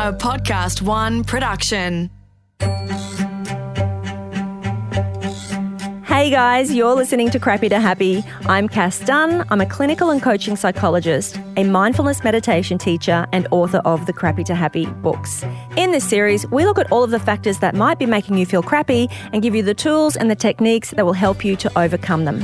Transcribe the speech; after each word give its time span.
A 0.00 0.14
Podcast 0.14 0.80
One 0.80 1.24
production. 1.24 2.08
Hey 6.06 6.30
guys, 6.30 6.72
you're 6.72 6.94
listening 6.94 7.28
to 7.28 7.38
Crappy 7.38 7.68
to 7.68 7.78
Happy. 7.78 8.24
I'm 8.46 8.66
Cass 8.66 9.00
Dunn. 9.00 9.44
I'm 9.50 9.60
a 9.60 9.66
clinical 9.66 10.08
and 10.08 10.22
coaching 10.22 10.56
psychologist, 10.56 11.38
a 11.58 11.64
mindfulness 11.64 12.24
meditation 12.24 12.78
teacher, 12.78 13.26
and 13.34 13.46
author 13.50 13.82
of 13.84 14.06
the 14.06 14.14
Crappy 14.14 14.42
to 14.44 14.54
Happy 14.54 14.86
books. 14.86 15.44
In 15.76 15.92
this 15.92 16.08
series, 16.08 16.46
we 16.46 16.64
look 16.64 16.78
at 16.78 16.90
all 16.90 17.04
of 17.04 17.10
the 17.10 17.20
factors 17.20 17.58
that 17.58 17.74
might 17.74 17.98
be 17.98 18.06
making 18.06 18.38
you 18.38 18.46
feel 18.46 18.62
crappy 18.62 19.10
and 19.34 19.42
give 19.42 19.54
you 19.54 19.62
the 19.62 19.74
tools 19.74 20.16
and 20.16 20.30
the 20.30 20.34
techniques 20.34 20.92
that 20.92 21.04
will 21.04 21.12
help 21.12 21.44
you 21.44 21.56
to 21.56 21.78
overcome 21.78 22.24
them. 22.24 22.42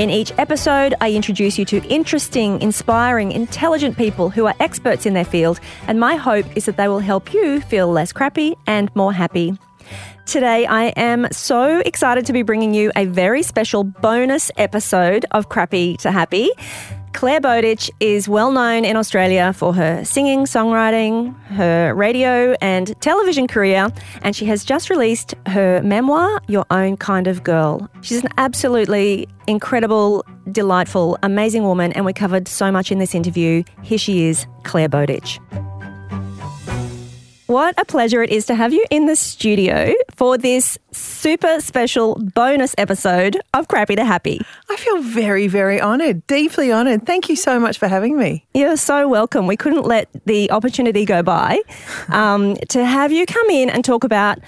In 0.00 0.08
each 0.08 0.32
episode, 0.38 0.94
I 1.02 1.12
introduce 1.12 1.58
you 1.58 1.66
to 1.66 1.86
interesting, 1.88 2.62
inspiring, 2.62 3.32
intelligent 3.32 3.98
people 3.98 4.30
who 4.30 4.46
are 4.46 4.54
experts 4.58 5.04
in 5.04 5.12
their 5.12 5.26
field, 5.26 5.60
and 5.86 6.00
my 6.00 6.16
hope 6.16 6.46
is 6.56 6.64
that 6.64 6.78
they 6.78 6.88
will 6.88 7.00
help 7.00 7.34
you 7.34 7.60
feel 7.60 7.86
less 7.86 8.10
crappy 8.10 8.56
and 8.66 8.90
more 8.96 9.12
happy. 9.12 9.58
Today, 10.24 10.64
I 10.64 10.84
am 10.96 11.28
so 11.32 11.80
excited 11.80 12.24
to 12.24 12.32
be 12.32 12.40
bringing 12.40 12.72
you 12.72 12.90
a 12.96 13.04
very 13.04 13.42
special 13.42 13.84
bonus 13.84 14.50
episode 14.56 15.26
of 15.32 15.50
Crappy 15.50 15.98
to 15.98 16.10
Happy. 16.10 16.48
Clare 17.12 17.40
Bowditch 17.40 17.90
is 18.00 18.28
well 18.28 18.52
known 18.52 18.84
in 18.84 18.96
Australia 18.96 19.52
for 19.52 19.74
her 19.74 20.04
singing, 20.04 20.44
songwriting, 20.44 21.36
her 21.48 21.92
radio 21.94 22.56
and 22.60 22.94
television 23.00 23.46
career, 23.46 23.88
and 24.22 24.34
she 24.34 24.46
has 24.46 24.64
just 24.64 24.88
released 24.90 25.34
her 25.46 25.82
memoir, 25.82 26.40
Your 26.46 26.64
Own 26.70 26.96
Kind 26.96 27.26
of 27.26 27.42
Girl. 27.42 27.90
She's 28.00 28.22
an 28.22 28.30
absolutely 28.38 29.28
incredible, 29.46 30.24
delightful, 30.52 31.18
amazing 31.22 31.64
woman, 31.64 31.92
and 31.92 32.04
we 32.04 32.12
covered 32.12 32.48
so 32.48 32.70
much 32.70 32.90
in 32.90 32.98
this 32.98 33.14
interview. 33.14 33.64
Here 33.82 33.98
she 33.98 34.26
is, 34.26 34.46
Clare 34.62 34.88
Bowditch. 34.88 35.40
What 37.50 37.74
a 37.80 37.84
pleasure 37.84 38.22
it 38.22 38.30
is 38.30 38.46
to 38.46 38.54
have 38.54 38.72
you 38.72 38.84
in 38.92 39.06
the 39.06 39.16
studio 39.16 39.92
for 40.14 40.38
this 40.38 40.78
super 40.92 41.60
special 41.60 42.14
bonus 42.14 42.76
episode 42.78 43.40
of 43.54 43.66
Crappy 43.66 43.96
to 43.96 44.04
Happy. 44.04 44.40
I 44.68 44.76
feel 44.76 45.02
very, 45.02 45.48
very 45.48 45.80
honoured, 45.80 46.24
deeply 46.28 46.72
honoured. 46.72 47.06
Thank 47.06 47.28
you 47.28 47.34
so 47.34 47.58
much 47.58 47.76
for 47.76 47.88
having 47.88 48.16
me. 48.16 48.46
You're 48.54 48.76
so 48.76 49.08
welcome. 49.08 49.48
We 49.48 49.56
couldn't 49.56 49.82
let 49.82 50.08
the 50.26 50.48
opportunity 50.52 51.04
go 51.04 51.24
by 51.24 51.60
um, 52.08 52.54
to 52.68 52.84
have 52.84 53.10
you 53.10 53.26
come 53.26 53.50
in 53.50 53.68
and 53.68 53.84
talk 53.84 54.04
about 54.04 54.38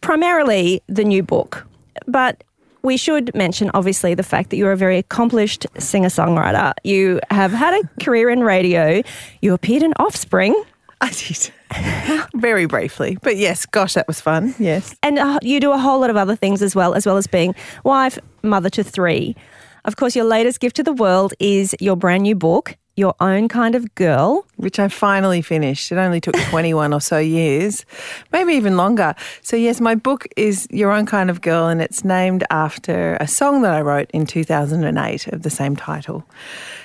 primarily 0.00 0.84
the 0.86 1.02
new 1.02 1.24
book. 1.24 1.66
But 2.06 2.44
we 2.82 2.96
should 2.96 3.34
mention, 3.34 3.72
obviously, 3.74 4.14
the 4.14 4.22
fact 4.22 4.50
that 4.50 4.56
you're 4.56 4.70
a 4.70 4.76
very 4.76 4.98
accomplished 4.98 5.66
singer 5.80 6.10
songwriter. 6.10 6.74
You 6.84 7.18
have 7.32 7.50
had 7.50 7.74
a 7.74 8.04
career 8.04 8.30
in 8.30 8.44
radio, 8.44 9.02
you 9.40 9.52
appeared 9.52 9.82
in 9.82 9.94
Offspring. 9.94 10.54
I 11.00 11.10
did. 11.10 11.50
Very 12.34 12.66
briefly. 12.66 13.18
But 13.22 13.36
yes, 13.36 13.66
gosh, 13.66 13.94
that 13.94 14.06
was 14.08 14.20
fun. 14.20 14.54
Yes. 14.58 14.94
And 15.02 15.18
uh, 15.18 15.38
you 15.42 15.60
do 15.60 15.72
a 15.72 15.78
whole 15.78 16.00
lot 16.00 16.10
of 16.10 16.16
other 16.16 16.36
things 16.36 16.62
as 16.62 16.74
well, 16.74 16.94
as 16.94 17.06
well 17.06 17.16
as 17.16 17.26
being 17.26 17.54
wife, 17.84 18.18
mother 18.42 18.70
to 18.70 18.84
three. 18.84 19.36
Of 19.84 19.96
course, 19.96 20.14
your 20.14 20.24
latest 20.24 20.60
gift 20.60 20.76
to 20.76 20.82
the 20.82 20.92
world 20.92 21.34
is 21.40 21.74
your 21.80 21.96
brand 21.96 22.22
new 22.22 22.36
book, 22.36 22.76
Your 22.94 23.14
Own 23.18 23.48
Kind 23.48 23.74
of 23.74 23.92
Girl. 23.96 24.46
Which 24.56 24.78
I 24.78 24.86
finally 24.86 25.42
finished. 25.42 25.90
It 25.90 25.98
only 25.98 26.20
took 26.20 26.36
21 26.50 26.92
or 26.92 27.00
so 27.00 27.18
years, 27.18 27.84
maybe 28.32 28.52
even 28.52 28.76
longer. 28.76 29.14
So, 29.42 29.56
yes, 29.56 29.80
my 29.80 29.96
book 29.96 30.28
is 30.36 30.68
Your 30.70 30.92
Own 30.92 31.04
Kind 31.04 31.30
of 31.30 31.40
Girl, 31.40 31.66
and 31.66 31.82
it's 31.82 32.04
named 32.04 32.44
after 32.50 33.16
a 33.18 33.26
song 33.26 33.62
that 33.62 33.74
I 33.74 33.80
wrote 33.80 34.08
in 34.12 34.24
2008 34.24 35.26
of 35.28 35.42
the 35.42 35.50
same 35.50 35.74
title. 35.74 36.24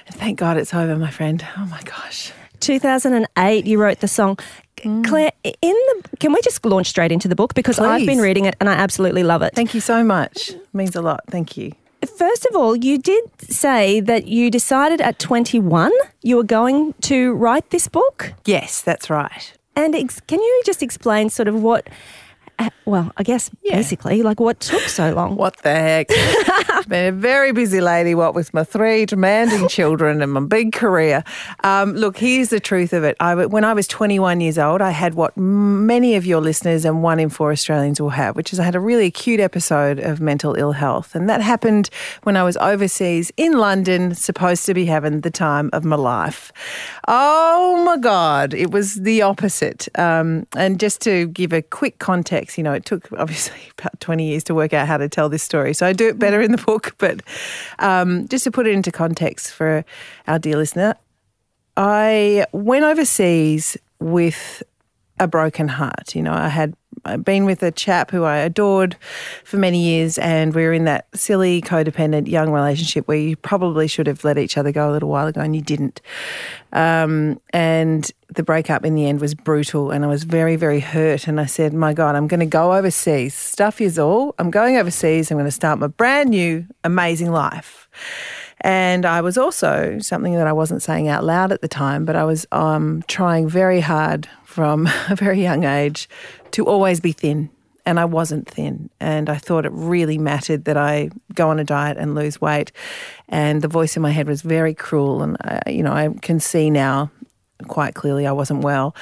And 0.07 0.15
thank 0.15 0.39
God 0.39 0.57
it's 0.57 0.73
over, 0.73 0.95
my 0.95 1.11
friend. 1.11 1.45
Oh 1.55 1.65
my 1.65 1.81
gosh. 1.83 2.31
2008, 2.61 3.65
you 3.67 3.79
wrote 3.79 3.99
the 3.99 4.07
song. 4.07 4.39
Mm. 4.77 5.05
Clare, 5.05 5.31
in 5.43 5.53
the 5.61 6.17
can 6.19 6.33
we 6.33 6.41
just 6.41 6.63
launch 6.65 6.87
straight 6.87 7.11
into 7.11 7.27
the 7.27 7.35
book 7.35 7.53
because 7.53 7.79
I've 7.79 8.05
been 8.05 8.19
reading 8.19 8.45
it 8.45 8.55
and 8.59 8.69
I 8.69 8.73
absolutely 8.73 9.23
love 9.23 9.41
it. 9.41 9.53
Thank 9.55 9.73
you 9.73 9.81
so 9.81 10.03
much. 10.03 10.49
It 10.49 10.67
means 10.73 10.95
a 10.95 11.01
lot. 11.01 11.23
Thank 11.29 11.57
you. 11.57 11.73
First 12.17 12.45
of 12.45 12.55
all, 12.55 12.75
you 12.75 12.97
did 12.99 13.23
say 13.41 13.99
that 14.01 14.27
you 14.27 14.51
decided 14.51 15.01
at 15.01 15.17
21 15.19 15.91
you 16.21 16.37
were 16.37 16.43
going 16.43 16.93
to 17.01 17.33
write 17.33 17.71
this 17.71 17.87
book. 17.87 18.33
Yes, 18.45 18.81
that's 18.81 19.09
right. 19.09 19.53
And 19.75 19.95
ex- 19.95 20.19
can 20.21 20.39
you 20.39 20.61
just 20.65 20.83
explain 20.83 21.29
sort 21.29 21.47
of 21.47 21.61
what, 21.61 21.87
uh, 22.59 22.69
well, 22.85 23.11
I 23.17 23.23
guess 23.23 23.51
basically, 23.63 24.23
like 24.23 24.39
what 24.39 24.59
took 24.59 24.81
so 24.83 25.13
long? 25.13 25.35
What 25.35 25.57
the 25.57 25.69
heck? 25.69 26.07
Been 26.87 27.13
a 27.13 27.17
very 27.17 27.51
busy 27.51 27.81
lady, 27.81 28.15
what 28.15 28.33
with 28.33 28.53
my 28.53 28.63
three 28.63 29.05
demanding 29.05 29.67
children 29.67 30.21
and 30.21 30.31
my 30.31 30.39
big 30.39 30.71
career. 30.71 31.23
Um, 31.63 31.93
look, 31.93 32.17
here's 32.17 32.49
the 32.49 32.59
truth 32.59 32.93
of 32.93 33.03
it. 33.03 33.17
I, 33.19 33.45
when 33.45 33.63
I 33.63 33.73
was 33.73 33.87
21 33.87 34.41
years 34.41 34.57
old, 34.57 34.81
I 34.81 34.91
had 34.91 35.13
what 35.15 35.35
many 35.37 36.15
of 36.15 36.25
your 36.25 36.39
listeners 36.39 36.85
and 36.85 37.03
one 37.03 37.19
in 37.19 37.29
four 37.29 37.51
Australians 37.51 37.99
will 37.99 38.09
have, 38.09 38.35
which 38.35 38.53
is 38.53 38.59
I 38.59 38.63
had 38.63 38.75
a 38.75 38.79
really 38.79 39.07
acute 39.07 39.39
episode 39.39 39.99
of 39.99 40.21
mental 40.21 40.55
ill 40.55 40.71
health. 40.71 41.13
And 41.13 41.29
that 41.29 41.41
happened 41.41 41.89
when 42.23 42.37
I 42.37 42.43
was 42.43 42.57
overseas 42.57 43.31
in 43.37 43.53
London, 43.57 44.15
supposed 44.15 44.65
to 44.65 44.73
be 44.73 44.85
having 44.85 45.21
the 45.21 45.31
time 45.31 45.69
of 45.73 45.83
my 45.83 45.97
life. 45.97 46.51
Oh 47.07 47.83
my 47.83 47.97
God, 47.97 48.53
it 48.53 48.71
was 48.71 48.95
the 48.95 49.21
opposite. 49.21 49.87
Um, 49.99 50.47
and 50.55 50.79
just 50.79 51.01
to 51.01 51.27
give 51.27 51.53
a 51.53 51.61
quick 51.61 51.99
context, 51.99 52.46
you 52.55 52.63
know, 52.63 52.73
it 52.73 52.85
took 52.85 53.11
obviously 53.13 53.59
about 53.79 53.99
20 53.99 54.27
years 54.27 54.43
to 54.45 54.53
work 54.53 54.73
out 54.73 54.87
how 54.87 54.97
to 54.97 55.09
tell 55.09 55.27
this 55.27 55.41
story. 55.41 55.73
So 55.73 55.87
I 55.87 55.93
do 55.93 56.07
it 56.07 56.19
better 56.19 56.39
in 56.39 56.51
the 56.51 56.57
book. 56.59 56.93
But 56.99 57.21
um, 57.79 58.27
just 58.27 58.43
to 58.43 58.51
put 58.51 58.67
it 58.67 58.73
into 58.73 58.91
context 58.91 59.51
for 59.51 59.83
our 60.27 60.37
dear 60.37 60.57
listener, 60.57 60.95
I 61.75 62.45
went 62.51 62.85
overseas 62.85 63.77
with 63.99 64.61
a 65.19 65.27
broken 65.27 65.67
heart. 65.67 66.15
You 66.15 66.21
know, 66.23 66.33
I 66.33 66.49
had 66.49 66.75
been 67.23 67.45
with 67.45 67.63
a 67.63 67.71
chap 67.71 68.11
who 68.11 68.23
I 68.23 68.37
adored 68.37 68.97
for 69.43 69.57
many 69.57 69.81
years, 69.81 70.17
and 70.17 70.53
we 70.53 70.63
were 70.63 70.73
in 70.73 70.85
that 70.85 71.07
silly, 71.13 71.61
codependent 71.61 72.27
young 72.27 72.51
relationship 72.51 73.07
where 73.07 73.17
you 73.17 73.35
probably 73.35 73.87
should 73.87 74.07
have 74.07 74.23
let 74.23 74.37
each 74.37 74.57
other 74.57 74.71
go 74.71 74.89
a 74.89 74.91
little 74.91 75.09
while 75.09 75.27
ago, 75.27 75.41
and 75.41 75.55
you 75.55 75.61
didn't. 75.61 76.01
Um, 76.73 77.39
and 77.51 78.11
the 78.29 78.43
breakup 78.43 78.85
in 78.85 78.95
the 78.95 79.07
end 79.07 79.21
was 79.21 79.33
brutal, 79.33 79.91
and 79.91 80.03
I 80.03 80.07
was 80.07 80.23
very, 80.23 80.55
very 80.55 80.79
hurt. 80.79 81.27
And 81.27 81.39
I 81.39 81.45
said, 81.45 81.73
"My 81.73 81.93
God, 81.93 82.15
I'm 82.15 82.27
going 82.27 82.41
to 82.41 82.45
go 82.45 82.73
overseas. 82.73 83.33
Stuff 83.33 83.81
is 83.81 83.97
all. 83.97 84.35
I'm 84.37 84.51
going 84.51 84.77
overseas. 84.77 85.31
I'm 85.31 85.37
going 85.37 85.45
to 85.45 85.51
start 85.51 85.79
my 85.79 85.87
brand 85.87 86.31
new, 86.31 86.65
amazing 86.83 87.31
life." 87.31 87.87
And 88.61 89.05
I 89.05 89.21
was 89.21 89.37
also 89.37 89.99
something 89.99 90.33
that 90.33 90.47
I 90.47 90.53
wasn't 90.53 90.81
saying 90.81 91.07
out 91.07 91.23
loud 91.23 91.51
at 91.51 91.61
the 91.61 91.67
time, 91.67 92.05
but 92.05 92.15
I 92.15 92.23
was 92.23 92.45
um, 92.51 93.03
trying 93.07 93.47
very 93.47 93.79
hard 93.81 94.27
from 94.43 94.87
a 95.09 95.15
very 95.15 95.41
young 95.41 95.63
age 95.63 96.09
to 96.51 96.65
always 96.65 96.99
be 96.99 97.11
thin. 97.11 97.49
And 97.85 98.01
I 98.01 98.05
wasn't 98.05 98.49
thin. 98.49 98.89
And 98.99 99.29
I 99.29 99.37
thought 99.37 99.65
it 99.65 99.71
really 99.71 100.17
mattered 100.17 100.65
that 100.65 100.75
I 100.75 101.09
go 101.33 101.49
on 101.49 101.57
a 101.57 101.63
diet 101.63 101.97
and 101.97 102.15
lose 102.15 102.41
weight. 102.41 102.73
And 103.29 103.61
the 103.61 103.69
voice 103.69 103.95
in 103.95 104.01
my 104.01 104.11
head 104.11 104.27
was 104.27 104.41
very 104.41 104.73
cruel. 104.73 105.23
And, 105.23 105.37
I, 105.39 105.61
you 105.69 105.83
know, 105.83 105.93
I 105.93 106.09
can 106.21 106.41
see 106.41 106.69
now 106.69 107.11
quite 107.67 107.95
clearly 107.95 108.27
I 108.27 108.31
wasn't 108.31 108.63
well. 108.63 108.95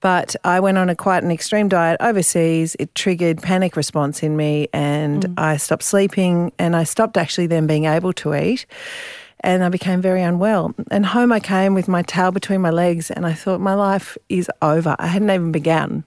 But 0.00 0.34
I 0.44 0.60
went 0.60 0.78
on 0.78 0.88
a 0.88 0.96
quite 0.96 1.22
an 1.22 1.30
extreme 1.30 1.68
diet 1.68 1.98
overseas. 2.00 2.74
It 2.78 2.94
triggered 2.94 3.42
panic 3.42 3.76
response 3.76 4.22
in 4.22 4.36
me 4.36 4.68
and 4.72 5.24
mm. 5.24 5.34
I 5.36 5.58
stopped 5.58 5.82
sleeping 5.82 6.52
and 6.58 6.74
I 6.74 6.84
stopped 6.84 7.16
actually 7.16 7.46
then 7.46 7.66
being 7.66 7.84
able 7.84 8.12
to 8.14 8.34
eat. 8.34 8.66
and 9.40 9.64
I 9.64 9.68
became 9.68 10.00
very 10.00 10.22
unwell. 10.22 10.74
And 10.90 11.04
home 11.06 11.32
I 11.32 11.40
came 11.40 11.74
with 11.74 11.88
my 11.88 12.02
tail 12.02 12.30
between 12.30 12.60
my 12.60 12.70
legs, 12.70 13.10
and 13.10 13.26
I 13.26 13.32
thought 13.32 13.60
my 13.60 13.74
life 13.74 14.16
is 14.28 14.50
over. 14.62 14.94
I 14.98 15.06
hadn't 15.06 15.30
even 15.30 15.52
begun. 15.52 16.04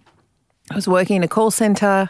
I 0.72 0.76
was 0.76 0.88
working 0.88 1.18
in 1.18 1.24
a 1.24 1.28
call 1.28 1.52
center. 1.52 2.10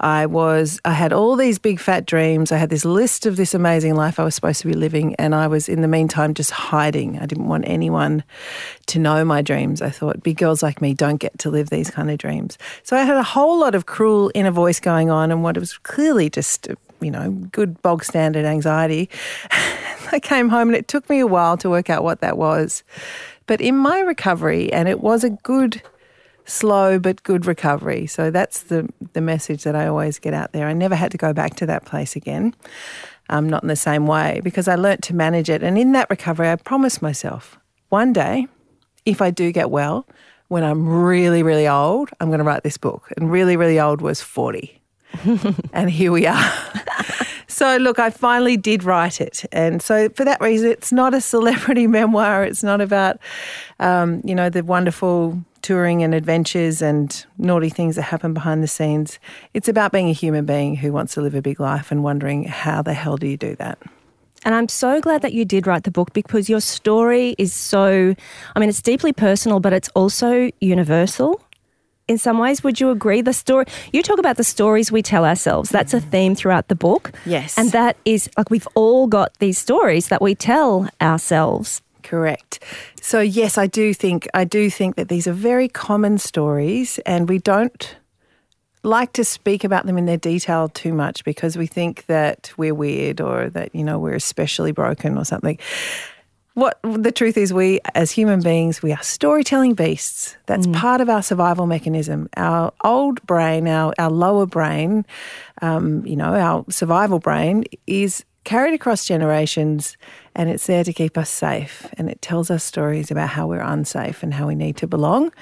I 0.00 0.26
was 0.26 0.80
I 0.84 0.92
had 0.92 1.12
all 1.12 1.36
these 1.36 1.60
big 1.60 1.78
fat 1.78 2.04
dreams. 2.04 2.50
I 2.50 2.56
had 2.56 2.68
this 2.68 2.84
list 2.84 3.26
of 3.26 3.36
this 3.36 3.54
amazing 3.54 3.94
life 3.94 4.18
I 4.18 4.24
was 4.24 4.34
supposed 4.34 4.60
to 4.62 4.66
be 4.66 4.74
living 4.74 5.14
and 5.16 5.36
I 5.36 5.46
was 5.46 5.68
in 5.68 5.82
the 5.82 5.88
meantime 5.88 6.34
just 6.34 6.50
hiding. 6.50 7.20
I 7.20 7.26
didn't 7.26 7.46
want 7.46 7.64
anyone 7.68 8.24
to 8.86 8.98
know 8.98 9.24
my 9.24 9.40
dreams. 9.40 9.80
I 9.80 9.90
thought 9.90 10.22
big 10.24 10.38
girls 10.38 10.64
like 10.64 10.82
me 10.82 10.94
don't 10.94 11.18
get 11.18 11.38
to 11.38 11.50
live 11.50 11.70
these 11.70 11.90
kind 11.90 12.10
of 12.10 12.18
dreams. 12.18 12.58
So 12.82 12.96
I 12.96 13.04
had 13.04 13.16
a 13.16 13.22
whole 13.22 13.60
lot 13.60 13.76
of 13.76 13.86
cruel 13.86 14.32
inner 14.34 14.50
voice 14.50 14.80
going 14.80 15.08
on 15.08 15.30
and 15.30 15.44
what 15.44 15.56
was 15.56 15.78
clearly 15.78 16.28
just 16.28 16.68
you 17.00 17.10
know, 17.10 17.30
good 17.52 17.80
bog 17.82 18.04
standard 18.04 18.44
anxiety. 18.44 19.10
I 20.12 20.20
came 20.20 20.48
home 20.48 20.68
and 20.68 20.76
it 20.76 20.88
took 20.88 21.08
me 21.08 21.20
a 21.20 21.26
while 21.26 21.56
to 21.58 21.70
work 21.70 21.90
out 21.90 22.04
what 22.04 22.20
that 22.20 22.36
was. 22.36 22.82
But 23.46 23.60
in 23.60 23.76
my 23.76 24.00
recovery, 24.00 24.72
and 24.72 24.88
it 24.88 25.00
was 25.00 25.24
a 25.24 25.30
good 25.30 25.82
slow 26.44 26.98
but 26.98 27.22
good 27.22 27.46
recovery. 27.46 28.06
So 28.06 28.30
that's 28.30 28.64
the, 28.64 28.88
the 29.12 29.20
message 29.20 29.64
that 29.64 29.76
I 29.76 29.86
always 29.86 30.18
get 30.18 30.34
out 30.34 30.52
there. 30.52 30.66
I 30.66 30.72
never 30.72 30.94
had 30.94 31.10
to 31.12 31.18
go 31.18 31.32
back 31.32 31.54
to 31.56 31.66
that 31.66 31.84
place 31.84 32.16
again, 32.16 32.54
um, 33.30 33.48
not 33.48 33.62
in 33.62 33.68
the 33.68 33.76
same 33.76 34.06
way, 34.06 34.40
because 34.42 34.68
I 34.68 34.74
learnt 34.74 35.02
to 35.04 35.14
manage 35.14 35.48
it. 35.48 35.62
And 35.62 35.78
in 35.78 35.92
that 35.92 36.10
recovery, 36.10 36.50
I 36.50 36.56
promised 36.56 37.02
myself 37.02 37.58
one 37.88 38.12
day, 38.12 38.46
if 39.04 39.20
I 39.20 39.30
do 39.30 39.52
get 39.52 39.70
well, 39.70 40.06
when 40.48 40.64
I'm 40.64 40.86
really, 40.86 41.42
really 41.42 41.66
old, 41.66 42.10
I'm 42.20 42.28
going 42.28 42.38
to 42.38 42.44
write 42.44 42.62
this 42.62 42.76
book. 42.76 43.10
And 43.16 43.30
really, 43.30 43.56
really 43.56 43.80
old 43.80 44.00
was 44.00 44.20
40. 44.20 44.80
and 45.72 45.90
here 45.90 46.12
we 46.12 46.26
are. 46.26 46.52
so, 47.46 47.76
look, 47.78 47.98
I 47.98 48.10
finally 48.10 48.56
did 48.56 48.84
write 48.84 49.20
it. 49.20 49.44
And 49.52 49.82
so, 49.82 50.08
for 50.10 50.24
that 50.24 50.40
reason, 50.40 50.70
it's 50.70 50.92
not 50.92 51.14
a 51.14 51.20
celebrity 51.20 51.86
memoir. 51.98 52.44
It's 52.44 52.62
not 52.62 52.80
about, 52.80 53.18
um, 53.80 54.20
you 54.24 54.34
know, 54.34 54.50
the 54.50 54.62
wonderful 54.62 55.42
touring 55.62 56.02
and 56.02 56.14
adventures 56.14 56.82
and 56.82 57.24
naughty 57.38 57.68
things 57.68 57.96
that 57.96 58.02
happen 58.02 58.34
behind 58.34 58.62
the 58.62 58.68
scenes. 58.68 59.18
It's 59.54 59.68
about 59.68 59.92
being 59.92 60.08
a 60.08 60.12
human 60.12 60.44
being 60.44 60.76
who 60.76 60.92
wants 60.92 61.14
to 61.14 61.20
live 61.20 61.34
a 61.34 61.42
big 61.42 61.60
life 61.60 61.90
and 61.90 62.02
wondering 62.02 62.44
how 62.44 62.82
the 62.82 62.94
hell 62.94 63.16
do 63.16 63.26
you 63.26 63.36
do 63.36 63.56
that? 63.56 63.78
And 64.44 64.54
I'm 64.54 64.68
so 64.68 65.00
glad 65.00 65.22
that 65.22 65.32
you 65.32 65.44
did 65.44 65.66
write 65.66 65.84
the 65.84 65.90
book 65.90 66.12
because 66.12 66.48
your 66.48 66.60
story 66.60 67.36
is 67.38 67.52
so, 67.52 68.14
I 68.56 68.58
mean, 68.58 68.68
it's 68.68 68.82
deeply 68.82 69.12
personal, 69.12 69.60
but 69.60 69.72
it's 69.72 69.88
also 69.90 70.50
universal. 70.60 71.40
In 72.08 72.18
some 72.18 72.38
ways, 72.38 72.64
would 72.64 72.80
you 72.80 72.90
agree? 72.90 73.22
The 73.22 73.32
story, 73.32 73.66
you 73.92 74.02
talk 74.02 74.18
about 74.18 74.36
the 74.36 74.44
stories 74.44 74.90
we 74.90 75.02
tell 75.02 75.24
ourselves. 75.24 75.70
That's 75.70 75.94
a 75.94 76.00
theme 76.00 76.34
throughout 76.34 76.66
the 76.66 76.74
book. 76.74 77.12
Yes. 77.24 77.56
And 77.56 77.70
that 77.70 77.96
is 78.04 78.28
like 78.36 78.50
we've 78.50 78.66
all 78.74 79.06
got 79.06 79.38
these 79.38 79.58
stories 79.58 80.08
that 80.08 80.20
we 80.20 80.34
tell 80.34 80.88
ourselves. 81.00 81.80
Correct. 82.02 82.62
So 83.00 83.20
yes, 83.20 83.58
I 83.58 83.66
do 83.66 83.94
think 83.94 84.28
I 84.34 84.44
do 84.44 84.70
think 84.70 84.96
that 84.96 85.08
these 85.08 85.26
are 85.26 85.32
very 85.32 85.68
common 85.68 86.18
stories, 86.18 86.98
and 87.06 87.28
we 87.28 87.38
don't 87.38 87.96
like 88.82 89.12
to 89.12 89.24
speak 89.24 89.62
about 89.64 89.86
them 89.86 89.96
in 89.96 90.06
their 90.06 90.16
detail 90.16 90.68
too 90.68 90.92
much 90.92 91.24
because 91.24 91.56
we 91.56 91.66
think 91.66 92.06
that 92.06 92.52
we're 92.56 92.74
weird 92.74 93.20
or 93.20 93.48
that 93.50 93.74
you 93.74 93.84
know 93.84 93.98
we're 93.98 94.14
especially 94.16 94.72
broken 94.72 95.16
or 95.16 95.24
something. 95.24 95.58
What 96.54 96.78
the 96.82 97.12
truth 97.12 97.38
is, 97.38 97.54
we 97.54 97.80
as 97.94 98.10
human 98.10 98.42
beings, 98.42 98.82
we 98.82 98.92
are 98.92 99.02
storytelling 99.02 99.72
beasts. 99.74 100.36
That's 100.46 100.66
mm. 100.66 100.74
part 100.74 101.00
of 101.00 101.08
our 101.08 101.22
survival 101.22 101.66
mechanism. 101.66 102.28
Our 102.36 102.72
old 102.84 103.22
brain, 103.26 103.66
our 103.68 103.94
our 103.98 104.10
lower 104.10 104.44
brain, 104.44 105.06
um, 105.62 106.04
you 106.04 106.16
know, 106.16 106.34
our 106.34 106.64
survival 106.68 107.20
brain 107.20 107.64
is 107.86 108.24
carried 108.44 108.74
across 108.74 109.06
generations 109.06 109.96
and 110.34 110.48
it's 110.48 110.66
there 110.66 110.84
to 110.84 110.92
keep 110.92 111.18
us 111.18 111.30
safe. 111.30 111.86
And 111.98 112.08
it 112.08 112.22
tells 112.22 112.50
us 112.50 112.64
stories 112.64 113.10
about 113.10 113.30
how 113.30 113.46
we're 113.46 113.60
unsafe 113.60 114.22
and 114.22 114.34
how 114.34 114.46
we 114.46 114.54
need 114.54 114.76
to 114.78 114.86
belong. 114.86 115.32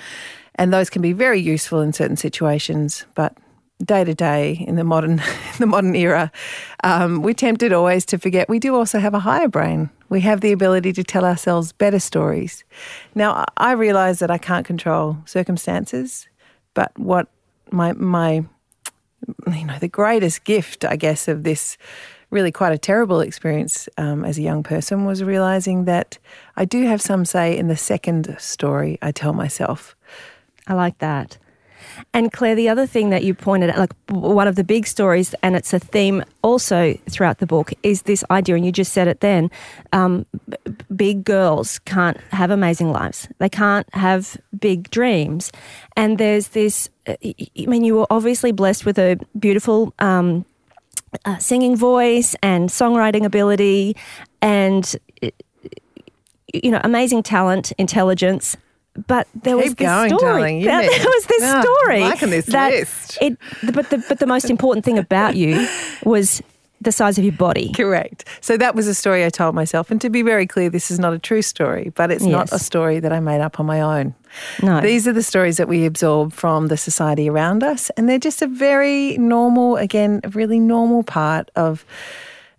And 0.57 0.73
those 0.73 0.91
can 0.91 1.03
be 1.03 1.13
very 1.13 1.41
useful 1.41 1.81
in 1.81 1.93
certain 1.93 2.17
situations, 2.17 3.05
but 3.15 3.37
day 3.85 4.05
to 4.05 4.15
day 4.15 4.65
in 4.69 4.77
the 4.77 4.85
modern 4.85 5.23
the 5.59 5.67
modern 5.67 5.95
era, 5.97 6.31
um, 6.85 7.23
we're 7.23 7.35
tempted 7.35 7.73
always 7.73 8.05
to 8.07 8.19
forget 8.19 8.49
we 8.49 8.59
do 8.59 8.75
also 8.75 8.99
have 8.99 9.15
a 9.15 9.21
higher 9.21 9.49
brain. 9.49 9.91
We 10.09 10.21
have 10.23 10.41
the 10.41 10.53
ability 10.53 10.93
to 10.95 11.05
tell 11.05 11.25
ourselves 11.25 11.73
better 11.73 12.01
stories. 12.01 12.65
Now, 13.15 13.45
I 13.57 13.73
realise 13.73 14.19
that 14.19 14.31
I 14.31 14.39
can't 14.39 14.67
control 14.67 15.17
circumstances, 15.25 16.29
but 16.75 16.97
what 16.99 17.29
my 17.71 17.93
my 17.93 18.45
you 19.47 19.65
know 19.65 19.79
the 19.79 19.89
greatest 19.89 20.45
gift, 20.45 20.85
I 20.85 20.97
guess, 20.97 21.29
of 21.29 21.45
this 21.45 21.79
really 22.31 22.53
quite 22.53 22.73
a 22.73 22.79
terrible 22.79 23.21
experience 23.21 23.89
um, 23.99 24.25
as 24.25 24.39
a 24.39 24.43
young 24.43 24.63
person 24.63 25.05
was 25.05 25.23
realizing 25.23 25.85
that 25.85 26.19
I 26.57 26.65
do 26.65 26.87
have 26.87 27.03
some 27.03 27.25
say 27.25 27.57
in 27.57 27.69
the 27.69 27.77
second 27.77 28.37
story 28.39 28.99
I 29.03 29.13
tell 29.13 29.33
myself. 29.33 29.97
I 30.67 30.75
like 30.75 30.99
that. 30.99 31.39
And 32.13 32.33
Clare, 32.33 32.55
the 32.55 32.69
other 32.69 32.87
thing 32.87 33.11
that 33.11 33.25
you 33.25 33.35
pointed 33.35 33.71
out, 33.71 33.79
like 33.79 33.93
one 34.09 34.49
of 34.49 34.57
the 34.57 34.65
big 34.65 34.87
stories, 34.87 35.35
and 35.43 35.57
it's 35.57 35.73
a 35.73 35.79
theme 35.79 36.25
also 36.43 36.95
throughout 37.09 37.39
the 37.39 37.47
book, 37.47 37.73
is 37.83 38.03
this 38.03 38.25
idea, 38.31 38.55
and 38.55 38.65
you 38.65 38.73
just 38.73 38.93
said 38.93 39.09
it 39.09 39.21
then 39.21 39.51
um, 39.93 40.27
b- 40.49 40.57
big 40.95 41.25
girls 41.25 41.79
can't 41.81 42.19
have 42.31 42.51
amazing 42.51 42.93
lives. 42.93 43.29
They 43.39 43.49
can't 43.49 43.93
have 43.95 44.37
big 44.59 44.91
dreams. 44.91 45.53
And 45.97 46.19
there's 46.19 46.49
this, 46.49 46.89
uh, 47.07 47.15
I 47.23 47.67
mean, 47.67 47.85
you 47.85 47.97
were 47.97 48.07
obviously 48.11 48.53
blessed 48.53 48.87
with 48.87 48.99
a 48.99 49.19
beautiful 49.39 49.93
um, 49.99 50.45
uh, 51.25 51.39
singing 51.39 51.77
voice 51.77 52.37
and 52.43 52.69
songwriting 52.69 53.25
ability 53.25 53.97
and 54.43 54.97
you 56.53 56.71
know 56.71 56.81
amazing 56.85 57.23
talent 57.23 57.73
intelligence 57.73 58.57
but 59.07 59.29
there 59.43 59.55
Keep 59.57 59.65
was 59.65 59.75
this 59.77 59.87
going, 59.87 60.09
story. 60.19 60.21
Darling. 60.33 60.61
There, 60.65 60.81
there 60.81 60.89
was 61.07 61.27
this 61.27 61.43
Yeah, 61.43 61.61
story. 61.63 62.01
liking 62.01 62.31
this 62.31 62.47
that 62.47 62.71
list. 62.73 63.19
It, 63.23 63.39
but 63.73 63.89
the 63.91 64.05
but 64.09 64.19
the 64.19 64.27
most 64.27 64.51
important 64.51 64.85
thing 64.85 64.99
about 64.99 65.37
you 65.37 65.67
was 66.05 66.43
the 66.81 66.91
size 66.91 67.17
of 67.17 67.25
your 67.25 67.33
body. 67.33 67.73
Correct. 67.73 68.25
So 68.41 68.57
that 68.57 68.75
was 68.75 68.89
a 68.89 68.95
story 68.95 69.25
I 69.25 69.29
told 69.31 69.55
myself. 69.55 69.91
And 69.93 70.01
to 70.01 70.11
be 70.11 70.23
very 70.23 70.47
clear, 70.47 70.71
this 70.71 70.91
is 70.91 70.99
not 70.99 71.13
a 71.13 71.19
true 71.21 71.41
story, 71.43 71.93
but 71.95 72.11
it's 72.11 72.25
not 72.25 72.51
a 72.53 72.59
story 72.59 72.99
that 73.01 73.13
I 73.13 73.21
made 73.21 73.41
up 73.41 73.61
on 73.61 73.67
my 73.67 73.81
own. 73.81 74.15
No. 74.63 74.81
These 74.81 75.07
are 75.09 75.13
the 75.13 75.23
stories 75.23 75.57
that 75.57 75.69
we 75.69 75.87
absorb 75.87 76.33
from 76.33 76.69
the 76.69 76.77
society 76.77 77.29
around 77.29 77.63
us. 77.63 77.91
And 77.91 78.09
they're 78.09 78.19
just 78.19 78.43
a 78.43 78.47
very 78.47 79.17
normal, 79.19 79.77
again, 79.77 80.21
a 80.25 80.29
really 80.31 80.61
normal 80.61 81.03
part 81.03 81.51
of 81.57 81.85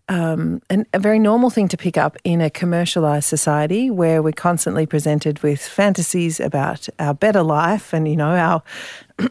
um, 0.10 0.62
an, 0.70 0.86
a 0.94 1.00
very 1.00 1.20
normal 1.20 1.50
thing 1.50 1.70
to 1.70 1.78
pick 1.78 1.98
up 1.98 2.18
in 2.26 2.42
a 2.42 2.50
commercialized 2.50 3.26
society 3.26 3.90
where 3.90 4.22
we're 4.22 4.34
constantly 4.34 4.86
presented 4.86 5.42
with 5.42 5.62
fantasies 5.66 6.40
about 6.40 6.90
our 7.00 7.14
better 7.14 7.44
life 7.44 7.94
and, 7.94 8.08
you 8.08 8.18
know, 8.18 8.36
our, 8.36 8.62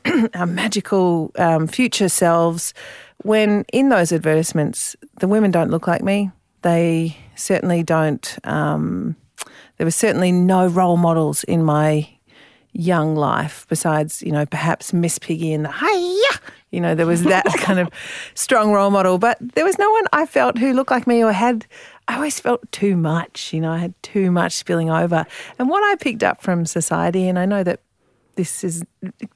our 0.35 0.47
magical 0.47 1.32
um, 1.37 1.66
future 1.66 2.09
selves. 2.09 2.73
When 3.23 3.66
in 3.73 3.90
those 3.90 4.11
advertisements, 4.11 4.97
the 5.18 5.28
women 5.28 5.50
don't 5.50 5.70
look 5.70 5.87
like 5.87 6.02
me. 6.02 6.30
They 6.62 7.16
certainly 7.35 7.82
don't. 7.82 8.38
Um, 8.44 9.16
there 9.76 9.87
were 9.87 9.90
certainly 9.90 10.32
no 10.32 10.66
role 10.66 10.97
models 10.97 11.44
in 11.44 11.62
my 11.62 12.09
young 12.72 13.16
life 13.16 13.66
besides, 13.68 14.22
you 14.22 14.32
know, 14.32 14.46
perhaps 14.46 14.92
Miss 14.92 15.18
Piggy 15.18 15.52
and 15.52 15.64
the 15.64 15.72
hiya. 15.72 16.40
You 16.70 16.80
know, 16.80 16.94
there 16.94 17.06
was 17.06 17.24
that 17.24 17.44
kind 17.58 17.78
of 17.78 17.88
strong 18.34 18.72
role 18.72 18.90
model, 18.90 19.18
but 19.18 19.38
there 19.54 19.64
was 19.64 19.78
no 19.78 19.90
one 19.90 20.04
I 20.12 20.26
felt 20.26 20.58
who 20.58 20.72
looked 20.72 20.90
like 20.90 21.06
me 21.06 21.22
or 21.22 21.32
had. 21.32 21.66
I 22.08 22.16
always 22.16 22.40
felt 22.40 22.70
too 22.72 22.96
much. 22.96 23.52
You 23.52 23.60
know, 23.60 23.72
I 23.72 23.78
had 23.78 23.94
too 24.02 24.30
much 24.30 24.54
spilling 24.54 24.90
over. 24.90 25.26
And 25.58 25.68
what 25.68 25.82
I 25.84 25.96
picked 25.96 26.22
up 26.22 26.42
from 26.42 26.66
society, 26.66 27.28
and 27.28 27.38
I 27.38 27.46
know 27.46 27.62
that 27.62 27.80
this 28.34 28.64
is 28.64 28.84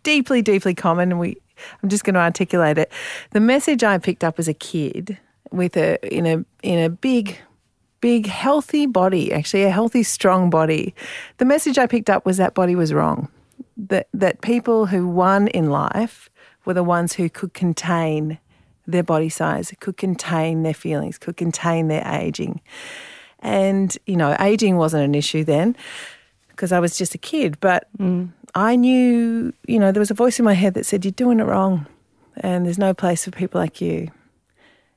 deeply, 0.03 0.43
deeply 0.43 0.75
common, 0.75 1.13
and 1.13 1.21
we. 1.21 1.37
I'm 1.85 1.89
just 1.89 2.03
going 2.03 2.15
to 2.15 2.21
articulate 2.21 2.79
it. 2.79 2.91
The 3.31 3.39
message 3.39 3.85
I 3.85 3.99
picked 3.99 4.25
up 4.25 4.41
as 4.41 4.49
a 4.49 4.55
kid, 4.55 5.19
with 5.53 5.77
a 5.77 5.99
in 6.15 6.27
a 6.27 6.45
in 6.63 6.85
a 6.85 6.91
big 6.91 7.39
big, 8.05 8.27
healthy 8.27 8.85
body, 8.85 9.33
actually, 9.33 9.63
a 9.63 9.71
healthy, 9.71 10.03
strong 10.03 10.51
body. 10.51 10.95
The 11.39 11.47
message 11.47 11.79
I 11.79 11.87
picked 11.87 12.11
up 12.11 12.27
was 12.27 12.37
that 12.37 12.53
body 12.53 12.75
was 12.75 12.93
wrong. 12.93 13.29
That, 13.79 14.09
that 14.13 14.43
people 14.43 14.85
who 14.85 15.09
won 15.09 15.49
in 15.49 15.71
life 15.71 16.29
were 16.67 16.75
the 16.75 16.83
ones 16.83 17.15
who 17.15 17.31
could 17.31 17.55
contain 17.55 18.39
their 18.87 19.03
body 19.03 19.31
size, 19.31 19.73
could 19.81 19.97
contain 19.97 20.65
their 20.65 20.75
feelings, 20.75 21.17
could 21.17 21.39
contain 21.39 21.89
their 21.89 22.07
aging. 22.07 22.61
And, 23.39 23.97
you 24.05 24.17
know, 24.17 24.37
aging 24.39 24.77
wasn't 24.77 25.05
an 25.05 25.15
issue 25.15 25.43
then 25.43 25.75
because 26.49 26.73
I 26.73 26.81
was 26.81 26.99
just 26.99 27.15
a 27.15 27.19
kid, 27.19 27.57
but 27.61 27.89
mm. 27.97 28.31
I 28.55 28.77
knew, 28.77 29.55
you 29.67 29.79
know, 29.79 29.93
there 29.93 30.01
was 30.01 30.11
a 30.11 30.15
voice 30.15 30.39
in 30.39 30.45
my 30.45 30.53
head 30.53 30.75
that 30.75 30.85
said, 30.85 31.07
You're 31.07 31.13
doing 31.13 31.41
it 31.41 31.45
wrong 31.45 31.87
and 32.37 32.67
there's 32.67 32.79
no 32.79 32.93
place 32.93 33.25
for 33.25 33.31
people 33.31 33.63
like 33.63 33.81
you. 33.81 34.11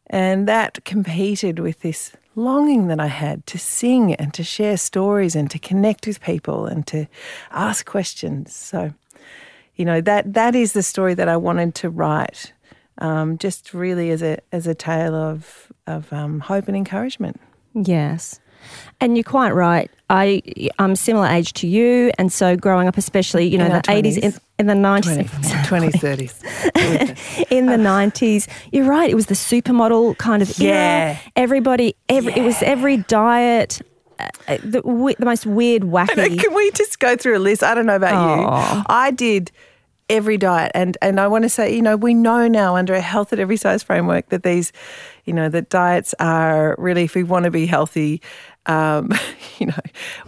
And 0.07 0.45
that 0.49 0.83
competed 0.83 1.59
with 1.59 1.79
this 1.79 2.11
longing 2.37 2.87
that 2.87 2.99
I 2.99 3.07
had 3.07 3.45
to 3.47 3.57
sing 3.57 4.13
and 4.13 4.33
to 4.35 4.43
share 4.43 4.77
stories 4.77 5.35
and 5.35 5.51
to 5.51 5.59
connect 5.59 6.07
with 6.07 6.21
people 6.21 6.67
and 6.67 6.85
to 6.87 7.07
ask 7.51 7.85
questions. 7.85 8.55
So, 8.55 8.93
you 9.75 9.83
know, 9.83 9.99
that 10.01 10.33
that 10.33 10.55
is 10.55 10.71
the 10.71 10.83
story 10.83 11.15
that 11.15 11.27
I 11.27 11.35
wanted 11.35 11.75
to 11.75 11.89
write, 11.89 12.53
um, 12.99 13.37
just 13.37 13.73
really 13.73 14.11
as 14.11 14.21
a 14.21 14.37
as 14.51 14.67
a 14.67 14.75
tale 14.75 15.15
of 15.15 15.71
of 15.87 16.13
um, 16.13 16.39
hope 16.39 16.67
and 16.67 16.77
encouragement. 16.77 17.41
Yes. 17.73 18.39
And 18.99 19.15
you're 19.17 19.23
quite 19.23 19.51
right. 19.51 19.89
I 20.09 20.41
I'm 20.79 20.95
similar 20.95 21.27
age 21.27 21.53
to 21.53 21.67
you, 21.67 22.11
and 22.17 22.31
so 22.31 22.55
growing 22.55 22.87
up, 22.87 22.97
especially 22.97 23.45
you 23.47 23.57
know 23.57 23.65
In 23.65 23.71
the 23.71 23.77
our 23.89 23.95
eighties, 23.95 24.17
in, 24.17 24.33
in 24.57 24.65
the 24.67 24.75
nineties, 24.75 25.29
20s, 25.29 25.91
30s. 26.71 27.47
in 27.51 27.65
the 27.67 27.77
nineties. 27.77 28.47
You're 28.71 28.85
right. 28.85 29.09
It 29.09 29.15
was 29.15 29.27
the 29.27 29.35
supermodel 29.35 30.17
kind 30.17 30.41
of 30.41 30.57
Yeah. 30.57 30.69
era. 31.17 31.19
Everybody, 31.35 31.95
every 32.09 32.33
it 32.33 32.43
was 32.43 32.61
every 32.63 32.97
diet. 32.97 33.81
Uh, 34.19 34.29
uh, 34.47 34.57
the, 34.63 34.81
we- 34.81 35.13
the 35.15 35.25
most 35.25 35.45
weird, 35.45 35.83
wacky. 35.83 36.39
Can 36.39 36.53
we 36.55 36.71
just 36.71 36.97
go 36.99 37.15
through 37.15 37.37
a 37.37 37.39
list? 37.39 37.61
I 37.61 37.75
don't 37.75 37.85
know 37.85 37.95
about 37.97 38.13
you. 38.39 38.83
I 38.87 39.11
did 39.11 39.51
every 40.09 40.37
diet 40.37 40.71
and 40.73 40.97
and 41.01 41.19
I 41.19 41.27
want 41.27 41.43
to 41.43 41.49
say, 41.49 41.75
you 41.75 41.81
know, 41.81 41.97
we 41.97 42.13
know 42.13 42.47
now 42.47 42.75
under 42.77 42.93
a 42.95 43.01
health 43.01 43.31
at 43.33 43.39
every 43.39 43.57
size 43.57 43.83
framework 43.83 44.29
that 44.29 44.41
these, 44.43 44.71
you 45.27 45.33
know, 45.33 45.49
that 45.49 45.69
diets 45.69 46.15
are 46.19 46.75
really 46.77 47.03
if 47.03 47.13
we 47.15 47.23
want 47.23 47.45
to 47.45 47.51
be 47.51 47.65
healthy, 47.65 48.21
um, 48.65 49.11
you 49.59 49.67
know, 49.67 49.73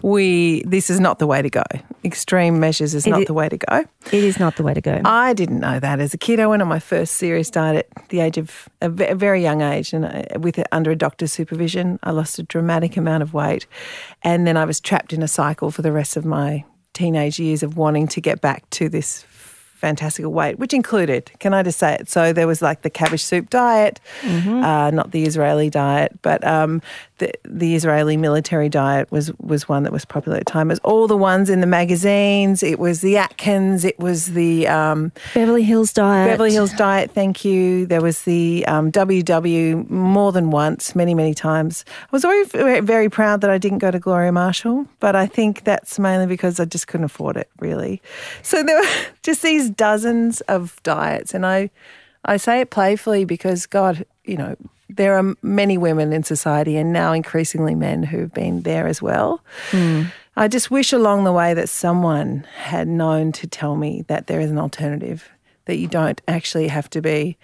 we 0.02 0.64
this 0.66 0.90
is 0.90 1.00
not 1.00 1.20
the 1.20 1.28
way 1.28 1.42
to 1.42 1.50
go. 1.50 1.64
Extreme 2.04 2.60
measures 2.60 2.94
is 2.94 3.06
It 3.08 3.10
not 3.10 3.22
i- 3.22 3.26
the 3.26 3.34
way 3.34 3.50
to 3.50 3.58
go. 3.58 3.86
it 4.12 4.24
is 4.24 4.40
not 4.40 4.56
the 4.56 4.64
way 4.64 4.74
to 4.74 4.82
go. 4.82 5.02
I 5.06 5.34
didn't 5.34 5.60
know 5.60 5.80
that 5.80 6.00
as 6.00 6.14
a 6.14 6.18
kid. 6.18 6.40
I 6.40 6.48
went 6.48 6.62
on 6.62 6.68
my 6.68 6.80
first 6.80 7.16
serious 7.16 7.50
diet 7.50 7.90
at 7.98 8.10
the 8.10 8.20
age 8.22 8.38
of 8.38 8.70
a 8.82 8.90
very 8.90 9.42
young 9.42 9.62
age, 9.62 9.94
and 9.94 10.06
uh, 10.06 10.40
with 10.40 10.58
it 10.60 10.68
under 10.72 10.92
a 10.92 10.96
doctor's 10.96 11.32
supervision, 11.34 12.00
I 12.04 12.12
lost 12.12 12.40
a 12.40 12.44
dramatic 12.44 12.98
amount 12.98 13.24
of 13.24 13.34
weight, 13.34 13.68
and 14.24 14.46
then 14.48 14.58
I 14.58 14.66
was 14.66 14.80
trapped 14.80 15.14
in 15.14 15.22
a 15.24 15.28
cycle 15.28 15.72
for 15.72 15.82
the 15.82 15.92
rest 15.92 16.16
of 16.18 16.26
my 16.26 16.64
teenage 16.94 17.40
years 17.40 17.64
of 17.64 17.78
wanting 17.78 18.08
to 18.10 18.20
get 18.22 18.42
back 18.42 18.70
to 18.72 18.90
this 18.90 19.24
fantastical 19.80 20.32
weight, 20.32 20.60
which 20.60 20.74
included, 20.74 21.32
can 21.40 21.54
I 21.54 21.64
just 21.64 21.80
say 21.80 21.96
it? 21.96 22.10
So 22.10 22.34
there 22.34 22.48
was 22.48 22.62
like 22.62 22.82
the 22.82 22.90
cabbage 22.90 23.24
soup 23.24 23.50
diet, 23.50 24.00
uh, 24.24 24.92
not 24.92 25.12
the 25.12 25.24
Israeli 25.24 25.70
diet, 25.70 26.20
but 26.22 26.46
um, 26.46 26.82
the 27.20 27.32
the 27.46 27.76
Israeli 27.76 28.18
military 28.18 28.68
diet 28.68 29.10
was 29.12 29.32
was 29.40 29.70
one 29.70 29.84
that 29.84 29.94
was 29.94 30.04
popular 30.04 30.38
at 30.38 30.46
the 30.46 30.52
time. 30.52 30.70
It 30.70 30.74
was 30.74 30.80
all 30.80 31.08
the 31.08 31.18
ones 31.18 31.50
in 31.50 31.62
the 31.62 31.68
magazines. 31.68 32.62
It 32.62 32.80
was 32.80 33.02
the 33.02 33.18
Atkins. 33.18 33.86
It 33.86 33.98
was 34.00 34.34
the 34.34 34.68
um, 34.68 35.12
Beverly 35.34 35.64
Hills 35.64 35.94
diet. 35.94 36.30
Beverly 36.30 36.52
Hills 36.52 36.74
diet. 36.74 37.12
Thank 37.12 37.46
you. 37.46 37.86
There 37.86 38.02
was 38.02 38.24
the 38.24 38.66
um, 38.68 38.92
WW 38.92 39.90
more 39.90 40.32
than 40.32 40.52
once, 40.52 40.96
many 40.96 41.14
many 41.14 41.34
times. 41.34 41.86
I 42.02 42.08
was 42.12 42.26
always 42.26 42.52
very, 42.52 42.82
very 42.82 43.10
proud 43.10 43.42
that 43.42 43.50
I 43.50 43.58
didn't 43.58 43.80
go 43.80 43.92
to 43.92 44.00
Gloria 44.00 44.32
Marshall, 44.32 44.88
but 45.00 45.16
I 45.16 45.26
think 45.26 45.64
that's 45.64 46.00
mainly 46.00 46.28
because 46.28 46.60
I 46.60 46.66
just 46.66 46.88
couldn't 46.88 47.06
afford 47.06 47.38
it 47.38 47.50
really. 47.60 48.02
So 48.42 48.64
there 48.64 48.78
were 48.80 48.88
just 49.24 49.42
these 49.42 49.69
dozens 49.70 50.42
of 50.42 50.82
diets, 50.84 51.34
and 51.34 51.46
I 51.46 51.70
I 52.26 52.38
say 52.38 52.62
it 52.62 52.70
playfully 52.70 53.26
because 53.26 53.66
God, 53.66 54.06
you 54.26 54.38
know. 54.38 54.56
There 54.92 55.20
are 55.20 55.36
many 55.44 55.78
women 55.78 56.12
in 56.12 56.24
society, 56.24 56.76
and 56.76 56.92
now 56.92 57.14
increasingly 57.14 57.76
men 57.76 58.02
who've 58.02 58.34
been 58.34 58.64
there 58.64 58.88
as 58.88 59.04
well. 59.04 59.44
Hmm. 59.70 60.06
I 60.36 60.48
just 60.48 60.72
wish 60.72 60.92
along 60.92 61.26
the 61.26 61.32
way 61.32 61.54
that 61.54 61.70
someone 61.70 62.48
had 62.56 62.88
known 62.88 63.32
to 63.34 63.46
tell 63.46 63.76
me 63.76 64.04
that 64.08 64.26
there 64.26 64.40
is 64.40 64.50
an 64.50 64.58
alternative, 64.58 65.30
that 65.66 65.78
you 65.78 65.88
don't 65.88 66.20
actually 66.28 66.70
have 66.70 66.90
to 66.90 67.02
be 67.02 67.38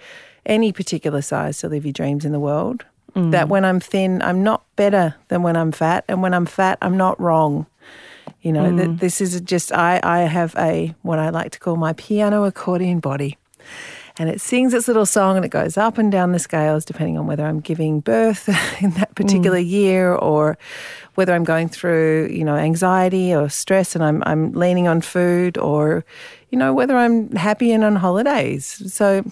any 0.46 0.72
particular 0.72 1.22
size 1.22 1.60
to 1.60 1.70
live 1.70 1.86
your 1.86 1.94
dreams 1.94 2.25
in 2.25 2.32
the 2.32 2.39
world. 2.39 2.84
Hmm. 3.13 3.32
That 3.32 3.48
when 3.48 3.63
I'm 3.63 3.79
thin, 3.79 4.22
I'm 4.22 4.44
not 4.44 4.63
better 4.75 5.15
than 5.27 5.44
when 5.44 5.55
I'm 5.55 5.72
fat, 5.72 6.03
and 6.08 6.24
when 6.24 6.34
I'm 6.34 6.46
fat, 6.46 6.77
I'm 6.82 6.98
not 6.98 7.20
wrong. 7.20 7.67
You 8.46 8.52
know, 8.52 8.75
that 8.75 8.88
mm. 8.88 9.00
this 9.00 9.22
is 9.22 9.42
just 9.42 9.72
I, 9.72 10.00
I 10.04 10.20
have 10.20 10.56
a 10.56 10.94
what 11.02 11.18
I 11.18 11.30
like 11.30 11.52
to 11.54 11.60
call 11.60 11.78
my 11.78 11.94
piano 11.94 12.44
accordion 12.44 13.00
body. 13.00 13.40
And 14.20 14.30
it 14.30 14.40
sings 14.40 14.72
its 14.75 14.88
little 14.88 15.08
song 15.08 15.36
and 15.36 15.44
it 15.44 15.50
goes 15.50 15.78
up 15.78 15.98
and 15.98 16.12
down 16.12 16.32
the 16.32 16.38
scales 16.38 16.86
depending 16.86 17.18
on 17.18 17.25
whether 17.25 17.44
I'm 17.44 17.60
giving 17.60 18.02
birth 18.02 18.48
in 18.84 18.92
that 18.92 19.16
particular 19.16 19.58
mm. 19.58 19.68
year 19.68 20.14
or 20.14 20.60
whether 21.16 21.34
I'm 21.34 21.44
going 21.44 21.70
through, 21.70 22.30
you 22.32 22.44
know, 22.44 22.56
anxiety 22.56 23.34
or 23.34 23.50
stress 23.50 23.96
and 23.96 24.04
I'm 24.04 24.22
I'm 24.28 24.52
leaning 24.52 24.88
on 24.88 25.02
food 25.02 25.58
or, 25.58 26.06
you 26.52 26.60
know, 26.60 26.72
whether 26.72 26.96
I'm 26.96 27.32
happy 27.32 27.72
and 27.72 27.84
on 27.84 27.96
holidays. 27.96 28.94
So 28.94 29.24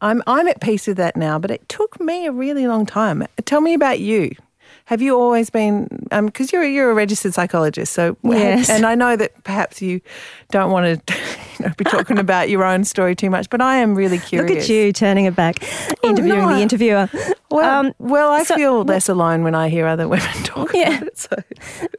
I'm 0.00 0.22
I'm 0.28 0.46
at 0.46 0.60
peace 0.60 0.86
with 0.86 0.98
that 0.98 1.16
now, 1.16 1.40
but 1.40 1.50
it 1.50 1.68
took 1.68 2.00
me 2.00 2.26
a 2.26 2.30
really 2.30 2.68
long 2.68 2.86
time. 2.86 3.26
Tell 3.46 3.60
me 3.60 3.74
about 3.74 3.98
you. 3.98 4.30
Have 4.86 5.02
you 5.02 5.18
always 5.18 5.50
been? 5.50 5.88
Because 6.10 6.52
you're 6.52 6.64
you're 6.64 6.90
a 6.90 6.94
registered 6.94 7.34
psychologist, 7.34 7.92
so 7.92 8.16
Yes. 8.22 8.70
and 8.70 8.86
I 8.86 8.94
know 8.94 9.16
that 9.16 9.42
perhaps 9.44 9.82
you 9.82 10.00
don't 10.52 10.70
want 10.70 11.06
to 11.06 11.14
you 11.58 11.66
know, 11.66 11.72
be 11.76 11.84
talking 11.84 12.18
about 12.18 12.48
your 12.50 12.64
own 12.64 12.84
story 12.84 13.14
too 13.16 13.28
much, 13.28 13.50
but 13.50 13.60
I 13.60 13.76
am 13.78 13.94
really 13.96 14.18
curious. 14.18 14.50
Look 14.50 14.62
at 14.62 14.68
you 14.68 14.92
turning 14.92 15.24
it 15.24 15.34
back, 15.34 15.56
interviewing 16.04 16.38
no, 16.40 16.54
the 16.54 16.60
interviewer. 16.62 17.08
Well, 17.50 17.80
Um, 17.86 17.92
well, 17.98 18.30
I 18.30 18.44
so- 18.44 18.54
feel 18.54 18.84
less 18.84 19.08
alone 19.08 19.42
when 19.42 19.54
I 19.56 19.68
hear 19.68 19.86
other 19.88 20.06
women 20.14 20.26
talk 20.44 20.72
Yeah. 20.72 20.96
about 20.98 21.02
it. 21.08 21.18
So. 21.18 21.36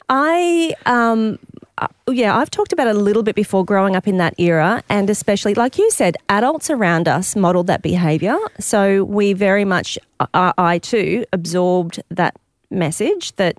I 0.10 0.74
um 0.86 1.40
uh, 1.80 1.88
yeah, 2.10 2.36
I've 2.36 2.50
talked 2.50 2.74
about 2.74 2.88
it 2.88 2.96
a 2.96 3.00
little 3.00 3.22
bit 3.22 3.36
before 3.36 3.64
growing 3.64 3.96
up 3.96 4.08
in 4.08 4.18
that 4.18 4.34
era, 4.40 4.82
and 4.90 5.10
especially, 5.12 5.54
like 5.54 5.78
you 5.78 5.92
said, 5.92 6.18
adults 6.28 6.72
around 6.72 7.08
us 7.08 7.36
modeled 7.36 7.68
that 7.68 7.84
behavior. 7.84 8.36
So 8.60 9.04
we 9.04 9.34
very 9.34 9.64
much, 9.64 10.00
I, 10.34 10.54
I 10.58 10.78
too, 10.80 11.24
absorbed 11.34 12.02
that 12.10 12.36
message 12.70 13.36
that 13.36 13.56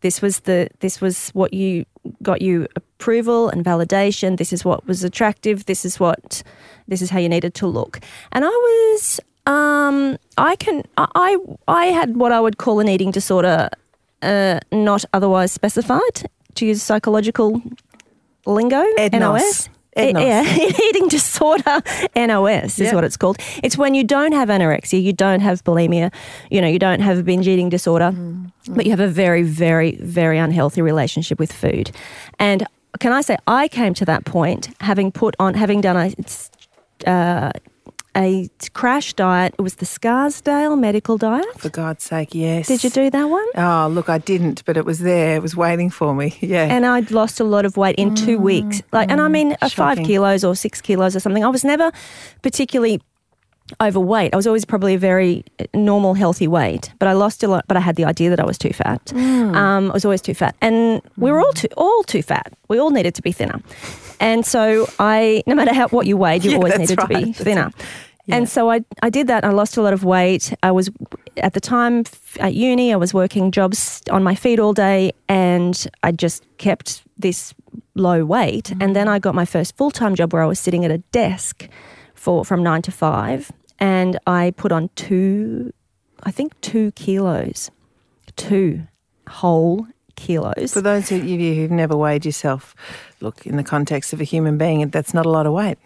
this 0.00 0.22
was 0.22 0.40
the 0.40 0.68
this 0.80 1.00
was 1.00 1.30
what 1.30 1.52
you 1.52 1.84
got 2.22 2.42
you 2.42 2.66
approval 2.76 3.48
and 3.48 3.64
validation. 3.64 4.36
This 4.36 4.52
is 4.52 4.64
what 4.64 4.86
was 4.86 5.04
attractive. 5.04 5.66
This 5.66 5.84
is 5.84 6.00
what 6.00 6.42
this 6.86 7.02
is 7.02 7.10
how 7.10 7.18
you 7.18 7.28
needed 7.28 7.54
to 7.54 7.66
look. 7.66 8.00
And 8.32 8.44
I 8.44 8.48
was, 8.48 9.20
um, 9.46 10.18
I 10.36 10.56
can, 10.56 10.82
I 10.96 11.36
I 11.66 11.86
had 11.86 12.16
what 12.16 12.32
I 12.32 12.40
would 12.40 12.58
call 12.58 12.80
an 12.80 12.88
eating 12.88 13.10
disorder 13.10 13.68
uh, 14.22 14.60
not 14.72 15.04
otherwise 15.12 15.52
specified, 15.52 16.28
to 16.54 16.66
use 16.66 16.82
psychological 16.82 17.62
lingo, 18.46 18.84
EDNOS. 18.98 19.20
NOS. 19.20 19.68
Yeah, 19.98 20.44
eating 20.88 21.08
disorder, 21.08 21.80
NOS 22.14 22.78
is 22.78 22.78
Yeah. 22.78 22.94
what 22.94 23.04
it's 23.04 23.16
called. 23.16 23.38
It's 23.62 23.76
when 23.76 23.94
you 23.94 24.04
don't 24.04 24.32
have 24.32 24.48
anorexia, 24.48 25.02
you 25.02 25.12
don't 25.12 25.40
have 25.40 25.64
bulimia, 25.64 26.12
you 26.50 26.60
know, 26.60 26.68
you 26.68 26.78
don't 26.78 27.00
have 27.00 27.18
a 27.18 27.22
binge 27.22 27.48
eating 27.48 27.68
disorder, 27.68 28.12
but 28.68 28.84
you 28.86 28.90
have 28.92 29.00
a 29.00 29.08
very, 29.08 29.42
very, 29.42 29.96
very 29.96 30.38
unhealthy 30.38 30.82
relationship 30.82 31.38
with 31.38 31.52
food. 31.52 31.90
And 32.38 32.66
can 33.00 33.12
I 33.12 33.20
say, 33.20 33.36
I 33.46 33.68
came 33.68 33.94
to 33.94 34.04
that 34.06 34.24
point 34.24 34.70
having 34.80 35.12
put 35.12 35.34
on, 35.38 35.54
having 35.54 35.80
done 35.80 35.96
a, 35.96 37.10
uh, 37.10 37.50
a 38.16 38.48
crash 38.72 39.12
diet. 39.14 39.54
It 39.58 39.62
was 39.62 39.76
the 39.76 39.86
Scarsdale 39.86 40.76
medical 40.76 41.18
diet. 41.18 41.46
For 41.58 41.68
God's 41.68 42.04
sake, 42.04 42.34
yes. 42.34 42.66
Did 42.66 42.82
you 42.84 42.90
do 42.90 43.10
that 43.10 43.24
one? 43.24 43.46
Oh, 43.54 43.88
look, 43.90 44.08
I 44.08 44.18
didn't, 44.18 44.64
but 44.64 44.76
it 44.76 44.84
was 44.84 45.00
there. 45.00 45.36
It 45.36 45.42
was 45.42 45.56
waiting 45.56 45.90
for 45.90 46.14
me. 46.14 46.36
Yeah. 46.48 46.64
and 46.64 46.86
I'd 46.86 47.10
lost 47.10 47.40
a 47.40 47.44
lot 47.44 47.66
of 47.66 47.76
weight 47.76 47.96
in 47.96 48.14
two 48.14 48.38
weeks. 48.38 48.80
Like, 48.90 49.10
and 49.10 49.20
I 49.20 49.28
mean, 49.28 49.54
uh, 49.60 49.68
five 49.68 49.98
kilos 49.98 50.44
or 50.44 50.54
six 50.56 50.80
kilos 50.80 51.14
or 51.14 51.20
something. 51.20 51.44
I 51.44 51.48
was 51.48 51.62
never 51.62 51.92
particularly 52.42 53.02
overweight. 53.80 54.32
I 54.32 54.36
was 54.36 54.46
always 54.46 54.64
probably 54.64 54.94
a 54.94 54.98
very 54.98 55.44
normal, 55.74 56.14
healthy 56.14 56.48
weight, 56.48 56.90
but 56.98 57.08
I 57.08 57.12
lost 57.12 57.42
a 57.42 57.48
lot. 57.48 57.64
But 57.68 57.76
I 57.76 57.80
had 57.80 57.96
the 57.96 58.04
idea 58.04 58.30
that 58.30 58.40
I 58.40 58.44
was 58.44 58.58
too 58.58 58.72
fat. 58.72 59.12
Um, 59.14 59.90
I 59.90 59.94
was 59.94 60.04
always 60.04 60.22
too 60.22 60.34
fat, 60.34 60.54
and 60.60 61.00
we 61.16 61.30
were 61.30 61.40
all 61.40 61.52
too 61.52 61.68
all 61.76 62.02
too 62.04 62.22
fat. 62.22 62.52
We 62.68 62.78
all 62.78 62.90
needed 62.90 63.14
to 63.16 63.22
be 63.22 63.32
thinner, 63.32 63.60
and 64.20 64.44
so 64.46 64.88
I, 64.98 65.42
no 65.46 65.54
matter 65.54 65.74
how 65.74 65.88
what 65.88 66.06
you 66.06 66.16
weighed, 66.16 66.44
you 66.44 66.50
Yeah, 66.52 66.56
always 66.56 66.78
needed 66.78 66.98
to 66.98 67.06
be 67.06 67.14
right. 67.14 67.36
Thinner. 67.36 67.70
And 68.30 68.46
so 68.46 68.70
I, 68.70 68.84
I 69.02 69.08
did 69.08 69.26
that. 69.28 69.42
I 69.42 69.48
lost 69.52 69.78
a 69.78 69.82
lot 69.82 69.94
of 69.94 70.04
weight. 70.04 70.52
I 70.62 70.70
was 70.70 70.90
at 71.38 71.54
the 71.54 71.60
time 71.60 72.00
f- 72.00 72.36
at 72.38 72.52
uni. 72.52 72.92
I 72.92 72.96
was 72.96 73.14
working 73.14 73.50
jobs 73.50 74.02
on 74.10 74.22
my 74.22 74.34
feet 74.34 74.58
all 74.60 74.74
day, 74.74 75.12
and 75.30 75.86
I 76.02 76.12
just 76.12 76.44
kept 76.58 77.02
this 77.16 77.54
low 77.94 78.26
weight. 78.26 78.70
And 78.82 78.94
then 78.94 79.08
I 79.08 79.18
got 79.18 79.34
my 79.34 79.46
first 79.46 79.78
full 79.78 79.90
time 79.90 80.14
job 80.14 80.34
where 80.34 80.42
I 80.42 80.46
was 80.46 80.60
sitting 80.60 80.84
at 80.84 80.90
a 80.90 80.98
desk 81.10 81.68
for 82.14 82.44
from 82.44 82.62
nine 82.62 82.82
to 82.82 82.90
five, 82.92 83.50
and 83.78 84.18
I 84.26 84.52
put 84.56 84.72
on 84.72 84.90
two, 84.94 85.72
I 86.24 86.30
think 86.30 86.60
two 86.60 86.90
kilos, 86.92 87.70
two 88.36 88.82
whole 89.28 89.86
kilos. 90.16 90.72
For 90.72 90.80
those 90.80 91.12
of 91.12 91.24
you 91.24 91.54
who've 91.54 91.70
never 91.70 91.96
weighed 91.96 92.24
yourself, 92.26 92.74
look, 93.20 93.46
in 93.46 93.56
the 93.56 93.64
context 93.64 94.12
of 94.12 94.20
a 94.20 94.24
human 94.24 94.58
being, 94.58 94.88
that's 94.90 95.14
not 95.14 95.26
a 95.26 95.30
lot 95.30 95.46
of 95.46 95.52
weight. 95.52 95.78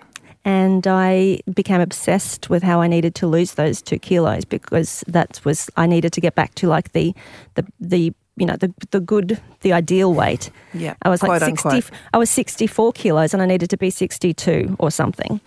and 0.44 0.86
I 0.88 1.38
became 1.54 1.80
obsessed 1.80 2.50
with 2.50 2.62
how 2.64 2.80
I 2.80 2.88
needed 2.88 3.14
to 3.16 3.26
lose 3.28 3.54
those 3.54 3.80
two 3.82 3.98
kilos 3.98 4.44
because 4.44 5.04
that 5.06 5.40
was 5.44 5.70
I 5.76 5.86
needed 5.86 6.12
to 6.14 6.20
get 6.20 6.34
back 6.34 6.54
to 6.56 6.66
like 6.68 6.92
the 6.92 7.14
the 7.54 7.64
the 7.78 8.12
you 8.36 8.46
know 8.46 8.56
the 8.56 8.72
the 8.90 8.98
good 9.00 9.38
the 9.60 9.72
ideal 9.72 10.14
weight. 10.14 10.50
Yeah, 10.74 10.94
I 11.02 11.10
was 11.10 11.22
like 11.22 11.40
sixty. 11.42 11.68
unquote. 11.68 11.90
I 12.14 12.18
was 12.18 12.30
sixty 12.30 12.66
four 12.66 12.92
kilos, 12.92 13.34
and 13.34 13.42
I 13.42 13.46
needed 13.46 13.70
to 13.70 13.76
be 13.76 13.90
sixty 13.90 14.32
two 14.34 14.74
or 14.78 14.90
something. 14.90 15.40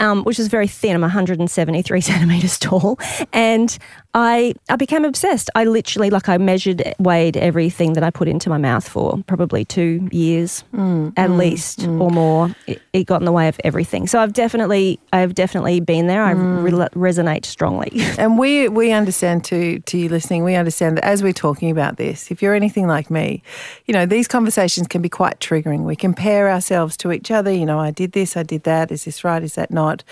Um, 0.00 0.24
which 0.24 0.38
is 0.40 0.48
very 0.48 0.66
thin. 0.66 0.94
I'm 0.96 1.02
173 1.02 2.00
centimeters 2.00 2.58
tall, 2.58 2.98
and 3.32 3.78
I 4.14 4.54
I 4.70 4.76
became 4.76 5.04
obsessed. 5.04 5.50
I 5.56 5.64
literally 5.64 6.08
like 6.08 6.28
I 6.28 6.38
measured, 6.38 6.82
weighed 7.00 7.36
everything 7.36 7.94
that 7.94 8.04
I 8.04 8.10
put 8.10 8.28
into 8.28 8.48
my 8.48 8.58
mouth 8.58 8.88
for 8.88 9.18
probably 9.26 9.64
two 9.64 10.08
years 10.12 10.62
mm, 10.72 11.10
mm, 11.10 11.12
at 11.16 11.30
least 11.32 11.80
mm. 11.80 12.00
or 12.00 12.10
more. 12.10 12.54
It, 12.68 12.80
it 12.92 13.04
got 13.04 13.20
in 13.20 13.24
the 13.24 13.32
way 13.32 13.48
of 13.48 13.60
everything. 13.64 14.06
So 14.06 14.20
I've 14.20 14.32
definitely 14.32 15.00
I've 15.12 15.34
definitely 15.34 15.80
been 15.80 16.06
there. 16.06 16.22
I 16.22 16.30
re- 16.30 16.70
resonate 16.70 17.44
strongly. 17.44 17.90
And 18.16 18.38
we 18.38 18.68
we 18.68 18.92
understand 18.92 19.44
to 19.46 19.80
to 19.80 19.98
you 19.98 20.08
listening, 20.08 20.44
we 20.44 20.54
understand 20.54 20.96
that 20.98 21.04
as 21.04 21.22
we're 21.22 21.32
talking 21.32 21.70
about 21.70 21.96
this, 21.96 22.30
if 22.30 22.40
you're 22.40 22.54
anything 22.54 22.86
like 22.86 23.10
me, 23.10 23.42
you 23.86 23.92
know, 23.92 24.06
these 24.06 24.28
conversations 24.28 24.86
can 24.86 25.02
be 25.02 25.08
quite 25.08 25.40
triggering. 25.40 25.80
We 25.82 25.96
compare 25.96 26.48
ourselves 26.48 26.96
to 26.98 27.10
each 27.10 27.32
other. 27.32 27.52
You 27.52 27.66
know, 27.66 27.80
I 27.80 27.90
did 27.90 28.12
this, 28.12 28.36
I 28.36 28.44
did 28.44 28.62
that. 28.62 28.92
Is 28.92 29.04
this 29.04 29.24
right? 29.24 29.42
Is 29.42 29.56
that 29.56 29.72
not? 29.72 30.04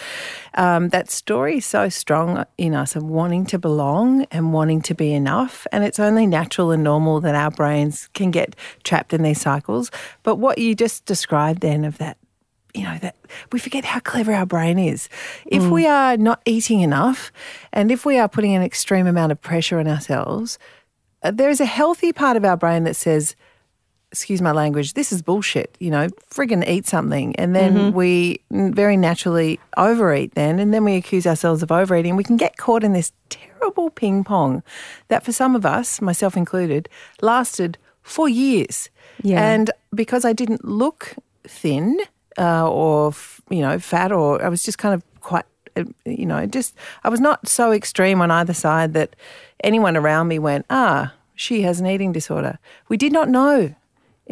Um, 0.55 0.89
that 0.89 1.11
story 1.11 1.59
is 1.59 1.67
so 1.67 1.89
strong 1.89 2.45
in 2.59 2.75
us 2.75 2.97
of 2.97 3.05
wanting 3.05 3.47
to 3.47 3.59
belong 3.59 3.92
and 4.31 4.53
wanting 4.53 4.83
to 4.83 4.95
be 4.95 5.13
enough. 5.13 5.67
And 5.73 5.85
it's 5.85 5.99
only 5.99 6.27
natural 6.27 6.71
and 6.71 6.83
normal 6.83 7.21
that 7.21 7.35
our 7.35 7.51
brains 7.51 8.09
can 8.15 8.31
get 8.31 8.57
trapped 8.85 9.13
in 9.13 9.23
these 9.23 9.41
cycles. 9.41 9.91
But 10.23 10.37
what 10.37 10.59
you 10.59 10.75
just 10.75 11.05
described 11.05 11.61
then 11.61 11.85
of 11.85 11.99
that 11.99 12.17
you 12.75 12.85
know 12.85 12.97
that 13.03 13.17
we 13.53 13.59
forget 13.59 13.85
how 13.85 14.01
clever 14.01 14.33
our 14.33 14.47
brain 14.47 14.79
is 14.79 15.11
if 15.45 15.63
we 15.65 15.87
are 15.87 16.17
not 16.17 16.41
eating 16.47 16.81
enough 16.81 17.31
and 17.71 17.91
if 17.91 18.07
we 18.07 18.19
are 18.19 18.29
putting 18.29 18.55
an 18.55 18.63
extreme 18.63 19.07
amount 19.07 19.31
of 19.31 19.39
pressure 19.43 19.79
on 19.79 19.87
ourselves 19.87 20.59
uh, 21.23 21.31
there 21.31 21.51
is 21.51 21.61
a 21.61 21.67
healthy 21.67 22.15
part 22.15 22.35
of 22.35 22.47
our 22.47 22.57
brain 22.57 22.85
that 22.85 22.97
says 22.97 23.37
excuse 24.13 24.43
my 24.43 24.53
language 24.53 24.93
this 24.93 25.11
is 25.11 25.23
bullshit 25.23 25.75
you 25.81 25.91
know 25.91 26.07
friggin 26.31 26.63
eat 26.69 26.87
something 26.87 27.35
and 27.37 27.57
then 27.57 27.93
we 27.95 28.39
mm, 28.53 28.73
very 28.75 28.97
naturally 28.97 29.59
overeat 29.79 30.35
then 30.35 30.59
and 30.59 30.73
then 30.73 30.85
we 30.85 30.95
accuse 30.97 31.27
ourselves 31.27 31.63
of 31.63 31.73
overeating 31.73 32.15
we 32.15 32.23
can 32.23 32.37
get 32.37 32.57
caught 32.59 32.85
in 32.85 32.93
this 32.93 33.11
terrible 33.31 33.89
ping 33.91 34.23
pong 34.23 34.63
that 35.09 35.25
for 35.25 35.33
some 35.33 35.57
of 35.57 35.65
us 35.65 36.01
myself 36.03 36.37
included 36.37 36.89
lasted 37.23 37.79
for 38.03 38.29
years 38.29 38.91
Yeah. 39.23 39.41
and 39.53 39.71
because 39.95 40.25
i 40.27 40.33
didn't 40.35 40.63
look 40.65 41.15
thin 41.45 41.99
uh, 42.39 42.69
or 42.71 43.09
f- 43.09 43.41
you 43.51 43.61
know 43.61 43.79
fat 43.79 44.11
or 44.13 44.43
I 44.43 44.49
was 44.49 44.63
just 44.63 44.79
kind 44.79 44.95
of 44.95 45.03
quite 45.21 45.45
uh, 45.77 45.85
you 46.05 46.25
know 46.27 46.47
just 46.47 46.75
I 47.05 47.09
was 47.11 47.21
not 47.21 47.47
so 47.49 47.73
extreme 47.73 48.23
on 48.23 48.31
either 48.31 48.55
side 48.55 48.95
that 48.95 49.17
anyone 49.63 49.97
around 49.97 50.29
me 50.29 50.39
went 50.39 50.65
ah 50.71 51.13
she 51.35 51.63
has 51.63 51.81
an 51.81 51.87
eating 51.87 52.13
disorder. 52.13 52.59
We 52.89 52.97
did 52.97 53.13
not 53.13 53.29
know 53.29 53.75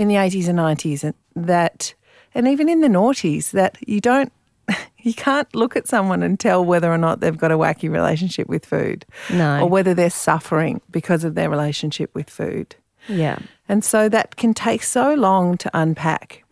in 0.00 0.08
the 0.08 0.14
80s 0.14 0.48
and 0.48 0.58
90s 0.58 1.04
and 1.04 1.14
that 1.46 1.94
and 2.34 2.48
even 2.48 2.68
in 2.68 2.80
the 2.80 2.88
noughties 2.88 3.50
that 3.50 3.76
you 3.86 4.00
don't 4.00 4.32
you 5.02 5.12
can't 5.14 5.52
look 5.54 5.76
at 5.76 5.86
someone 5.86 6.22
and 6.22 6.38
tell 6.40 6.64
whether 6.64 6.90
or 6.90 6.98
not 6.98 7.20
they've 7.20 7.36
got 7.36 7.52
a 7.52 7.58
wacky 7.58 7.90
relationship 7.90 8.48
with 8.48 8.64
food 8.64 9.04
No. 9.30 9.60
or 9.62 9.68
whether 9.68 9.94
they're 9.94 10.10
suffering 10.10 10.80
because 10.90 11.24
of 11.24 11.34
their 11.34 11.50
relationship 11.50 12.10
with 12.14 12.30
food. 12.30 12.76
yeah. 13.08 13.38
And 13.68 13.84
so 13.84 14.08
that 14.08 14.36
can 14.36 14.52
take 14.54 14.82
so 14.82 15.14
long 15.14 15.56
to 15.58 15.70
unpack. 15.74 16.44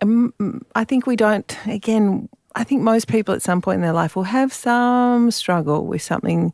Um, 0.00 0.32
I 0.74 0.84
think 0.84 1.06
we 1.06 1.16
don't, 1.16 1.56
again, 1.66 2.28
I 2.54 2.64
think 2.64 2.82
most 2.82 3.08
people 3.08 3.34
at 3.34 3.42
some 3.42 3.60
point 3.60 3.76
in 3.76 3.82
their 3.82 3.92
life 3.92 4.16
will 4.16 4.22
have 4.38 4.52
some 4.52 5.30
struggle 5.30 5.86
with 5.86 6.02
something 6.02 6.52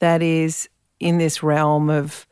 that 0.00 0.20
is 0.22 0.68
in 1.00 1.18
this 1.18 1.42
realm 1.42 1.88
of, 1.90 2.26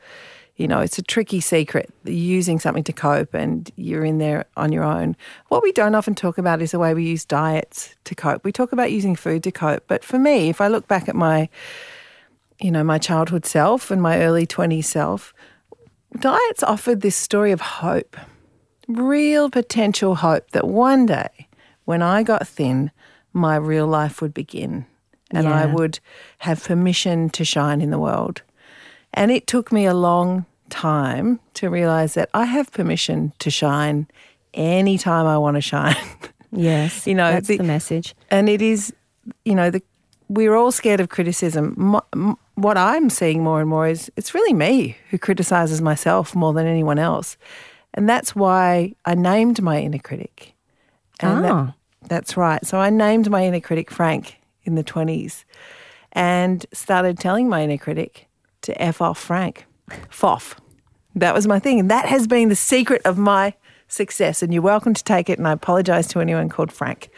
you 0.56 0.68
know, 0.68 0.80
it's 0.80 0.98
a 0.98 1.02
tricky 1.02 1.40
secret, 1.40 1.92
using 2.04 2.60
something 2.60 2.84
to 2.84 2.92
cope 2.92 3.34
and 3.34 3.70
you're 3.76 4.04
in 4.04 4.18
there 4.18 4.44
on 4.56 4.70
your 4.70 4.84
own. 4.84 5.16
What 5.48 5.62
we 5.62 5.72
don't 5.72 5.96
often 5.96 6.14
talk 6.14 6.38
about 6.38 6.62
is 6.62 6.70
the 6.70 6.78
way 6.78 6.94
we 6.94 7.04
use 7.04 7.24
diets 7.24 7.94
to 8.04 8.14
cope. 8.14 8.44
We 8.44 8.52
talk 8.52 8.72
about 8.72 8.92
using 8.92 9.16
food 9.16 9.42
to 9.44 9.52
cope. 9.52 9.84
But 9.88 10.04
for 10.04 10.18
me, 10.18 10.48
if 10.48 10.60
I 10.60 10.68
look 10.68 10.86
back 10.86 11.08
at 11.08 11.16
my, 11.16 11.48
you 12.60 12.70
know, 12.70 12.84
my 12.84 12.98
childhood 12.98 13.46
self 13.46 13.90
and 13.90 14.00
my 14.00 14.20
early 14.20 14.46
20s 14.46 14.84
self, 14.84 15.34
diets 16.20 16.62
offered 16.62 17.00
this 17.00 17.16
story 17.16 17.50
of 17.50 17.60
hope, 17.60 18.16
real 18.86 19.50
potential 19.50 20.14
hope 20.14 20.50
that 20.52 20.68
one 20.68 21.06
day 21.06 21.48
when 21.84 22.00
I 22.00 22.22
got 22.22 22.46
thin, 22.46 22.92
my 23.32 23.56
real 23.56 23.88
life 23.88 24.22
would 24.22 24.32
begin 24.32 24.86
and 25.32 25.48
I 25.48 25.66
would 25.66 25.98
have 26.38 26.62
permission 26.62 27.28
to 27.30 27.44
shine 27.44 27.80
in 27.80 27.90
the 27.90 27.98
world. 27.98 28.42
And 29.14 29.30
it 29.30 29.46
took 29.46 29.70
me 29.72 29.86
a 29.86 29.94
long 29.94 30.44
time 30.70 31.40
to 31.54 31.70
realize 31.70 32.14
that 32.14 32.28
I 32.34 32.44
have 32.46 32.70
permission 32.72 33.32
to 33.38 33.50
shine 33.50 34.06
anytime 34.52 35.26
I 35.26 35.38
want 35.38 35.56
to 35.56 35.60
shine. 35.60 35.96
Yes. 36.56 37.04
You 37.04 37.16
know, 37.16 37.32
that's 37.32 37.48
the- 37.48 37.56
the 37.56 37.64
message. 37.64 38.14
and 38.30 38.48
it 38.48 38.62
is, 38.62 38.92
you 39.44 39.56
know, 39.56 39.70
the 39.70 39.82
we're 40.28 40.54
all 40.54 40.70
scared 40.70 41.00
of 41.00 41.08
criticism. 41.08 41.74
Mo- 41.76 42.04
m- 42.14 42.36
what 42.54 42.76
I'm 42.78 43.10
seeing 43.10 43.42
more 43.42 43.58
and 43.60 43.68
more 43.68 43.88
is 43.88 44.08
it's 44.16 44.34
really 44.34 44.52
me 44.54 44.96
who 45.10 45.18
criticizes 45.18 45.80
myself 45.82 46.32
more 46.36 46.52
than 46.52 46.64
anyone 46.68 47.00
else, 47.00 47.36
and 47.94 48.08
that's 48.08 48.36
why 48.36 48.94
I 49.04 49.16
named 49.16 49.62
my 49.62 49.80
inner 49.80 49.98
critic. 49.98 50.54
And 51.18 51.42
that- 51.44 51.50
Ah. 51.52 51.74
that's 52.08 52.36
right. 52.36 52.64
So 52.64 52.78
I 52.78 52.88
named 52.88 53.28
my 53.30 53.44
inner 53.44 53.58
critic 53.60 53.90
Frank 53.90 54.36
in 54.62 54.76
the 54.76 54.84
twenties, 54.84 55.44
and 56.12 56.64
started 56.72 57.18
telling 57.18 57.48
my 57.48 57.62
inner 57.64 57.78
critic 57.78 58.28
to 58.64 58.82
f 58.82 59.00
off 59.00 59.18
Frank, 59.18 59.64
foff. 60.10 60.60
That 61.14 61.34
was 61.34 61.46
my 61.46 61.58
thing, 61.58 61.78
and 61.78 61.90
that 61.90 62.06
has 62.06 62.26
been 62.26 62.48
the 62.48 62.56
secret 62.56 63.00
of 63.04 63.16
my 63.16 63.54
success. 63.86 64.42
And 64.42 64.52
you're 64.52 64.62
welcome 64.62 64.94
to 64.94 65.04
take 65.04 65.30
it. 65.30 65.38
And 65.38 65.46
I 65.46 65.52
apologize 65.52 66.08
to 66.08 66.20
anyone 66.20 66.48
called 66.48 66.72
Frank. 66.72 67.08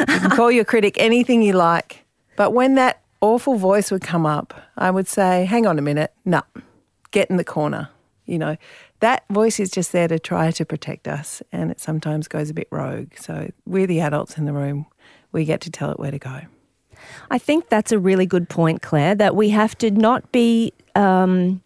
You 0.00 0.06
can 0.06 0.30
call 0.30 0.50
your 0.50 0.64
critic 0.64 0.96
anything 0.98 1.42
you 1.42 1.52
like. 1.52 2.04
But 2.36 2.50
when 2.50 2.74
that 2.74 3.02
awful 3.20 3.56
voice 3.56 3.90
would 3.90 4.02
come 4.02 4.26
up, 4.26 4.52
I 4.76 4.90
would 4.90 5.08
say, 5.08 5.44
hang 5.44 5.66
on 5.66 5.78
a 5.78 5.82
minute, 5.82 6.12
no, 6.24 6.42
get 7.12 7.30
in 7.30 7.36
the 7.36 7.44
corner. 7.44 7.90
You 8.24 8.38
know, 8.38 8.56
that 9.00 9.24
voice 9.30 9.60
is 9.60 9.70
just 9.70 9.92
there 9.92 10.08
to 10.08 10.18
try 10.18 10.50
to 10.50 10.64
protect 10.64 11.06
us. 11.06 11.42
And 11.52 11.70
it 11.70 11.78
sometimes 11.78 12.26
goes 12.26 12.50
a 12.50 12.54
bit 12.54 12.66
rogue. 12.72 13.12
So 13.16 13.50
we're 13.64 13.86
the 13.86 14.00
adults 14.00 14.36
in 14.36 14.46
the 14.46 14.52
room. 14.52 14.86
We 15.30 15.44
get 15.44 15.60
to 15.62 15.70
tell 15.70 15.92
it 15.92 16.00
where 16.00 16.10
to 16.10 16.18
go. 16.18 16.40
I 17.30 17.38
think 17.38 17.68
that's 17.68 17.92
a 17.92 17.98
really 17.98 18.26
good 18.26 18.48
point, 18.48 18.82
Clare, 18.82 19.14
that 19.14 19.36
we 19.36 19.50
have 19.50 19.78
to 19.78 19.90
not 19.90 20.32
be 20.32 20.72
um, 20.96 21.60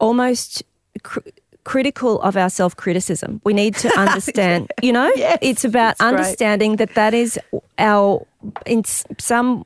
almost 0.00 0.62
cr- 1.02 1.20
critical 1.64 2.20
of 2.22 2.36
our 2.36 2.50
self 2.50 2.76
criticism. 2.76 3.40
We 3.44 3.52
need 3.52 3.74
to 3.76 3.88
understand, 4.04 4.70
you 4.82 4.92
know, 4.92 5.10
Yes, 5.16 5.38
it's 5.42 5.64
about 5.64 5.98
that's 5.98 6.00
great. 6.00 6.08
understanding 6.08 6.76
that 6.76 6.94
that 6.94 7.14
is 7.14 7.38
our, 7.78 8.26
in 8.66 8.84
some 8.84 9.64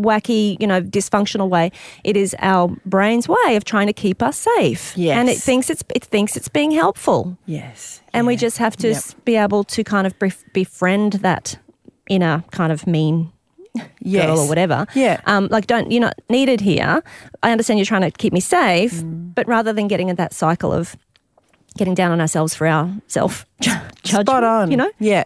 wacky, 0.00 0.56
you 0.60 0.66
know, 0.66 0.80
dysfunctional 0.82 1.48
way, 1.48 1.70
it 2.04 2.16
is 2.16 2.34
our 2.40 2.68
brain's 2.86 3.28
way 3.28 3.56
of 3.56 3.64
trying 3.64 3.86
to 3.86 3.92
keep 3.92 4.22
us 4.22 4.36
safe. 4.38 4.96
Yes. 4.96 5.16
And 5.18 5.28
it 5.28 5.38
thinks 5.38 5.70
it's, 5.70 5.84
it 5.94 6.04
thinks 6.04 6.36
it's 6.36 6.48
being 6.48 6.70
helpful. 6.72 7.36
Yes. 7.46 8.00
And 8.12 8.26
we 8.26 8.36
just 8.36 8.58
have 8.58 8.76
to 8.78 8.88
Yep. 8.88 9.04
be 9.24 9.36
able 9.36 9.64
to 9.64 9.84
kind 9.84 10.06
of 10.06 10.18
bef- 10.18 10.44
befriend 10.52 11.14
that 11.14 11.58
inner 12.08 12.42
kind 12.50 12.72
of 12.72 12.86
mean 12.86 13.30
yes. 14.00 14.26
girl 14.26 14.38
or 14.40 14.48
whatever. 14.48 14.86
Yeah. 14.94 15.20
Um, 15.26 15.48
like, 15.50 15.66
don't 15.66 15.90
you're 15.90 16.00
not 16.00 16.14
needed 16.28 16.60
here. 16.60 17.02
I 17.42 17.50
understand 17.52 17.78
you're 17.78 17.86
trying 17.86 18.02
to 18.02 18.10
keep 18.10 18.32
me 18.32 18.40
safe, 18.40 18.94
Mm. 18.94 19.34
but 19.34 19.46
rather 19.46 19.72
than 19.72 19.88
getting 19.88 20.08
in 20.08 20.16
that 20.16 20.32
cycle 20.32 20.72
of 20.72 20.96
getting 21.76 21.94
down 21.94 22.10
on 22.10 22.20
ourselves 22.20 22.54
for 22.56 22.66
our 22.66 22.90
self 23.06 23.46
judgment, 23.60 24.26
Spot 24.26 24.42
on. 24.42 24.70
you 24.70 24.76
know. 24.76 24.90
Yeah. 24.98 25.24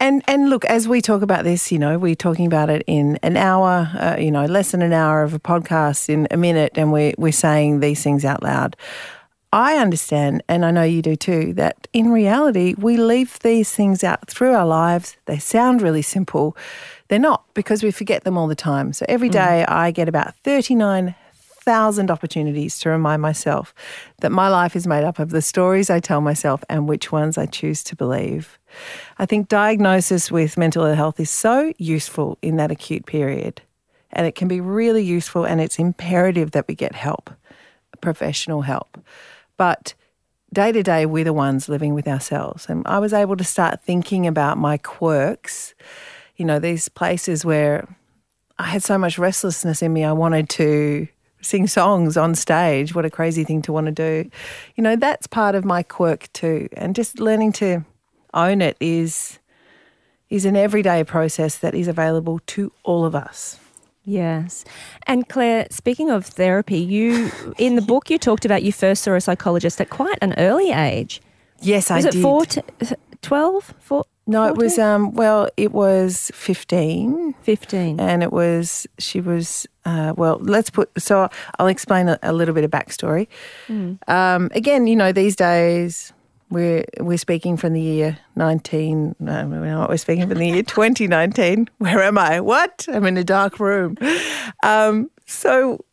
And 0.00 0.22
and 0.26 0.50
look, 0.50 0.64
as 0.66 0.86
we 0.86 1.00
talk 1.00 1.22
about 1.22 1.44
this, 1.44 1.72
you 1.72 1.78
know, 1.78 1.98
we're 1.98 2.14
talking 2.14 2.46
about 2.46 2.68
it 2.68 2.82
in 2.86 3.18
an 3.22 3.36
hour, 3.36 3.90
uh, 3.98 4.16
you 4.18 4.30
know, 4.30 4.44
less 4.44 4.72
than 4.72 4.82
an 4.82 4.92
hour 4.92 5.22
of 5.22 5.32
a 5.32 5.38
podcast 5.38 6.08
in 6.08 6.26
a 6.30 6.36
minute, 6.36 6.72
and 6.76 6.92
we're, 6.92 7.14
we're 7.16 7.32
saying 7.32 7.80
these 7.80 8.02
things 8.02 8.24
out 8.24 8.42
loud. 8.42 8.76
I 9.52 9.76
understand, 9.78 10.42
and 10.48 10.64
I 10.66 10.72
know 10.72 10.82
you 10.82 11.00
do 11.00 11.14
too, 11.14 11.52
that 11.54 11.86
in 11.92 12.10
reality, 12.10 12.74
we 12.76 12.96
leave 12.96 13.38
these 13.38 13.70
things 13.70 14.02
out 14.02 14.28
through 14.28 14.52
our 14.52 14.66
lives. 14.66 15.16
They 15.26 15.38
sound 15.38 15.80
really 15.80 16.02
simple. 16.02 16.56
They're 17.08 17.18
not 17.18 17.44
because 17.54 17.82
we 17.82 17.90
forget 17.90 18.24
them 18.24 18.38
all 18.38 18.46
the 18.46 18.54
time. 18.54 18.92
So 18.92 19.04
every 19.08 19.28
mm. 19.28 19.32
day 19.32 19.64
I 19.66 19.90
get 19.90 20.08
about 20.08 20.34
39,000 20.36 22.10
opportunities 22.10 22.78
to 22.80 22.88
remind 22.88 23.20
myself 23.20 23.74
that 24.20 24.32
my 24.32 24.48
life 24.48 24.74
is 24.74 24.86
made 24.86 25.04
up 25.04 25.18
of 25.18 25.30
the 25.30 25.42
stories 25.42 25.90
I 25.90 26.00
tell 26.00 26.20
myself 26.20 26.64
and 26.68 26.88
which 26.88 27.12
ones 27.12 27.36
I 27.36 27.46
choose 27.46 27.82
to 27.84 27.96
believe. 27.96 28.58
I 29.18 29.26
think 29.26 29.48
diagnosis 29.48 30.30
with 30.30 30.56
mental 30.56 30.84
ill 30.84 30.94
health 30.94 31.20
is 31.20 31.30
so 31.30 31.72
useful 31.78 32.38
in 32.42 32.56
that 32.56 32.70
acute 32.70 33.06
period. 33.06 33.62
And 34.12 34.26
it 34.26 34.36
can 34.36 34.46
be 34.46 34.60
really 34.60 35.02
useful, 35.02 35.44
and 35.44 35.60
it's 35.60 35.78
imperative 35.78 36.52
that 36.52 36.68
we 36.68 36.76
get 36.76 36.94
help, 36.94 37.30
professional 38.00 38.62
help. 38.62 38.96
But 39.56 39.94
day 40.52 40.70
to 40.70 40.82
day, 40.84 41.04
we're 41.04 41.24
the 41.24 41.32
ones 41.32 41.68
living 41.68 41.94
with 41.94 42.06
ourselves. 42.06 42.66
And 42.68 42.86
I 42.86 43.00
was 43.00 43.12
able 43.12 43.36
to 43.36 43.44
start 43.44 43.82
thinking 43.82 44.26
about 44.26 44.56
my 44.56 44.78
quirks, 44.78 45.74
you 46.36 46.44
know, 46.44 46.58
these 46.58 46.88
places 46.88 47.44
where 47.44 47.88
I 48.58 48.64
had 48.64 48.82
so 48.82 48.98
much 48.98 49.18
restlessness 49.18 49.82
in 49.82 49.92
me. 49.92 50.04
I 50.04 50.12
wanted 50.12 50.48
to 50.50 51.08
sing 51.40 51.66
songs 51.66 52.16
on 52.16 52.34
stage. 52.34 52.94
What 52.94 53.04
a 53.04 53.10
crazy 53.10 53.44
thing 53.44 53.62
to 53.62 53.72
want 53.72 53.86
to 53.86 53.92
do. 53.92 54.30
You 54.76 54.82
know, 54.82 54.96
that's 54.96 55.26
part 55.26 55.54
of 55.54 55.64
my 55.64 55.82
quirk 55.82 56.32
too. 56.32 56.68
And 56.76 56.94
just 56.94 57.18
learning 57.18 57.52
to 57.54 57.84
own 58.32 58.60
it 58.60 58.76
is 58.80 59.38
is 60.30 60.44
an 60.44 60.56
everyday 60.56 61.04
process 61.04 61.58
that 61.58 61.74
is 61.74 61.86
available 61.86 62.40
to 62.46 62.72
all 62.82 63.04
of 63.04 63.14
us. 63.14 63.58
Yes. 64.04 64.64
And 65.06 65.28
Clare, 65.28 65.66
speaking 65.70 66.10
of 66.10 66.26
therapy, 66.26 66.78
you 66.78 67.30
in 67.58 67.76
the 67.76 67.82
book 67.82 68.10
you 68.10 68.18
talked 68.18 68.44
about 68.44 68.62
you 68.62 68.72
first 68.72 69.02
saw 69.02 69.14
a 69.14 69.20
psychologist 69.20 69.80
at 69.80 69.90
quite 69.90 70.18
an 70.22 70.34
early 70.38 70.72
age. 70.72 71.20
Yes, 71.60 71.90
Was 71.90 72.04
I 72.04 72.08
it 72.08 72.12
did. 72.12 72.22
four, 72.22 72.44
12? 73.22 73.74
Four, 73.80 74.04
no, 74.26 74.46
it 74.48 74.56
was 74.56 74.78
um 74.78 75.12
well, 75.12 75.48
it 75.56 75.72
was 75.72 76.30
15 76.34 77.34
15. 77.42 78.00
and 78.00 78.22
it 78.22 78.32
was 78.32 78.86
she 78.98 79.20
was 79.20 79.66
uh, 79.84 80.14
well 80.16 80.38
let's 80.40 80.70
put 80.70 80.90
so 80.96 81.28
i'll 81.58 81.66
explain 81.66 82.08
a, 82.08 82.18
a 82.22 82.32
little 82.32 82.54
bit 82.54 82.64
of 82.64 82.70
backstory. 82.70 83.28
Um, 84.08 84.50
again 84.54 84.86
you 84.86 84.96
know 84.96 85.12
these 85.12 85.36
days 85.36 86.12
we're 86.50 86.84
we're 87.00 87.18
speaking 87.18 87.56
from 87.56 87.72
the 87.74 87.80
year 87.80 88.18
19 88.36 89.16
no 89.18 89.46
we're 89.46 89.66
not 89.66 89.88
we're 89.90 89.96
speaking 89.96 90.28
from 90.28 90.38
the 90.38 90.46
year 90.48 90.62
2019 90.62 91.68
where 91.78 92.02
am 92.02 92.16
i? 92.18 92.40
What? 92.40 92.86
I'm 92.92 93.04
in 93.06 93.16
a 93.16 93.24
dark 93.24 93.60
room. 93.60 93.96
Um, 94.62 95.10
so 95.26 95.84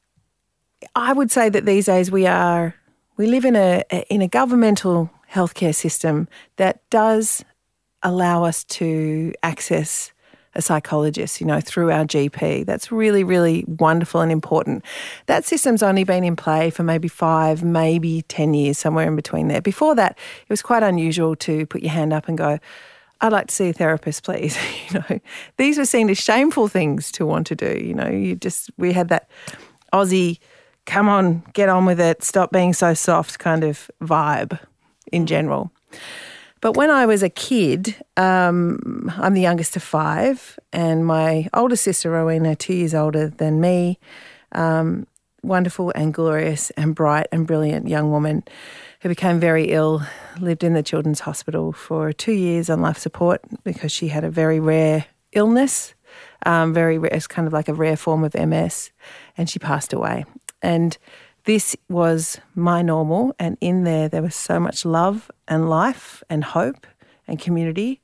i 0.96 1.14
would 1.14 1.32
say 1.32 1.50
that 1.50 1.66
these 1.66 1.86
days 1.86 2.12
we 2.12 2.28
are 2.28 2.76
we 3.18 3.28
live 3.28 3.46
in 3.46 3.56
a 3.56 3.84
in 4.10 4.22
a 4.22 4.28
governmental 4.28 5.10
healthcare 5.32 5.74
system 5.76 6.28
that 6.58 6.82
does 6.90 7.44
allow 8.04 8.44
us 8.44 8.64
to 8.66 9.34
access 9.44 10.12
a 10.54 10.62
psychologist, 10.62 11.40
you 11.40 11.48
know, 11.48 11.62
through 11.62 11.92
our 11.92 12.04
GP. 12.04 12.66
That's 12.66 12.92
really, 12.92 13.24
really 13.24 13.64
wonderful 13.68 14.22
and 14.22 14.32
important. 14.32 14.84
That 15.28 15.46
system's 15.46 15.82
only 15.82 16.04
been 16.04 16.24
in 16.24 16.36
play 16.36 16.70
for 16.70 16.84
maybe 16.84 17.08
five, 17.08 17.64
maybe 17.64 18.24
10 18.24 18.54
years, 18.54 18.78
somewhere 18.78 19.08
in 19.08 19.16
between 19.16 19.48
there. 19.48 19.62
Before 19.62 19.96
that, 19.96 20.18
it 20.42 20.50
was 20.50 20.62
quite 20.62 20.84
unusual 20.84 21.36
to 21.38 21.66
put 21.68 21.82
your 21.82 21.92
hand 21.92 22.12
up 22.12 22.28
and 22.28 22.38
go, 22.38 22.60
I'd 23.22 23.32
like 23.32 23.48
to 23.48 23.56
see 23.56 23.70
a 23.70 23.74
therapist, 23.74 24.24
please. 24.24 24.58
you 24.90 25.00
know, 25.00 25.20
these 25.58 25.78
were 25.78 25.86
seen 25.86 26.10
as 26.10 26.18
shameful 26.18 26.68
things 26.68 27.12
to 27.14 27.26
want 27.26 27.48
to 27.48 27.56
do. 27.56 27.80
You 27.82 27.94
know, 27.94 28.10
you 28.10 28.36
just, 28.36 28.72
we 28.78 28.92
had 28.92 29.08
that 29.10 29.30
Aussie, 29.94 30.40
come 30.86 31.08
on, 31.08 31.44
get 31.54 31.70
on 31.70 31.86
with 31.86 32.00
it, 32.00 32.24
stop 32.24 32.52
being 32.52 32.74
so 32.74 32.94
soft 32.94 33.40
kind 33.40 33.64
of 33.64 33.90
vibe 34.02 34.60
in 35.12 35.28
general. 35.28 35.72
But 36.62 36.78
when 36.78 36.92
I 36.92 37.08
was 37.08 37.24
a 37.24 37.30
kid, 37.30 37.96
um, 38.18 39.12
I'm 39.18 39.34
the 39.34 39.42
youngest 39.42 39.76
of 39.76 39.84
five, 39.84 40.60
and 40.72 41.06
my 41.06 41.50
older 41.56 41.76
sister, 41.76 42.12
Rowena, 42.12 42.56
two 42.56 42.74
years 42.74 42.94
older 42.94 43.28
than 43.30 43.60
me, 43.60 44.00
um, 44.52 45.08
wonderful 45.42 45.92
and 45.96 46.14
glorious 46.14 46.70
and 46.72 46.94
bright 46.94 47.28
and 47.32 47.48
brilliant 47.48 47.88
young 47.88 48.12
woman 48.12 48.44
who 49.02 49.10
became 49.10 49.40
very 49.40 49.72
ill, 49.72 50.04
lived 50.40 50.64
in 50.64 50.74
the 50.74 50.84
children's 50.84 51.22
hospital 51.22 51.74
for 51.74 52.14
two 52.14 52.34
years 52.34 52.70
on 52.70 52.80
life 52.80 53.00
support 53.00 53.42
because 53.64 53.92
she 53.92 54.10
had 54.10 54.24
a 54.24 54.30
very 54.30 54.60
rare 54.60 55.06
illness, 55.32 55.96
um, 56.46 56.74
very 56.76 57.00
rare, 57.00 57.12
it's 57.12 57.26
kind 57.26 57.48
of 57.48 57.54
like 57.54 57.70
a 57.70 57.74
rare 57.74 57.98
form 57.98 58.24
of 58.24 58.36
MS, 58.36 58.92
and 59.36 59.50
she 59.50 59.58
passed 59.58 59.94
away. 59.94 60.26
And 60.62 60.96
this 61.46 61.76
was 61.90 62.40
my 62.56 62.82
normal, 62.82 63.36
and 63.40 63.58
in 63.62 63.84
there, 63.84 64.08
there 64.08 64.22
was 64.22 64.36
so 64.36 64.60
much 64.60 64.86
love 64.86 65.32
and 65.48 65.70
life 65.70 66.24
and 66.30 66.44
hope 66.44 66.86
and 67.28 67.40
community. 67.40 68.02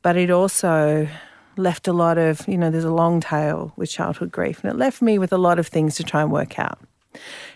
But 0.00 0.16
it 0.16 0.30
also 0.30 1.08
left 1.56 1.86
a 1.86 1.92
lot 1.92 2.18
of, 2.18 2.46
you 2.48 2.56
know, 2.56 2.70
there's 2.70 2.84
a 2.84 2.92
long 2.92 3.20
tail 3.20 3.72
with 3.76 3.90
childhood 3.90 4.32
grief, 4.32 4.62
and 4.62 4.72
it 4.72 4.76
left 4.76 5.02
me 5.02 5.18
with 5.18 5.32
a 5.32 5.38
lot 5.38 5.58
of 5.58 5.66
things 5.66 5.96
to 5.96 6.04
try 6.04 6.22
and 6.22 6.32
work 6.32 6.58
out. 6.58 6.78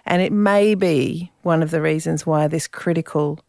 And 0.05 0.21
it 0.21 0.33
may 0.33 0.75
be 0.75 1.33
one 1.43 1.63
of 1.63 1.71
the 1.71 1.81
reasons 1.81 2.27
why 2.27 2.47
this 2.47 2.67
critical 2.67 3.41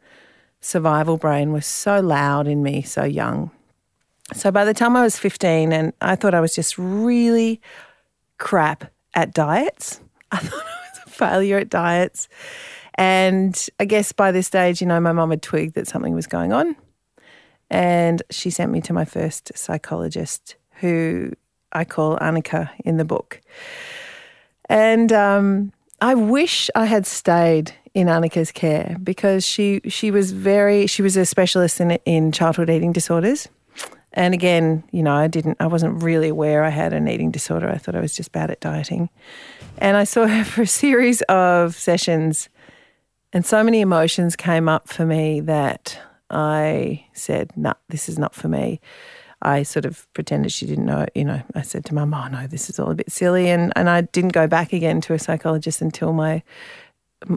survival 0.62 1.18
brain 1.18 1.52
was 1.52 1.66
so 1.66 2.00
loud 2.00 2.48
in 2.48 2.64
me 2.64 2.82
so 2.82 3.04
young. 3.04 3.52
So 4.34 4.52
by 4.52 4.66
the 4.66 4.74
time 4.74 4.96
I 4.96 5.04
was 5.04 5.18
15, 5.18 5.72
and 5.72 5.94
I 6.02 6.16
thought 6.16 6.34
I 6.34 6.42
was 6.42 6.56
just 6.56 6.78
really 6.78 7.62
crap 8.38 8.92
at 9.14 9.34
diets, 9.34 10.02
I 10.32 10.38
thought 10.38 10.66
failure 11.18 11.58
at 11.58 11.70
diets. 11.70 12.30
And 12.96 13.68
I 13.80 13.86
guess 13.86 14.12
by 14.12 14.32
this 14.32 14.48
stage, 14.48 14.82
you 14.82 14.88
know, 14.88 15.00
my 15.00 15.12
mum 15.12 15.30
had 15.30 15.42
twigged 15.42 15.76
that 15.76 15.88
something 15.88 16.14
was 16.14 16.28
going 16.28 16.54
on. 16.54 16.76
And 17.70 18.24
she 18.30 18.50
sent 18.50 18.72
me 18.72 18.82
to 18.82 18.94
my 18.94 19.06
first 19.06 19.52
psychologist, 19.56 20.56
who 20.80 21.32
I 21.74 21.84
call 21.84 22.18
Annika 22.18 22.70
in 22.86 22.98
the 22.98 23.06
book. 23.06 23.42
And 24.70 25.12
um, 25.12 25.74
I 26.02 26.16
wish 26.16 26.70
I 26.76 26.86
had 26.86 27.06
stayed 27.06 27.74
in 27.94 28.08
Annika's 28.08 28.52
care 28.52 28.96
because 29.04 29.46
she 29.46 29.82
she 29.88 30.12
was 30.12 30.32
very 30.32 30.88
she 30.88 31.02
was 31.02 31.18
a 31.18 31.26
specialist 31.26 31.82
in 31.82 31.92
in 32.06 32.32
childhood 32.32 32.70
eating 32.70 32.94
disorders. 32.94 33.48
And 34.18 34.34
again, 34.34 34.84
you 34.92 35.04
know, 35.04 35.14
I 35.14 35.28
didn't 35.28 35.58
I 35.60 35.68
wasn't 35.68 36.02
really 36.02 36.30
aware 36.30 36.64
I 36.64 36.70
had 36.70 36.92
an 36.92 37.08
eating 37.08 37.30
disorder. 37.30 37.70
I 37.70 37.78
thought 37.78 37.96
I 37.96 38.02
was 38.02 38.16
just 38.16 38.32
bad 38.32 38.50
at 38.50 38.60
dieting. 38.60 39.10
And 39.78 39.96
I 39.96 40.06
saw 40.06 40.26
her 40.26 40.44
for 40.52 40.64
a 40.64 40.68
series 40.68 41.22
of 41.24 41.76
sessions 41.76 42.50
and 43.32 43.46
so 43.46 43.64
many 43.64 43.82
emotions 43.82 44.36
came 44.36 44.68
up 44.68 44.88
for 44.88 45.06
me 45.06 45.42
that 45.42 46.00
I 46.32 47.06
said, 47.14 47.52
"No, 47.56 47.74
this 47.90 48.10
is 48.10 48.18
not 48.18 48.34
for 48.34 48.48
me." 48.48 48.82
I 49.44 49.62
sort 49.62 49.86
of 49.86 50.12
pretended 50.14 50.52
she 50.52 50.66
didn't 50.66 50.88
know. 50.88 51.06
You 51.14 51.26
know, 51.26 51.42
I 51.54 51.62
said 51.62 51.86
to 51.86 51.94
Mum, 51.94 52.14
"Oh 52.14 52.28
no, 52.28 52.48
this 52.48 52.70
is 52.70 52.80
all 52.80 52.90
a 52.90 52.96
bit 52.96 53.12
silly," 53.12 53.50
and 53.50 53.72
and 53.76 53.90
I 53.90 54.02
didn't 54.02 54.34
go 54.34 54.48
back 54.48 54.74
again 54.74 55.02
to 55.02 55.14
a 55.14 55.20
psychologist 55.20 55.82
until 55.82 56.14
my 56.14 56.42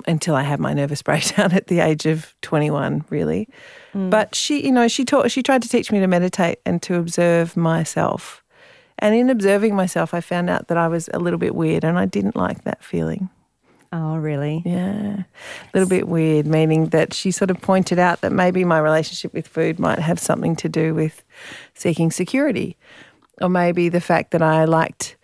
until 0.06 0.34
I 0.34 0.42
had 0.42 0.60
my 0.60 0.72
nervous 0.72 1.02
breakdown 1.08 1.52
at 1.52 1.66
the 1.68 1.80
age 1.80 2.06
of 2.06 2.34
twenty 2.42 2.70
one. 2.70 3.04
Really, 3.10 3.48
mm. 3.94 4.10
but 4.10 4.34
she, 4.34 4.64
you 4.64 4.72
know, 4.72 4.88
she 4.88 5.04
taught. 5.04 5.30
She 5.30 5.42
tried 5.42 5.62
to 5.62 5.68
teach 5.68 5.90
me 5.90 6.00
to 6.00 6.06
meditate 6.06 6.60
and 6.64 6.82
to 6.82 6.96
observe 6.96 7.56
myself. 7.56 8.42
And 8.98 9.14
in 9.14 9.30
observing 9.30 9.74
myself, 9.74 10.12
I 10.12 10.20
found 10.20 10.50
out 10.50 10.68
that 10.68 10.76
I 10.76 10.86
was 10.86 11.08
a 11.14 11.18
little 11.18 11.38
bit 11.38 11.54
weird, 11.54 11.84
and 11.84 11.98
I 11.98 12.04
didn't 12.04 12.36
like 12.36 12.64
that 12.64 12.84
feeling. 12.84 13.30
Oh, 13.92 14.18
really? 14.18 14.62
Yeah, 14.64 15.22
a 15.22 15.70
little 15.74 15.88
bit 15.88 16.06
weird, 16.06 16.46
meaning 16.46 16.86
that 16.90 17.12
she 17.12 17.32
sort 17.32 17.50
of 17.50 17.60
pointed 17.60 17.98
out 17.98 18.20
that 18.20 18.30
maybe 18.30 18.64
my 18.64 18.78
relationship 18.78 19.32
with 19.32 19.48
food 19.48 19.80
might 19.80 19.98
have 19.98 20.20
something 20.20 20.54
to 20.56 20.68
do 20.68 20.94
with 20.94 21.24
seeking 21.74 22.12
security, 22.12 22.76
or 23.40 23.48
maybe 23.48 23.88
the 23.88 24.00
fact 24.00 24.30
that 24.30 24.42
I 24.42 24.64
liked 24.64 25.16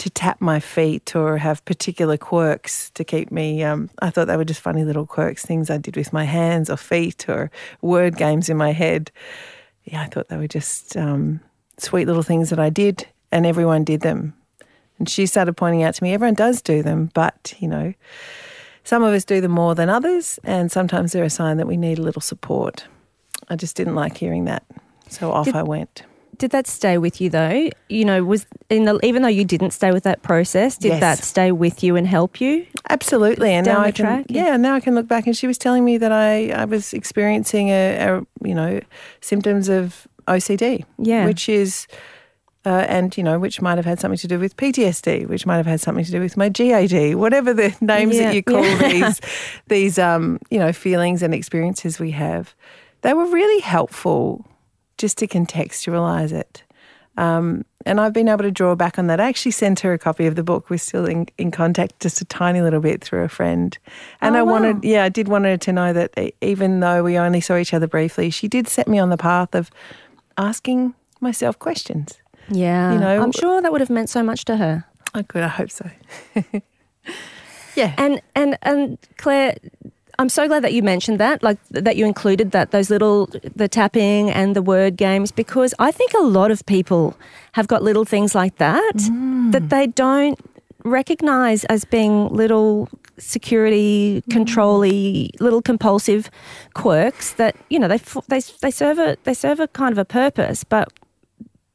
to 0.00 0.08
tap 0.08 0.40
my 0.40 0.58
feet 0.58 1.14
or 1.14 1.36
have 1.36 1.62
particular 1.66 2.16
quirks 2.16 2.88
to 2.92 3.04
keep 3.04 3.30
me. 3.30 3.62
Um, 3.62 3.90
I 4.00 4.08
thought 4.08 4.28
they 4.28 4.36
were 4.38 4.46
just 4.46 4.62
funny 4.62 4.82
little 4.82 5.04
quirks, 5.04 5.44
things 5.44 5.68
I 5.68 5.76
did 5.76 5.94
with 5.94 6.10
my 6.10 6.24
hands 6.24 6.70
or 6.70 6.78
feet 6.78 7.28
or 7.28 7.50
word 7.82 8.16
games 8.16 8.48
in 8.48 8.56
my 8.56 8.72
head. 8.72 9.10
Yeah, 9.84 10.00
I 10.00 10.06
thought 10.06 10.28
they 10.28 10.38
were 10.38 10.48
just 10.48 10.96
um, 10.96 11.40
sweet 11.76 12.06
little 12.06 12.22
things 12.22 12.48
that 12.48 12.58
I 12.58 12.70
did, 12.70 13.06
and 13.30 13.44
everyone 13.44 13.84
did 13.84 14.00
them. 14.00 14.32
And 14.98 15.06
she 15.06 15.26
started 15.26 15.52
pointing 15.58 15.82
out 15.82 15.94
to 15.96 16.02
me, 16.02 16.14
everyone 16.14 16.34
does 16.34 16.62
do 16.62 16.82
them, 16.82 17.10
but, 17.12 17.52
you 17.58 17.68
know, 17.68 17.92
some 18.84 19.02
of 19.02 19.12
us 19.12 19.26
do 19.26 19.42
them 19.42 19.52
more 19.52 19.74
than 19.74 19.90
others, 19.90 20.40
and 20.44 20.72
sometimes 20.72 21.12
they're 21.12 21.24
a 21.24 21.30
sign 21.30 21.58
that 21.58 21.66
we 21.66 21.76
need 21.76 21.98
a 21.98 22.02
little 22.02 22.22
support. 22.22 22.86
I 23.50 23.56
just 23.56 23.76
didn't 23.76 23.96
like 23.96 24.16
hearing 24.16 24.46
that. 24.46 24.64
So 25.08 25.30
off 25.30 25.44
Did- 25.44 25.56
I 25.56 25.62
went. 25.62 26.04
Did 26.40 26.50
that 26.52 26.66
stay 26.66 26.98
with 26.98 27.20
you 27.20 27.28
though? 27.30 27.70
You 27.88 28.04
know, 28.04 28.24
was 28.24 28.46
in 28.68 28.84
the, 28.86 28.98
even 29.04 29.22
though 29.22 29.28
you 29.28 29.44
didn't 29.44 29.70
stay 29.72 29.92
with 29.92 30.02
that 30.04 30.22
process, 30.22 30.76
did 30.76 30.88
Yes. 30.88 31.00
that 31.00 31.18
stay 31.18 31.52
with 31.52 31.84
you 31.84 31.96
and 31.96 32.06
help 32.06 32.40
you? 32.40 32.66
Absolutely, 32.88 33.52
and 33.52 33.66
now 33.66 33.80
I 33.80 33.90
can. 33.92 34.04
track? 34.06 34.26
Yeah, 34.28 34.56
now 34.56 34.74
I 34.74 34.80
can 34.80 34.94
look 34.94 35.06
back, 35.06 35.26
and 35.26 35.36
she 35.36 35.46
was 35.46 35.58
telling 35.58 35.84
me 35.84 35.98
that 35.98 36.10
I 36.12 36.50
I 36.50 36.64
was 36.64 36.92
experiencing 36.92 37.68
a, 37.68 37.98
a 37.98 38.26
you 38.48 38.54
know 38.54 38.80
symptoms 39.20 39.68
of 39.68 40.08
OCD. 40.26 40.84
Yeah. 40.98 41.26
which 41.26 41.48
is. 41.48 41.86
Uh, 42.66 42.84
and 42.88 43.16
you 43.16 43.22
know, 43.24 43.38
which 43.38 43.62
might 43.62 43.78
have 43.78 43.86
had 43.86 43.98
something 43.98 44.18
to 44.18 44.28
do 44.28 44.38
with 44.38 44.54
PTSD, 44.58 45.26
which 45.28 45.46
might 45.46 45.56
have 45.56 45.64
had 45.64 45.80
something 45.80 46.04
to 46.04 46.10
do 46.10 46.20
with 46.20 46.36
my 46.36 46.50
GAD, 46.50 47.14
whatever 47.14 47.54
the 47.54 47.74
names 47.80 48.16
Yeah, 48.16 48.24
that 48.24 48.34
you 48.34 48.42
call 48.42 48.62
yeah. 48.62 48.88
these, 48.92 49.20
these 49.68 49.98
um, 49.98 50.38
you 50.50 50.58
know, 50.58 50.70
feelings 50.70 51.22
and 51.22 51.32
experiences 51.32 51.98
we 51.98 52.10
have. 52.10 52.54
They 53.00 53.14
were 53.14 53.24
really 53.24 53.60
helpful 53.62 54.44
just 55.00 55.18
to 55.18 55.26
contextualize 55.26 56.32
it. 56.32 56.62
Um, 57.16 57.64
and 57.84 58.00
I've 58.00 58.12
been 58.12 58.28
able 58.28 58.44
to 58.44 58.50
draw 58.50 58.74
back 58.76 58.98
on 58.98 59.06
that. 59.08 59.20
I 59.20 59.28
actually 59.28 59.50
sent 59.52 59.80
her 59.80 59.92
a 59.92 59.98
copy 59.98 60.26
of 60.26 60.36
the 60.36 60.42
book. 60.44 60.70
We're 60.70 60.78
still 60.78 61.06
in, 61.06 61.26
in 61.38 61.50
contact 61.50 61.98
just 62.00 62.20
a 62.20 62.24
tiny 62.24 62.60
little 62.62 62.80
bit 62.80 63.02
through 63.02 63.24
a 63.24 63.28
friend. 63.28 63.76
And 64.20 64.36
Oh, 64.36 64.38
I 64.38 64.42
wow. 64.42 64.52
wanted, 64.52 64.84
yeah, 64.84 65.04
I 65.04 65.08
did 65.08 65.26
want 65.28 65.44
her 65.44 65.56
to 65.56 65.72
know 65.72 65.92
that 65.92 66.12
even 66.40 66.80
though 66.80 67.02
we 67.02 67.18
only 67.18 67.40
saw 67.40 67.56
each 67.56 67.74
other 67.74 67.86
briefly, 67.88 68.30
she 68.30 68.46
did 68.48 68.68
set 68.68 68.86
me 68.88 68.98
on 68.98 69.10
the 69.10 69.16
path 69.16 69.54
of 69.54 69.70
asking 70.38 70.94
myself 71.20 71.58
questions. 71.58 72.18
Yeah. 72.48 72.92
You 72.92 73.00
know- 73.00 73.22
I'm 73.22 73.32
sure 73.32 73.60
that 73.60 73.72
would 73.72 73.80
have 73.80 73.90
meant 73.90 74.08
so 74.08 74.22
much 74.22 74.44
to 74.46 74.56
her. 74.56 74.84
Oh, 75.14 75.22
good. 75.22 75.42
I 75.42 75.48
hope 75.48 75.70
so. 75.70 75.90
yeah. 77.74 77.94
And 77.98 78.20
and 78.34 78.56
and 78.62 78.98
Clare, 79.16 79.56
I'm 80.20 80.28
so 80.28 80.46
glad 80.46 80.62
that 80.64 80.74
you 80.74 80.82
mentioned 80.82 81.18
that, 81.18 81.42
like 81.42 81.56
that 81.70 81.96
you 81.96 82.04
included 82.04 82.50
that 82.50 82.72
those 82.72 82.90
little 82.90 83.30
the 83.56 83.68
tapping 83.68 84.30
and 84.30 84.54
the 84.54 84.60
word 84.60 84.98
games 84.98 85.32
because 85.32 85.72
I 85.78 85.90
think 85.90 86.12
a 86.12 86.22
lot 86.22 86.50
of 86.50 86.64
people 86.66 87.16
have 87.52 87.68
got 87.68 87.82
little 87.82 88.04
things 88.04 88.34
like 88.34 88.56
that 88.58 88.96
mm. 88.96 89.50
that 89.52 89.70
they 89.70 89.86
don't 89.86 90.38
recognize 90.84 91.64
as 91.64 91.86
being 91.86 92.28
little 92.28 92.90
security 93.16 94.20
mm. 94.20 94.30
controlly 94.30 95.30
little 95.40 95.62
compulsive 95.62 96.30
quirks 96.74 97.32
that 97.34 97.56
you 97.70 97.78
know 97.78 97.88
they 97.88 97.98
they 98.28 98.40
they 98.60 98.70
serve 98.70 98.98
a 98.98 99.16
they 99.24 99.32
serve 99.34 99.58
a 99.58 99.68
kind 99.68 99.92
of 99.92 99.98
a 99.98 100.04
purpose 100.04 100.64
but 100.64 100.92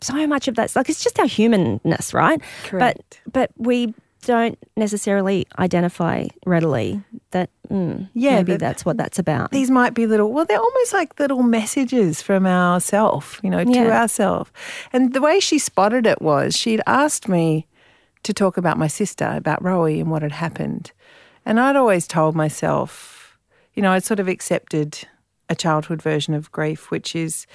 so 0.02 0.28
much 0.28 0.48
of 0.48 0.56
that's 0.56 0.76
like 0.76 0.90
it's 0.90 1.04
just 1.04 1.20
our 1.20 1.26
humanness, 1.26 2.14
right? 2.14 2.40
Correct. 2.66 3.22
But 3.26 3.34
but 3.34 3.52
we 3.58 3.94
don't 4.26 4.58
necessarily 4.76 5.48
identify 5.60 6.28
readily 6.46 7.02
that 7.32 7.50
mm, 7.70 8.10
Yeah, 8.14 8.36
maybe 8.38 8.58
that's 8.58 8.84
what 8.86 8.98
that's 8.98 9.20
about. 9.20 9.52
these 9.52 9.72
might 9.72 9.94
be 9.94 10.08
little 10.08 10.32
well 10.32 10.46
they're 10.46 10.60
almost 10.60 10.94
like 10.94 11.20
little 11.20 11.44
messages 11.44 12.22
from 12.22 12.46
ourself 12.46 13.40
you 13.44 13.50
know 13.50 13.64
to 13.64 13.72
Yeah. 13.72 14.02
ourself 14.02 14.52
and 14.94 15.14
the 15.14 15.22
way 15.22 15.40
she 15.40 15.58
spotted 15.60 16.06
it 16.08 16.22
was 16.22 16.56
she'd 16.56 16.82
asked 16.88 17.28
me 17.28 17.68
to 18.24 18.34
talk 18.34 18.58
about 18.58 18.78
my 18.78 18.88
sister 18.88 19.32
about 19.36 19.62
rowie 19.64 20.00
and 20.02 20.10
what 20.12 20.22
had 20.22 20.32
happened 20.32 20.92
and 21.46 21.60
i'd 21.60 21.76
always 21.76 22.08
told 22.08 22.36
myself 22.36 23.38
you 23.74 23.82
know 23.84 23.92
i'd 23.92 24.04
sort 24.04 24.20
of 24.20 24.28
accepted 24.28 25.08
a 25.50 25.56
childhood 25.56 26.02
version 26.02 26.34
of 26.34 26.52
grief 26.52 26.90
which 26.92 27.16
is 27.16 27.46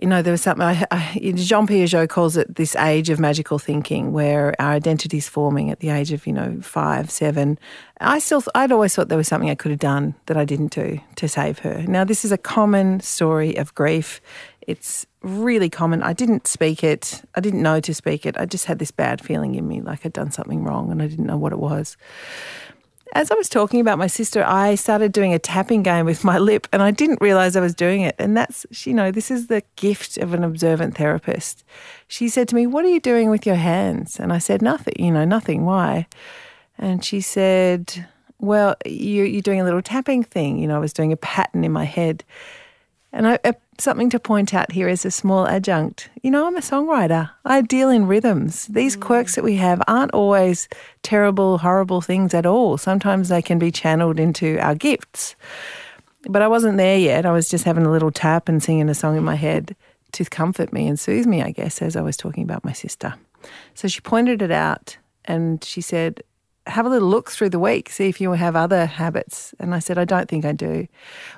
you 0.00 0.08
know, 0.08 0.20
there 0.20 0.32
was 0.32 0.42
something, 0.42 0.62
I, 0.62 0.84
I, 0.90 1.18
Jean 1.36 1.66
Piaget 1.66 2.10
calls 2.10 2.36
it 2.36 2.56
this 2.56 2.76
age 2.76 3.08
of 3.08 3.18
magical 3.18 3.58
thinking 3.58 4.12
where 4.12 4.54
our 4.60 4.72
identity's 4.72 5.28
forming 5.28 5.70
at 5.70 5.80
the 5.80 5.88
age 5.88 6.12
of, 6.12 6.26
you 6.26 6.34
know, 6.34 6.58
five, 6.60 7.10
seven. 7.10 7.58
I 8.00 8.18
still, 8.18 8.42
I'd 8.54 8.72
always 8.72 8.94
thought 8.94 9.08
there 9.08 9.16
was 9.16 9.28
something 9.28 9.48
I 9.48 9.54
could 9.54 9.70
have 9.70 9.80
done 9.80 10.14
that 10.26 10.36
I 10.36 10.44
didn't 10.44 10.72
do 10.72 11.00
to 11.16 11.28
save 11.28 11.60
her. 11.60 11.82
Now, 11.88 12.04
this 12.04 12.26
is 12.26 12.32
a 12.32 12.36
common 12.36 13.00
story 13.00 13.56
of 13.56 13.74
grief. 13.74 14.20
It's 14.60 15.06
really 15.22 15.70
common. 15.70 16.02
I 16.02 16.12
didn't 16.12 16.46
speak 16.46 16.84
it. 16.84 17.22
I 17.34 17.40
didn't 17.40 17.62
know 17.62 17.80
to 17.80 17.94
speak 17.94 18.26
it. 18.26 18.36
I 18.36 18.44
just 18.44 18.66
had 18.66 18.78
this 18.78 18.90
bad 18.90 19.24
feeling 19.24 19.54
in 19.54 19.66
me 19.66 19.80
like 19.80 20.04
I'd 20.04 20.12
done 20.12 20.30
something 20.30 20.62
wrong 20.62 20.90
and 20.90 21.00
I 21.00 21.06
didn't 21.06 21.26
know 21.26 21.38
what 21.38 21.52
it 21.52 21.58
was 21.58 21.96
as 23.16 23.30
I 23.30 23.34
was 23.34 23.48
talking 23.48 23.80
about 23.80 23.96
my 23.96 24.08
sister, 24.08 24.44
I 24.44 24.74
started 24.74 25.10
doing 25.10 25.32
a 25.32 25.38
tapping 25.38 25.82
game 25.82 26.04
with 26.04 26.22
my 26.22 26.36
lip 26.36 26.66
and 26.70 26.82
I 26.82 26.90
didn't 26.90 27.22
realize 27.22 27.56
I 27.56 27.60
was 27.60 27.74
doing 27.74 28.02
it. 28.02 28.14
And 28.18 28.36
that's, 28.36 28.66
you 28.84 28.92
know, 28.92 29.10
this 29.10 29.30
is 29.30 29.46
the 29.46 29.62
gift 29.76 30.18
of 30.18 30.34
an 30.34 30.44
observant 30.44 30.98
therapist. 30.98 31.64
She 32.08 32.28
said 32.28 32.46
to 32.48 32.54
me, 32.54 32.66
What 32.66 32.84
are 32.84 32.88
you 32.88 33.00
doing 33.00 33.30
with 33.30 33.46
your 33.46 33.56
hands? 33.56 34.20
And 34.20 34.34
I 34.34 34.38
said, 34.38 34.60
Nothing, 34.60 34.96
you 34.98 35.10
know, 35.10 35.24
nothing. 35.24 35.64
Why? 35.64 36.06
And 36.76 37.02
she 37.02 37.22
said, 37.22 38.06
Well, 38.38 38.76
you, 38.84 39.24
you're 39.24 39.40
doing 39.40 39.62
a 39.62 39.64
little 39.64 39.82
tapping 39.82 40.22
thing. 40.22 40.58
You 40.58 40.68
know, 40.68 40.76
I 40.76 40.80
was 40.80 40.92
doing 40.92 41.10
a 41.10 41.16
pattern 41.16 41.64
in 41.64 41.72
my 41.72 41.84
head. 41.84 42.22
And 43.14 43.26
I, 43.26 43.38
something 43.80 44.10
to 44.10 44.18
point 44.18 44.54
out 44.54 44.72
here 44.72 44.88
is 44.88 45.04
a 45.04 45.10
small 45.10 45.46
adjunct. 45.46 46.08
You 46.22 46.30
know, 46.30 46.46
I'm 46.46 46.56
a 46.56 46.60
songwriter. 46.60 47.30
I 47.44 47.60
deal 47.60 47.90
in 47.90 48.06
rhythms. 48.06 48.66
These 48.66 48.96
mm. 48.96 49.00
quirks 49.00 49.34
that 49.34 49.44
we 49.44 49.56
have 49.56 49.82
aren't 49.86 50.12
always 50.12 50.68
terrible, 51.02 51.58
horrible 51.58 52.00
things 52.00 52.34
at 52.34 52.46
all. 52.46 52.78
Sometimes 52.78 53.28
they 53.28 53.42
can 53.42 53.58
be 53.58 53.70
channeled 53.70 54.18
into 54.18 54.58
our 54.58 54.74
gifts. 54.74 55.36
But 56.28 56.42
I 56.42 56.48
wasn't 56.48 56.76
there 56.76 56.98
yet. 56.98 57.26
I 57.26 57.32
was 57.32 57.48
just 57.48 57.64
having 57.64 57.86
a 57.86 57.90
little 57.90 58.10
tap 58.10 58.48
and 58.48 58.62
singing 58.62 58.88
a 58.88 58.94
song 58.94 59.16
in 59.16 59.24
my 59.24 59.36
head 59.36 59.76
to 60.12 60.24
comfort 60.24 60.72
me 60.72 60.88
and 60.88 60.98
soothe 60.98 61.26
me, 61.26 61.42
I 61.42 61.50
guess, 61.50 61.82
as 61.82 61.96
I 61.96 62.02
was 62.02 62.16
talking 62.16 62.42
about 62.42 62.64
my 62.64 62.72
sister. 62.72 63.14
So 63.74 63.88
she 63.88 64.00
pointed 64.00 64.42
it 64.42 64.50
out 64.50 64.96
and 65.24 65.62
she 65.62 65.80
said, 65.80 66.22
have 66.66 66.84
a 66.84 66.88
little 66.88 67.08
look 67.08 67.30
through 67.30 67.50
the 67.50 67.58
week, 67.58 67.90
see 67.90 68.08
if 68.08 68.20
you 68.20 68.32
have 68.32 68.56
other 68.56 68.86
habits. 68.86 69.54
And 69.58 69.74
I 69.74 69.78
said, 69.78 69.98
I 69.98 70.04
don't 70.04 70.28
think 70.28 70.44
I 70.44 70.52
do. 70.52 70.88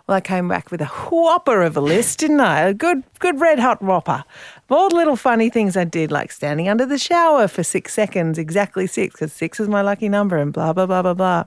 Well, 0.07 0.17
I 0.17 0.21
came 0.21 0.49
back 0.49 0.71
with 0.71 0.81
a 0.81 0.87
whopper 0.87 1.63
of 1.63 1.77
a 1.77 1.81
list, 1.81 2.21
didn't 2.21 2.41
I? 2.41 2.63
A 2.63 2.75
good, 2.75 3.05
good 3.19 3.41
red 3.41 3.59
hot 3.59 3.83
whopper. 3.83 4.25
Of 4.57 4.73
all 4.73 4.89
the 4.89 4.97
little 4.97 5.17
funny 5.17 5.51
things 5.51 5.77
I 5.77 5.85
did, 5.85 6.11
like 6.11 6.33
standing 6.33 6.69
under 6.69 6.87
the 6.87 6.99
shower 6.99 7.47
for 7.47 7.63
six 7.63 7.93
seconds, 7.93 8.39
exactly 8.39 8.87
six, 8.87 9.15
because 9.15 9.33
six 9.33 9.61
is 9.61 9.69
my 9.69 9.83
lucky 9.83 10.09
number, 10.09 10.39
and 10.39 10.53
blah, 10.53 10.73
blah, 10.73 10.87
blah, 10.87 11.03
blah, 11.03 11.15
blah. 11.15 11.45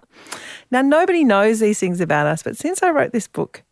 Now, 0.69 0.81
nobody 0.81 1.23
knows 1.23 1.59
these 1.59 1.79
things 1.79 1.99
about 1.99 2.27
us, 2.27 2.43
but 2.43 2.57
since 2.57 2.83
I 2.83 2.91
wrote 2.91 3.11
this 3.11 3.27
book, 3.27 3.63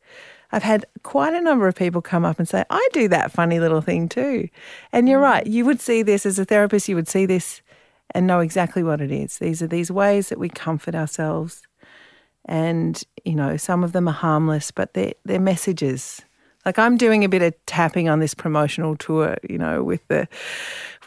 I've 0.52 0.64
had 0.64 0.86
quite 1.04 1.34
a 1.36 1.42
number 1.42 1.68
of 1.68 1.76
people 1.76 2.02
come 2.02 2.26
up 2.26 2.40
and 2.40 2.48
say, 2.48 2.66
I 2.70 2.88
do 2.92 3.08
that 3.10 3.32
funny 3.32 3.60
little 3.60 3.82
thing 3.82 4.10
too. 4.10 4.50
And 4.92 5.08
you're 5.08 5.20
mm. 5.20 5.24
right, 5.24 5.46
you 5.46 5.66
would 5.66 5.80
see 5.80 6.02
this 6.02 6.26
as 6.26 6.40
a 6.40 6.46
therapist, 6.46 6.90
you 6.90 6.96
would 6.96 7.08
see 7.08 7.28
this 7.28 7.62
and 8.12 8.28
know 8.28 8.40
exactly 8.40 8.84
what 8.84 9.02
it 9.02 9.12
is. 9.12 9.38
These 9.38 9.62
are 9.62 9.68
these 9.68 9.92
ways 9.92 10.30
that 10.30 10.40
we 10.40 10.50
comfort 10.50 10.96
ourselves. 10.96 11.62
And, 12.46 13.02
you 13.26 13.36
know, 13.36 13.58
some 13.58 13.84
of 13.84 13.92
them 13.92 14.08
are 14.08 14.14
harmless, 14.14 14.72
but 14.72 14.94
they're, 14.94 15.14
they're 15.26 15.40
messages. 15.40 16.22
Like 16.70 16.78
I'm 16.78 16.98
doing 16.98 17.24
a 17.24 17.30
bit 17.30 17.42
of 17.42 17.56
tapping 17.66 18.10
on 18.10 18.20
this 18.20 18.36
promotional 18.36 18.96
tour, 18.96 19.38
you 19.50 19.58
know, 19.58 19.84
with 19.84 20.08
the 20.08 20.28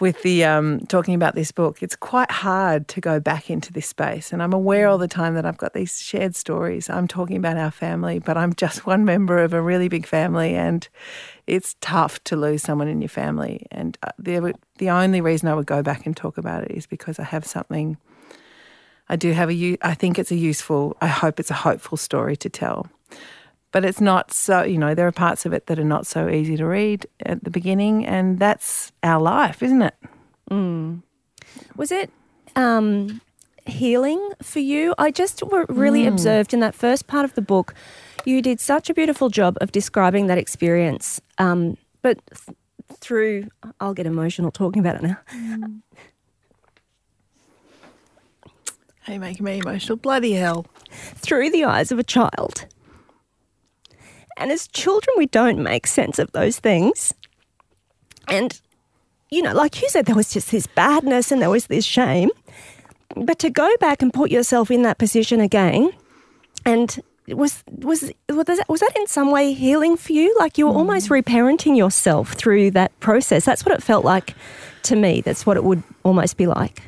with 0.00 0.20
the 0.22 0.42
um, 0.42 0.80
talking 0.86 1.14
about 1.14 1.36
this 1.36 1.52
book. 1.52 1.84
It's 1.84 1.94
quite 1.94 2.32
hard 2.32 2.88
to 2.88 3.00
go 3.00 3.20
back 3.20 3.48
into 3.48 3.72
this 3.72 3.86
space, 3.86 4.32
and 4.32 4.42
I'm 4.42 4.52
aware 4.52 4.88
all 4.88 4.98
the 4.98 5.06
time 5.06 5.36
that 5.36 5.46
I've 5.46 5.58
got 5.58 5.72
these 5.72 6.00
shared 6.00 6.34
stories. 6.34 6.90
I'm 6.90 7.06
talking 7.06 7.36
about 7.36 7.58
our 7.58 7.70
family, 7.70 8.18
but 8.18 8.36
I'm 8.36 8.54
just 8.54 8.86
one 8.86 9.04
member 9.04 9.38
of 9.38 9.52
a 9.52 9.62
really 9.62 9.86
big 9.86 10.04
family, 10.04 10.56
and 10.56 10.88
it's 11.46 11.76
tough 11.80 12.18
to 12.24 12.34
lose 12.34 12.64
someone 12.64 12.88
in 12.88 13.00
your 13.00 13.08
family. 13.08 13.64
And 13.70 13.96
uh, 14.02 14.10
the 14.18 14.54
the 14.78 14.90
only 14.90 15.20
reason 15.20 15.46
I 15.46 15.54
would 15.54 15.66
go 15.66 15.80
back 15.80 16.06
and 16.06 16.16
talk 16.16 16.38
about 16.38 16.64
it 16.64 16.72
is 16.72 16.88
because 16.88 17.20
I 17.20 17.24
have 17.24 17.46
something. 17.46 17.98
I 19.08 19.14
do 19.14 19.30
have 19.30 19.48
a. 19.48 19.78
I 19.80 19.94
think 19.94 20.18
it's 20.18 20.32
a 20.32 20.36
useful. 20.36 20.96
I 21.00 21.06
hope 21.06 21.38
it's 21.38 21.52
a 21.52 21.62
hopeful 21.62 21.96
story 21.96 22.36
to 22.38 22.48
tell 22.48 22.88
but 23.72 23.84
it's 23.84 24.00
not 24.00 24.32
so 24.32 24.62
you 24.62 24.78
know 24.78 24.94
there 24.94 25.06
are 25.06 25.12
parts 25.12 25.44
of 25.46 25.52
it 25.52 25.66
that 25.66 25.78
are 25.78 25.84
not 25.84 26.06
so 26.06 26.28
easy 26.28 26.56
to 26.56 26.66
read 26.66 27.06
at 27.26 27.42
the 27.44 27.50
beginning 27.50 28.06
and 28.06 28.38
that's 28.38 28.92
our 29.02 29.20
life 29.20 29.62
isn't 29.62 29.82
it 29.82 29.94
Was 31.76 31.90
it 31.92 32.10
um, 32.56 33.20
healing 33.66 34.20
for 34.42 34.58
you? 34.60 34.94
I 34.98 35.10
just 35.10 35.40
w- 35.40 35.66
really 35.68 36.06
observed 36.06 36.52
in 36.52 36.60
that 36.60 36.74
first 36.74 37.06
part 37.06 37.24
of 37.24 37.34
the 37.34 37.40
book, 37.42 37.74
you 38.24 38.42
did 38.42 38.60
such 38.60 38.90
a 38.90 38.94
beautiful 38.94 39.28
job 39.30 39.56
of 39.60 39.72
describing 39.72 40.26
that 40.26 40.38
experience. 40.38 41.20
Um, 41.38 41.76
but 42.02 42.18
th- 42.26 42.56
through, 43.00 43.48
I'll 43.80 43.94
get 43.94 44.06
emotional 44.06 44.50
talking 44.50 44.80
about 44.80 44.96
it 44.96 45.02
now. 45.02 45.18
hey 49.04 49.18
making 49.18 49.44
me 49.44 49.58
emotional 49.58 49.96
bloody 49.96 50.32
hell 50.32 50.66
Through 50.90 51.50
the 51.50 51.64
eyes 51.64 51.90
of 51.90 51.98
a 51.98 52.04
child. 52.04 52.66
And 54.36 54.50
as 54.50 54.68
children, 54.68 55.14
we 55.16 55.26
don't 55.26 55.62
make 55.62 55.86
sense 55.86 56.18
of 56.18 56.32
those 56.32 56.58
things. 56.58 57.12
And, 58.28 58.60
you 59.30 59.42
know, 59.42 59.52
like 59.52 59.80
you 59.82 59.88
said, 59.88 60.06
there 60.06 60.16
was 60.16 60.32
just 60.32 60.50
this 60.50 60.66
badness 60.66 61.32
and 61.32 61.40
there 61.42 61.50
was 61.50 61.66
this 61.66 61.84
shame. 61.84 62.30
But 63.16 63.38
to 63.40 63.50
go 63.50 63.68
back 63.78 64.02
and 64.02 64.12
put 64.12 64.30
yourself 64.30 64.70
in 64.70 64.82
that 64.82 64.98
position 64.98 65.40
again, 65.40 65.92
and 66.64 67.00
was 67.28 67.62
was 67.70 68.10
was 68.28 68.46
that, 68.46 68.68
was 68.68 68.80
that 68.80 68.92
in 68.96 69.06
some 69.06 69.30
way 69.30 69.52
healing 69.52 69.96
for 69.96 70.12
you? 70.12 70.34
Like 70.38 70.58
you 70.58 70.66
were 70.66 70.74
almost 70.74 71.08
mm. 71.08 71.22
reparenting 71.22 71.76
yourself 71.76 72.32
through 72.32 72.72
that 72.72 72.98
process. 73.00 73.44
That's 73.44 73.64
what 73.64 73.74
it 73.74 73.82
felt 73.82 74.04
like 74.04 74.34
to 74.84 74.96
me. 74.96 75.20
That's 75.20 75.44
what 75.44 75.56
it 75.56 75.64
would 75.64 75.82
almost 76.04 76.36
be 76.36 76.46
like. 76.46 76.82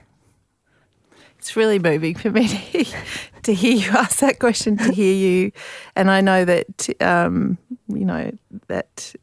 It's 1.45 1.57
really 1.57 1.79
moving 1.79 2.15
for 2.15 2.31
me 2.31 2.49
to, 2.49 2.87
to 3.43 3.53
hear 3.53 3.77
you 3.77 3.91
ask 3.91 4.21
that 4.21 4.39
question 4.39 4.79
to 4.79 4.91
hear 4.91 5.13
you. 5.13 5.53
And 5.95 6.11
i 6.11 6.23
know 6.23 6.43
that 6.47 6.89
um, 7.03 7.59
you 7.87 8.07
know 8.07 8.33
that 8.69 9.15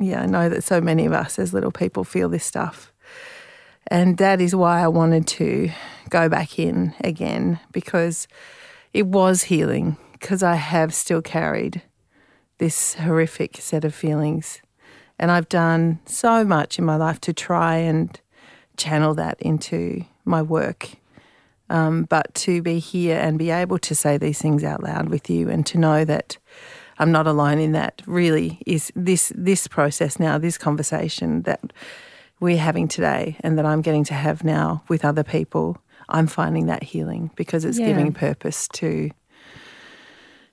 yeah 0.00 0.22
i 0.22 0.26
know 0.26 0.48
that 0.48 0.64
so 0.64 0.80
many 0.80 1.06
of 1.06 1.12
us 1.12 1.38
as 1.38 1.54
little 1.54 1.70
people 1.70 2.02
feel 2.02 2.28
this 2.28 2.44
stuff. 2.44 2.92
And 3.86 4.18
that 4.18 4.40
is 4.40 4.52
why 4.52 4.82
i 4.82 4.88
wanted 4.88 5.28
to 5.28 5.70
go 6.10 6.28
back 6.28 6.58
in 6.58 6.92
again 7.04 7.60
because 7.70 8.26
it 8.92 9.06
was 9.06 9.44
healing 9.44 9.96
because 10.14 10.42
i 10.42 10.56
have 10.56 10.92
still 10.92 11.22
carried 11.22 11.82
this 12.58 12.94
horrific 12.94 13.58
set 13.58 13.84
of 13.84 13.94
feelings. 13.94 14.60
And 15.20 15.30
i've 15.30 15.48
done 15.48 16.00
so 16.04 16.44
much 16.44 16.80
in 16.80 16.84
my 16.84 16.96
life 16.96 17.20
to 17.20 17.32
try 17.32 17.76
and 17.76 18.20
channel 18.76 19.14
that 19.14 19.40
into 19.40 20.04
my 20.24 20.42
work 20.42 20.96
um, 21.74 22.04
but 22.04 22.32
to 22.34 22.62
be 22.62 22.78
here 22.78 23.18
and 23.18 23.38
be 23.38 23.50
able 23.50 23.78
to 23.80 23.94
say 23.94 24.16
these 24.16 24.40
things 24.40 24.62
out 24.62 24.82
loud 24.82 25.08
with 25.08 25.28
you 25.28 25.50
and 25.50 25.66
to 25.66 25.76
know 25.78 26.04
that 26.04 26.38
I'm 27.00 27.10
not 27.10 27.26
alone 27.26 27.58
in 27.58 27.72
that 27.72 28.00
really 28.06 28.60
is 28.64 28.92
this 28.94 29.32
this 29.34 29.66
process 29.66 30.20
now, 30.20 30.38
this 30.38 30.56
conversation 30.56 31.42
that 31.42 31.72
we're 32.38 32.58
having 32.58 32.86
today 32.88 33.36
and 33.40 33.58
that 33.58 33.66
I'm 33.66 33.82
getting 33.82 34.04
to 34.04 34.14
have 34.14 34.44
now 34.44 34.84
with 34.88 35.04
other 35.04 35.24
people. 35.24 35.76
I'm 36.08 36.28
finding 36.28 36.66
that 36.66 36.82
healing 36.84 37.30
because 37.34 37.64
it's 37.64 37.78
Yeah. 37.80 37.86
giving 37.86 38.12
purpose 38.12 38.68
to 38.74 39.10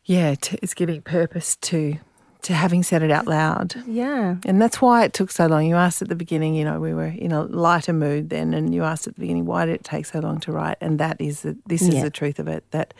yeah, 0.05 0.33
to, 0.35 0.57
it's 0.63 0.73
giving 0.73 1.01
purpose 1.03 1.55
to 1.57 1.97
to 2.43 2.53
having 2.53 2.81
said 2.83 3.03
it 3.03 3.11
out 3.11 3.27
loud. 3.27 3.75
Yeah. 3.87 4.35
And 4.45 4.61
that's 4.61 4.81
why 4.81 5.03
it 5.03 5.13
took 5.13 5.29
so 5.31 5.45
long. 5.47 5.65
You 5.65 5.75
asked 5.75 6.01
at 6.01 6.09
the 6.09 6.15
beginning, 6.15 6.55
you 6.55 6.65
know, 6.65 6.79
we 6.79 6.93
were 6.93 7.05
in 7.05 7.31
a 7.31 7.43
lighter 7.43 7.93
mood 7.93 8.29
then, 8.29 8.53
and 8.53 8.73
you 8.73 8.83
asked 8.83 9.07
at 9.07 9.15
the 9.15 9.21
beginning, 9.21 9.45
why 9.45 9.65
did 9.65 9.75
it 9.75 9.83
take 9.83 10.05
so 10.05 10.19
long 10.19 10.39
to 10.41 10.51
write? 10.51 10.77
And 10.81 10.99
that 10.99 11.19
is 11.21 11.41
the, 11.41 11.57
this 11.67 11.81
is 11.83 11.93
Yeah. 11.95 12.03
the 12.03 12.09
truth 12.09 12.39
of 12.39 12.47
it. 12.47 12.63
That 12.71 12.93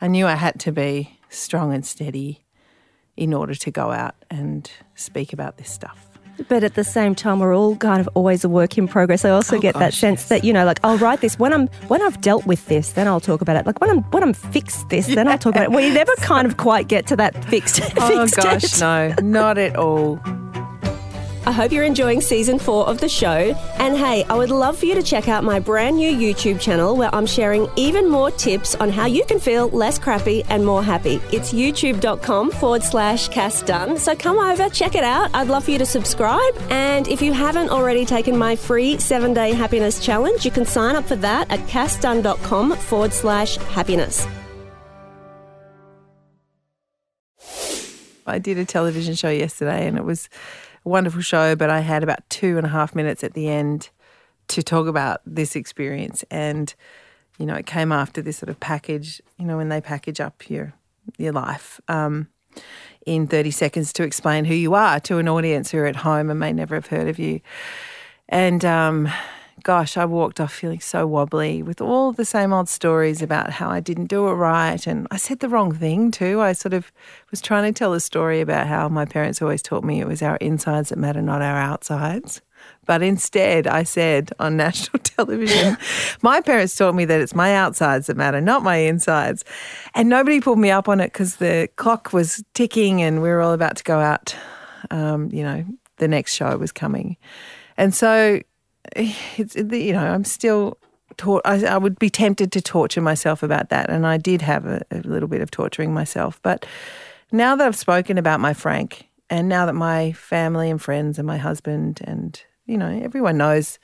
I 0.00 0.08
knew 0.08 0.26
I 0.26 0.34
had 0.34 0.58
to 0.60 0.72
be 0.72 1.18
strong 1.28 1.74
and 1.74 1.84
steady 1.84 2.42
in 3.16 3.32
order 3.34 3.54
to 3.54 3.70
go 3.70 3.90
out 3.92 4.14
and 4.30 4.70
speak 4.94 5.32
about 5.32 5.56
this 5.58 5.70
stuff. 5.70 6.15
But 6.48 6.62
at 6.64 6.74
the 6.74 6.84
same 6.84 7.14
time, 7.14 7.40
we're 7.40 7.56
all 7.56 7.76
kind 7.76 8.00
of 8.00 8.08
always 8.14 8.44
a 8.44 8.48
work 8.48 8.76
in 8.76 8.86
progress. 8.88 9.24
I 9.24 9.30
also 9.30 9.56
Oh, 9.56 9.60
get 9.60 9.74
that 9.74 9.92
gosh, 9.92 9.98
sense 9.98 10.20
yes. 10.20 10.28
that 10.28 10.44
you 10.44 10.52
know, 10.52 10.64
like 10.64 10.78
I'll 10.84 10.98
write 10.98 11.20
this 11.20 11.38
when 11.38 11.52
I'm 11.52 11.68
when 11.88 12.02
I've 12.02 12.20
dealt 12.20 12.46
with 12.46 12.66
this, 12.66 12.92
then 12.92 13.08
I'll 13.08 13.20
talk 13.20 13.40
about 13.40 13.56
it. 13.56 13.64
Like 13.66 13.80
when 13.80 13.90
I'm 13.90 14.02
when 14.10 14.22
I'm 14.22 14.34
fixed 14.34 14.88
this, 14.88 15.06
then 15.06 15.28
I'll 15.28 15.38
talk 15.38 15.54
about 15.54 15.64
it. 15.64 15.72
We 15.72 15.88
never 15.90 16.12
kind 16.16 16.46
of 16.46 16.56
quite 16.58 16.88
get 16.88 17.06
to 17.08 17.16
that 17.16 17.44
fixed. 17.46 17.80
Oh 17.98 18.26
fixed 18.26 18.36
gosh, 18.36 18.62
stage. 18.64 18.80
no, 18.80 19.14
not 19.22 19.56
at 19.58 19.76
all. 19.76 20.20
I 21.46 21.52
hope 21.52 21.70
you're 21.70 21.84
enjoying 21.84 22.20
season 22.20 22.58
four 22.58 22.88
of 22.88 22.98
the 22.98 23.08
show. 23.08 23.54
And 23.78 23.96
hey, 23.96 24.24
I 24.24 24.34
would 24.34 24.50
love 24.50 24.78
for 24.78 24.86
you 24.86 24.96
to 24.96 25.02
check 25.02 25.28
out 25.28 25.44
my 25.44 25.60
brand 25.60 25.96
new 25.96 26.10
YouTube 26.12 26.60
channel 26.60 26.96
where 26.96 27.14
I'm 27.14 27.24
sharing 27.24 27.68
even 27.76 28.08
more 28.08 28.32
tips 28.32 28.74
on 28.74 28.90
how 28.90 29.06
you 29.06 29.24
can 29.24 29.38
feel 29.38 29.68
less 29.68 29.96
crappy 29.96 30.42
and 30.48 30.66
more 30.66 30.82
happy. 30.82 31.20
It's 31.30 31.52
youtube.com 31.52 32.50
forward 32.50 32.82
slash 32.82 33.28
Cass 33.28 33.62
Dunn. 33.62 33.96
So 33.96 34.16
come 34.16 34.38
over, 34.38 34.68
check 34.68 34.96
it 34.96 35.04
out. 35.04 35.30
I'd 35.34 35.46
love 35.46 35.66
for 35.66 35.70
you 35.70 35.78
to 35.78 35.86
subscribe. 35.86 36.56
And 36.68 37.06
if 37.06 37.22
you 37.22 37.32
haven't 37.32 37.70
already 37.70 38.04
taken 38.04 38.36
my 38.36 38.56
free 38.56 38.98
seven 38.98 39.32
day 39.32 39.52
happiness 39.52 40.04
challenge, 40.04 40.44
you 40.44 40.50
can 40.50 40.64
sign 40.64 40.96
up 40.96 41.04
for 41.04 41.16
that 41.16 41.48
at 41.52 41.60
cassdunn.com 41.68 42.76
forward 42.76 43.12
slash 43.12 43.56
happiness. 43.56 44.26
I 48.26 48.40
did 48.40 48.58
a 48.58 48.64
television 48.64 49.14
show 49.14 49.30
yesterday 49.30 49.86
and 49.86 49.96
it 49.96 50.04
was 50.04 50.28
wonderful 50.88 51.20
show, 51.20 51.56
but 51.56 51.70
I 51.70 51.80
had 51.80 52.02
about 52.02 52.28
two 52.30 52.56
and 52.56 52.66
a 52.66 52.70
half 52.70 52.94
minutes 52.94 53.24
at 53.24 53.34
the 53.34 53.48
end 53.48 53.90
to 54.48 54.62
talk 54.62 54.86
about 54.86 55.20
this 55.26 55.56
experience. 55.56 56.24
And, 56.30 56.72
you 57.38 57.46
know, 57.46 57.54
it 57.54 57.66
came 57.66 57.92
after 57.92 58.22
this 58.22 58.38
sort 58.38 58.50
of 58.50 58.60
package, 58.60 59.20
you 59.38 59.44
know, 59.44 59.56
when 59.56 59.68
they 59.68 59.80
package 59.80 60.20
up 60.20 60.48
your 60.48 60.74
your 61.18 61.32
life 61.32 61.80
um, 61.86 62.26
in 63.06 63.28
30 63.28 63.52
seconds 63.52 63.92
to 63.92 64.02
explain 64.02 64.44
who 64.44 64.54
you 64.54 64.74
are 64.74 64.98
to 64.98 65.18
an 65.18 65.28
audience 65.28 65.70
who 65.70 65.78
are 65.78 65.86
at 65.86 65.96
home 65.96 66.30
and 66.30 66.40
may 66.40 66.52
never 66.52 66.74
have 66.74 66.88
heard 66.88 67.06
of 67.06 67.18
you. 67.18 67.40
And 68.28 68.64
um, 68.64 69.08
gosh, 69.62 69.96
I 69.96 70.04
walked 70.04 70.40
off 70.40 70.52
feeling 70.52 70.80
so 70.80 71.06
wobbly 71.06 71.62
with 71.62 71.80
all 71.80 72.12
the 72.12 72.24
same 72.24 72.52
old 72.52 72.68
stories 72.68 73.22
about 73.22 73.50
how 73.50 73.70
I 73.70 73.80
didn't 73.80 74.06
do 74.06 74.28
it 74.28 74.34
right. 74.34 74.86
And 74.86 75.08
I 75.10 75.16
said 75.16 75.40
the 75.40 75.48
wrong 75.48 75.74
thing 75.74 76.10
too. 76.10 76.40
I 76.40 76.52
sort 76.52 76.74
of 76.74 76.92
was 77.30 77.40
trying 77.40 77.72
to 77.72 77.76
tell 77.76 77.92
a 77.92 78.00
story 78.00 78.40
about 78.40 78.66
how 78.66 78.88
my 78.88 79.04
parents 79.04 79.40
always 79.40 79.62
taught 79.62 79.84
me 79.84 80.00
it 80.00 80.06
was 80.06 80.22
our 80.22 80.36
insides 80.36 80.90
that 80.90 80.98
matter, 80.98 81.22
not 81.22 81.42
our 81.42 81.56
outsides. 81.56 82.42
But 82.84 83.02
instead, 83.02 83.66
I 83.66 83.82
said 83.82 84.30
on 84.38 84.56
national 84.58 84.98
television, 85.00 85.76
my 86.22 86.40
parents 86.40 86.76
taught 86.76 86.94
me 86.94 87.04
that 87.04 87.20
it's 87.20 87.34
my 87.34 87.54
outsides 87.54 88.06
that 88.06 88.16
matter, 88.16 88.40
not 88.40 88.62
my 88.62 88.76
insides. 88.76 89.44
And 89.94 90.08
nobody 90.08 90.40
pulled 90.40 90.58
me 90.58 90.70
up 90.70 90.88
on 90.88 91.00
it 91.00 91.12
because 91.12 91.36
the 91.36 91.68
clock 91.76 92.12
was 92.12 92.44
ticking 92.54 93.02
and 93.02 93.22
we 93.22 93.28
were 93.28 93.40
all 93.40 93.52
about 93.52 93.76
to 93.78 93.84
go 93.84 93.98
out. 93.98 94.36
Um, 94.90 95.30
you 95.32 95.42
know, 95.42 95.64
the 95.96 96.08
next 96.08 96.34
show 96.34 96.56
was 96.56 96.72
coming. 96.72 97.16
And 97.76 97.94
so 97.94 98.40
it's 98.94 99.56
you 99.56 99.92
know 99.92 100.06
I'm 100.06 100.24
still 100.24 100.78
taught. 101.16 101.42
I, 101.44 101.64
I, 101.64 101.78
would 101.78 101.98
be 101.98 102.10
tempted 102.10 102.52
to 102.52 102.60
torture 102.60 103.00
myself 103.00 103.42
about 103.42 103.70
that, 103.70 103.90
and 103.90 104.06
I 104.06 104.16
did 104.16 104.42
have 104.42 104.66
a, 104.66 104.82
a 104.90 104.98
little 104.98 105.28
bit 105.28 105.40
of 105.40 105.50
torturing 105.50 105.92
myself. 105.92 106.40
But 106.42 106.66
now 107.32 107.56
that 107.56 107.66
I've 107.66 107.76
spoken 107.76 108.18
about 108.18 108.40
my 108.40 108.54
Frank, 108.54 109.08
and 109.30 109.48
now 109.48 109.66
that 109.66 109.74
my 109.74 110.12
family 110.12 110.70
and 110.70 110.80
friends 110.80 111.18
and 111.18 111.26
my 111.26 111.38
husband 111.38 112.00
and 112.04 112.40
you 112.66 112.78
know 112.78 112.88
everyone 113.02 113.36
knows 113.36 113.78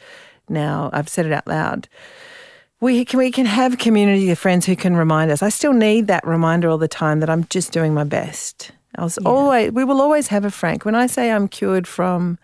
now, 0.49 0.91
I've 0.93 1.09
said 1.09 1.27
it 1.27 1.33
out 1.33 1.47
loud. 1.47 1.89
We 2.81 3.05
can 3.05 3.19
we 3.19 3.31
can 3.31 3.47
have 3.47 3.79
community 3.79 4.31
of 4.31 4.39
friends 4.39 4.67
who 4.67 4.77
can 4.77 4.97
remind 4.97 5.31
us. 5.31 5.43
I 5.43 5.51
still 5.51 5.73
need 5.73 6.09
that 6.09 6.27
reminder 6.27 6.69
all 6.69 6.79
the 6.79 6.89
time 6.89 7.21
that 7.21 7.31
I'm 7.31 7.45
just 7.49 7.73
doing 7.73 7.95
my 7.95 8.05
best. 8.05 8.73
I 8.97 9.05
was 9.05 9.19
yeah. 9.21 9.29
always 9.29 9.73
we 9.73 9.85
will 9.85 10.01
always 10.01 10.29
have 10.29 10.45
a 10.45 10.51
Frank. 10.51 10.85
When 10.85 10.95
I 10.95 11.07
say 11.07 11.31
I'm 11.31 11.49
cured 11.49 11.87
from 11.87 12.39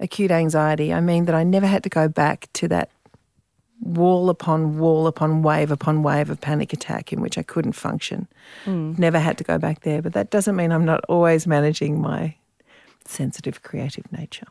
acute 0.00 0.30
anxiety, 0.30 0.92
I 0.92 1.00
mean 1.00 1.24
that 1.26 1.34
I 1.34 1.44
never 1.44 1.66
had 1.66 1.82
to 1.84 1.88
go 1.88 2.08
back 2.08 2.48
to 2.54 2.68
that 2.68 2.90
wall 3.80 4.28
upon 4.28 4.78
wall 4.78 5.06
upon 5.06 5.42
wave 5.42 5.70
upon 5.70 6.02
wave 6.02 6.30
of 6.30 6.40
panic 6.40 6.72
attack 6.72 7.12
in 7.12 7.20
which 7.20 7.38
I 7.38 7.42
couldn't 7.42 7.72
function. 7.72 8.26
Mm. 8.64 8.98
Never 8.98 9.18
had 9.18 9.38
to 9.38 9.44
go 9.44 9.58
back 9.58 9.82
there. 9.82 10.02
But 10.02 10.14
that 10.14 10.30
doesn't 10.30 10.56
mean 10.56 10.72
I'm 10.72 10.84
not 10.84 11.04
always 11.08 11.46
managing 11.46 12.00
my 12.00 12.34
sensitive, 13.04 13.62
creative 13.62 14.10
nature. 14.12 14.46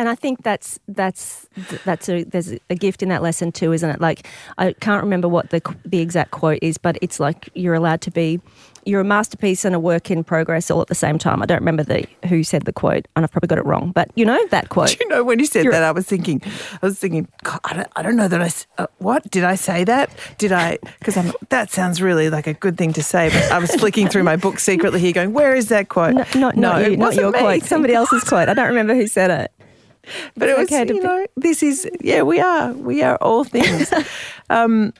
And 0.00 0.08
I 0.08 0.14
think 0.14 0.42
that's 0.42 0.80
that's 0.88 1.46
that's 1.84 2.08
a 2.08 2.24
there's 2.24 2.54
a 2.70 2.74
gift 2.74 3.02
in 3.02 3.10
that 3.10 3.22
lesson 3.22 3.52
too, 3.52 3.74
isn't 3.74 3.90
it? 3.90 4.00
Like 4.00 4.26
I 4.56 4.72
can't 4.72 5.02
remember 5.02 5.28
what 5.28 5.50
the 5.50 5.60
the 5.84 5.98
exact 5.98 6.30
quote 6.30 6.58
is, 6.62 6.78
but 6.78 6.96
it's 7.02 7.20
like 7.20 7.50
you're 7.52 7.74
allowed 7.74 8.00
to 8.00 8.10
be 8.10 8.40
you're 8.86 9.02
a 9.02 9.04
masterpiece 9.04 9.66
and 9.66 9.74
a 9.74 9.78
work 9.78 10.10
in 10.10 10.24
progress 10.24 10.70
all 10.70 10.80
at 10.80 10.86
the 10.86 10.94
same 10.94 11.18
time. 11.18 11.42
I 11.42 11.46
don't 11.46 11.58
remember 11.58 11.82
the 11.82 12.06
who 12.26 12.42
said 12.42 12.62
the 12.62 12.72
quote, 12.72 13.06
and 13.14 13.26
I've 13.26 13.30
probably 13.30 13.48
got 13.48 13.58
it 13.58 13.66
wrong. 13.66 13.92
But 13.92 14.10
you 14.14 14.24
know 14.24 14.42
that 14.46 14.68
quote. 14.70 14.88
Do 14.88 14.96
you 15.00 15.08
know 15.08 15.22
when 15.22 15.38
you 15.38 15.44
said 15.44 15.64
you're, 15.64 15.72
that, 15.74 15.82
I 15.82 15.92
was 15.92 16.06
thinking, 16.06 16.40
I 16.82 16.86
was 16.86 16.98
thinking, 16.98 17.28
I 17.64 17.74
don't, 17.74 17.88
I 17.94 18.00
don't 18.00 18.16
know 18.16 18.28
that 18.28 18.40
I. 18.40 18.82
Uh, 18.82 18.86
what 19.00 19.30
did 19.30 19.44
I 19.44 19.54
say 19.54 19.84
that? 19.84 20.08
Did 20.38 20.52
I? 20.52 20.78
Because 20.98 21.18
I'm. 21.18 21.34
That 21.50 21.70
sounds 21.70 22.00
really 22.00 22.30
like 22.30 22.46
a 22.46 22.54
good 22.54 22.78
thing 22.78 22.94
to 22.94 23.02
say. 23.02 23.28
But 23.28 23.52
I 23.52 23.58
was 23.58 23.74
flicking 23.74 24.08
through 24.08 24.24
my 24.24 24.36
book 24.36 24.60
secretly 24.60 25.00
here, 25.00 25.12
going, 25.12 25.34
"Where 25.34 25.54
is 25.54 25.68
that 25.68 25.90
quote?" 25.90 26.14
No, 26.14 26.24
not, 26.36 26.56
no, 26.56 26.72
not, 26.72 26.90
you, 26.90 26.96
not 26.96 27.14
your 27.14 27.32
me. 27.32 27.38
quote. 27.38 27.62
Somebody 27.64 27.92
else's 27.92 28.24
quote. 28.24 28.48
I 28.48 28.54
don't 28.54 28.68
remember 28.68 28.94
who 28.94 29.06
said 29.06 29.30
it. 29.30 29.59
But 30.36 30.48
it 30.48 30.56
was, 30.56 30.72
okay 30.72 30.92
you 30.92 31.02
know, 31.02 31.26
this 31.36 31.62
is 31.62 31.88
yeah, 32.00 32.22
we 32.22 32.40
are, 32.40 32.72
we 32.72 33.02
are 33.02 33.16
all 33.16 33.44
things. 33.44 33.92
um, 34.50 34.92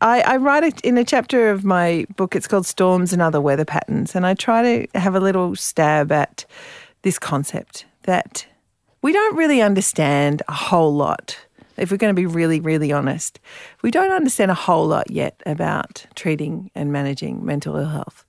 I, 0.00 0.20
I, 0.22 0.36
write 0.38 0.64
it 0.64 0.80
in 0.80 0.98
a 0.98 1.04
chapter 1.04 1.50
of 1.50 1.64
my 1.64 2.06
book. 2.16 2.34
It's 2.34 2.48
called 2.48 2.66
Storms 2.66 3.12
and 3.12 3.22
Other 3.22 3.40
Weather 3.40 3.64
Patterns. 3.64 4.16
And 4.16 4.26
I 4.26 4.34
try 4.34 4.62
to 4.62 4.98
have 4.98 5.14
a 5.14 5.20
little 5.20 5.54
stab 5.54 6.10
at 6.10 6.44
this 7.02 7.20
concept 7.20 7.84
that 8.02 8.44
we 9.00 9.12
don't 9.12 9.36
really 9.36 9.60
understand 9.60 10.42
a 10.48 10.52
whole 10.52 10.92
lot. 10.92 11.38
If 11.76 11.90
we're 11.90 11.98
going 11.98 12.14
to 12.14 12.20
be 12.20 12.26
really, 12.26 12.60
really 12.60 12.92
honest, 12.92 13.38
we 13.82 13.92
don't 13.92 14.12
understand 14.12 14.50
a 14.50 14.54
whole 14.54 14.86
lot 14.86 15.10
yet 15.10 15.40
about 15.46 16.04
treating 16.16 16.70
and 16.74 16.92
managing 16.92 17.44
mental 17.44 17.76
ill 17.76 17.88
health. 17.88 18.24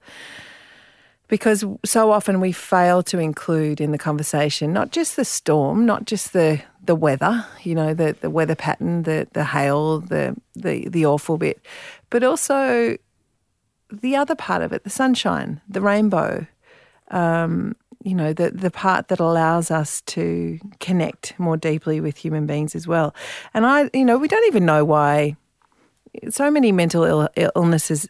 Because 1.33 1.65
so 1.83 2.11
often 2.11 2.39
we 2.39 2.51
fail 2.51 3.01
to 3.01 3.17
include 3.17 3.81
in 3.81 3.91
the 3.91 3.97
conversation 3.97 4.71
not 4.71 4.91
just 4.91 5.15
the 5.15 5.25
storm, 5.25 5.83
not 5.83 6.05
just 6.05 6.31
the 6.31 6.61
the 6.85 6.93
weather, 6.93 7.43
you 7.63 7.73
know, 7.73 7.95
the, 7.95 8.15
the 8.21 8.29
weather 8.29 8.53
pattern, 8.53 9.01
the, 9.01 9.27
the 9.33 9.43
hail, 9.43 9.99
the, 9.99 10.35
the, 10.53 10.87
the 10.89 11.07
awful 11.07 11.39
bit, 11.39 11.59
but 12.11 12.23
also 12.23 12.95
the 13.91 14.15
other 14.15 14.35
part 14.35 14.61
of 14.61 14.73
it, 14.73 14.83
the 14.83 14.91
sunshine, 14.91 15.59
the 15.67 15.81
rainbow, 15.81 16.45
um, 17.09 17.75
you 18.03 18.13
know, 18.13 18.31
the, 18.31 18.51
the 18.51 18.69
part 18.69 19.07
that 19.07 19.19
allows 19.19 19.71
us 19.71 20.01
to 20.01 20.59
connect 20.79 21.33
more 21.39 21.57
deeply 21.57 21.99
with 21.99 22.15
human 22.15 22.45
beings 22.45 22.75
as 22.75 22.85
well. 22.85 23.15
And 23.55 23.65
I, 23.65 23.89
you 23.91 24.05
know, 24.05 24.19
we 24.19 24.27
don't 24.27 24.45
even 24.45 24.67
know 24.67 24.85
why 24.85 25.35
so 26.29 26.51
many 26.51 26.71
mental 26.71 27.03
Ill- 27.05 27.29
illnesses 27.55 28.07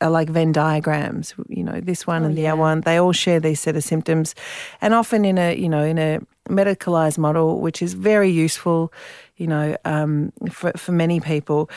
are 0.00 0.10
like 0.10 0.28
Venn 0.28 0.52
diagrams. 0.52 1.34
You 1.48 1.64
know, 1.64 1.80
this 1.80 2.06
one 2.06 2.22
oh, 2.22 2.26
and 2.26 2.36
the 2.36 2.42
yeah. 2.42 2.52
other 2.52 2.60
one, 2.60 2.80
they 2.82 2.96
all 2.96 3.12
share 3.12 3.40
these 3.40 3.60
set 3.60 3.76
of 3.76 3.84
symptoms, 3.84 4.34
and 4.80 4.94
often 4.94 5.24
in 5.24 5.38
a 5.38 5.56
you 5.56 5.68
know 5.68 5.84
in 5.84 5.98
a 5.98 6.20
medicalized 6.48 7.18
model, 7.18 7.60
which 7.60 7.82
is 7.82 7.94
very 7.94 8.30
useful, 8.30 8.92
you 9.36 9.46
know, 9.46 9.76
um, 9.84 10.32
for 10.50 10.72
for 10.76 10.92
many 10.92 11.20
people. 11.20 11.70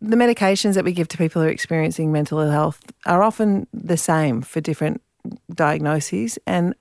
The 0.00 0.16
medications 0.16 0.74
that 0.74 0.84
we 0.84 0.92
give 0.92 1.08
to 1.08 1.18
people 1.18 1.42
who 1.42 1.48
are 1.48 1.50
experiencing 1.50 2.12
mental 2.12 2.38
ill 2.38 2.50
health 2.50 2.80
are 3.04 3.22
often 3.22 3.66
the 3.72 3.96
same 3.96 4.42
for 4.42 4.60
different 4.60 5.02
diagnoses, 5.52 6.38
and 6.46 6.74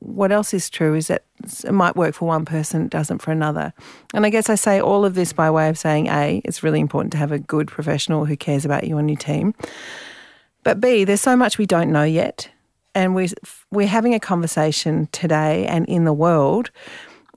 what 0.00 0.32
else 0.32 0.52
is 0.54 0.70
true 0.70 0.94
is 0.94 1.08
that 1.08 1.24
it 1.64 1.72
might 1.72 1.96
work 1.96 2.14
for 2.14 2.26
one 2.26 2.44
person, 2.44 2.84
it 2.84 2.90
doesn't 2.90 3.22
for 3.22 3.30
another. 3.30 3.72
And 4.14 4.26
I 4.26 4.30
guess 4.30 4.48
I 4.48 4.54
say 4.54 4.80
all 4.80 5.04
of 5.04 5.14
this 5.14 5.32
by 5.32 5.50
way 5.50 5.68
of 5.68 5.78
saying 5.78 6.08
A, 6.08 6.40
it's 6.44 6.62
really 6.62 6.80
important 6.80 7.12
to 7.12 7.18
have 7.18 7.32
a 7.32 7.38
good 7.38 7.68
professional 7.68 8.24
who 8.24 8.36
cares 8.36 8.64
about 8.64 8.84
you 8.84 8.98
and 8.98 9.08
your 9.08 9.18
team. 9.18 9.54
But 10.64 10.80
B, 10.80 11.04
there's 11.04 11.20
so 11.20 11.36
much 11.36 11.58
we 11.58 11.66
don't 11.66 11.92
know 11.92 12.02
yet. 12.02 12.50
And 12.94 13.14
we're, 13.14 13.28
we're 13.70 13.86
having 13.86 14.14
a 14.14 14.20
conversation 14.20 15.08
today 15.12 15.66
and 15.66 15.86
in 15.86 16.04
the 16.04 16.12
world 16.12 16.70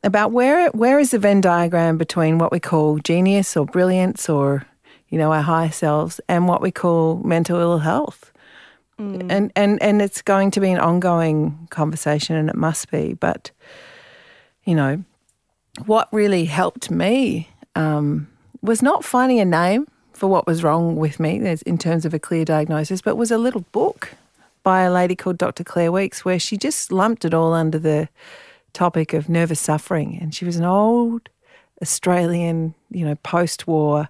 about 0.04 0.32
where, 0.32 0.70
where 0.72 1.00
is 1.00 1.12
the 1.12 1.20
Venn 1.20 1.42
diagram 1.42 1.98
between 1.98 2.40
what 2.40 2.52
we 2.52 2.60
call 2.60 2.98
genius 3.00 3.56
or 3.56 3.66
brilliance 3.66 4.28
or, 4.28 4.66
you 5.10 5.18
know, 5.18 5.32
our 5.32 5.44
higher 5.44 5.72
selves 5.72 6.20
and 6.28 6.48
what 6.48 6.62
we 6.62 6.72
call 6.72 7.18
mental 7.18 7.60
ill 7.60 7.78
health. 7.78 8.31
Mm. 9.02 9.32
And, 9.32 9.52
and, 9.56 9.82
and 9.82 10.02
it's 10.02 10.22
going 10.22 10.52
to 10.52 10.60
be 10.60 10.70
an 10.70 10.80
ongoing 10.80 11.68
conversation, 11.72 12.36
and 12.36 12.50
it 12.50 12.56
must 12.56 12.92
be. 12.92 13.14
But, 13.14 13.50
you 14.64 14.76
know, 14.76 15.04
what 15.86 16.08
really 16.12 16.46
helped 16.46 16.92
me 16.92 17.50
um, 17.76 18.28
was 18.62 18.82
not 18.82 19.04
finding 19.04 19.40
a 19.40 19.46
name 19.46 19.88
for 20.14 20.28
what 20.28 20.46
was 20.46 20.64
wrong 20.64 20.98
with 20.98 21.20
me 21.20 21.58
in 21.66 21.78
terms 21.80 22.06
of 22.06 22.14
a 22.14 22.20
clear 22.20 22.46
diagnosis, 22.46 23.02
but 23.02 23.16
was 23.16 23.32
a 23.32 23.40
little 23.40 23.66
book 23.72 24.14
by 24.62 24.82
a 24.82 24.92
lady 24.92 25.16
called 25.16 25.40
Dr. 25.40 25.64
Claire 25.64 25.92
Weekes 25.92 26.24
where 26.24 26.38
she 26.38 26.58
just 26.58 26.92
lumped 26.92 27.26
it 27.26 27.34
all 27.34 27.54
under 27.54 27.80
the 27.80 28.08
topic 28.74 29.14
of 29.14 29.30
nervous 29.30 29.60
suffering. 29.60 30.20
And 30.22 30.36
she 30.36 30.46
was 30.46 30.58
an 30.58 30.66
old 30.66 31.30
Australian, 31.82 32.76
you 32.92 33.04
know, 33.04 33.16
post 33.16 33.66
war 33.66 34.10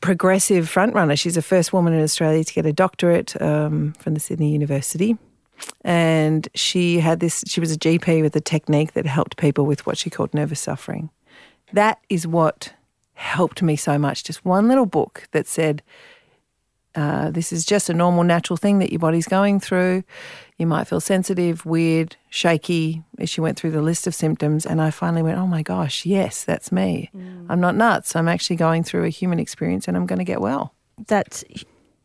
progressive 0.00 0.66
frontrunner. 0.66 1.18
She's 1.18 1.36
the 1.36 1.42
first 1.42 1.72
woman 1.72 1.92
in 1.92 2.02
Australia 2.02 2.44
to 2.44 2.52
get 2.52 2.66
a 2.66 2.72
doctorate 2.72 3.40
um, 3.40 3.92
from 3.98 4.14
the 4.14 4.20
Sydney 4.20 4.52
University. 4.52 5.16
And 5.82 6.48
she 6.54 6.98
had 7.00 7.20
this, 7.20 7.44
she 7.46 7.60
was 7.60 7.72
a 7.72 7.78
GP 7.78 8.22
with 8.22 8.34
a 8.36 8.40
technique 8.40 8.92
that 8.92 9.06
helped 9.06 9.36
people 9.36 9.64
with 9.64 9.86
what 9.86 9.96
she 9.96 10.10
called 10.10 10.34
nervous 10.34 10.60
suffering. 10.60 11.10
That 11.72 11.98
is 12.08 12.26
what 12.26 12.72
helped 13.14 13.62
me 13.62 13.76
so 13.76 13.98
much. 13.98 14.24
Just 14.24 14.44
one 14.44 14.68
little 14.68 14.86
book 14.86 15.28
that 15.30 15.46
said, 15.46 15.82
uh, 16.94 17.30
this 17.30 17.52
is 17.52 17.64
just 17.64 17.90
a 17.90 17.94
normal, 17.94 18.24
natural 18.24 18.56
thing 18.56 18.78
that 18.78 18.90
your 18.90 19.00
body's 19.00 19.26
going 19.26 19.60
through. 19.60 20.04
You 20.58 20.66
might 20.66 20.84
feel 20.84 21.00
sensitive, 21.00 21.66
weird, 21.66 22.16
shaky. 22.30 23.02
As 23.18 23.28
she 23.28 23.40
went 23.40 23.58
through 23.58 23.72
the 23.72 23.82
list 23.82 24.06
of 24.06 24.14
symptoms, 24.14 24.64
and 24.64 24.80
I 24.80 24.90
finally 24.90 25.22
went, 25.22 25.38
"Oh 25.38 25.46
my 25.46 25.62
gosh, 25.62 26.06
yes, 26.06 26.44
that's 26.44 26.70
me. 26.70 27.10
I'm 27.48 27.60
not 27.60 27.74
nuts. 27.74 28.14
I'm 28.14 28.28
actually 28.28 28.56
going 28.56 28.84
through 28.84 29.04
a 29.04 29.08
human 29.08 29.40
experience, 29.40 29.88
and 29.88 29.96
I'm 29.96 30.06
going 30.06 30.20
to 30.20 30.24
get 30.24 30.40
well." 30.40 30.74
that 31.08 31.42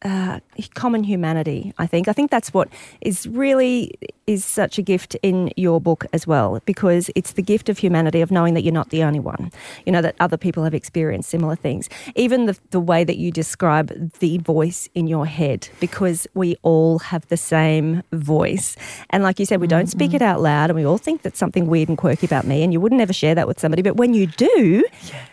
uh, 0.03 0.39
common 0.75 1.03
humanity. 1.03 1.73
I 1.77 1.87
think. 1.87 2.07
I 2.07 2.13
think 2.13 2.31
that's 2.31 2.53
what 2.53 2.69
is 3.01 3.27
really 3.27 3.93
is 4.27 4.45
such 4.45 4.77
a 4.77 4.81
gift 4.81 5.15
in 5.23 5.51
your 5.57 5.81
book 5.81 6.05
as 6.13 6.27
well, 6.27 6.61
because 6.65 7.09
it's 7.15 7.33
the 7.33 7.41
gift 7.41 7.67
of 7.69 7.79
humanity 7.79 8.21
of 8.21 8.31
knowing 8.31 8.53
that 8.53 8.63
you're 8.63 8.73
not 8.73 8.89
the 8.89 9.03
only 9.03 9.19
one. 9.19 9.51
You 9.85 9.91
know 9.91 10.01
that 10.01 10.15
other 10.19 10.37
people 10.37 10.63
have 10.63 10.73
experienced 10.73 11.29
similar 11.29 11.55
things. 11.55 11.89
Even 12.15 12.45
the 12.45 12.57
the 12.71 12.79
way 12.79 13.03
that 13.03 13.17
you 13.17 13.31
describe 13.31 14.11
the 14.19 14.37
voice 14.37 14.87
in 14.95 15.07
your 15.07 15.25
head, 15.25 15.67
because 15.79 16.27
we 16.33 16.55
all 16.61 16.99
have 16.99 17.27
the 17.27 17.37
same 17.37 18.03
voice, 18.13 18.77
and 19.09 19.23
like 19.23 19.39
you 19.39 19.45
said, 19.45 19.59
we 19.59 19.67
don't 19.67 19.87
speak 19.87 20.13
it 20.13 20.21
out 20.21 20.41
loud, 20.41 20.69
and 20.69 20.77
we 20.77 20.85
all 20.85 20.97
think 20.97 21.23
that's 21.23 21.39
something 21.39 21.67
weird 21.67 21.89
and 21.89 21.97
quirky 21.97 22.25
about 22.25 22.45
me, 22.45 22.63
and 22.63 22.71
you 22.71 22.79
wouldn't 22.79 23.01
ever 23.01 23.13
share 23.13 23.35
that 23.35 23.47
with 23.47 23.59
somebody, 23.59 23.81
but 23.81 23.97
when 23.97 24.13
you 24.13 24.27
do. 24.27 24.83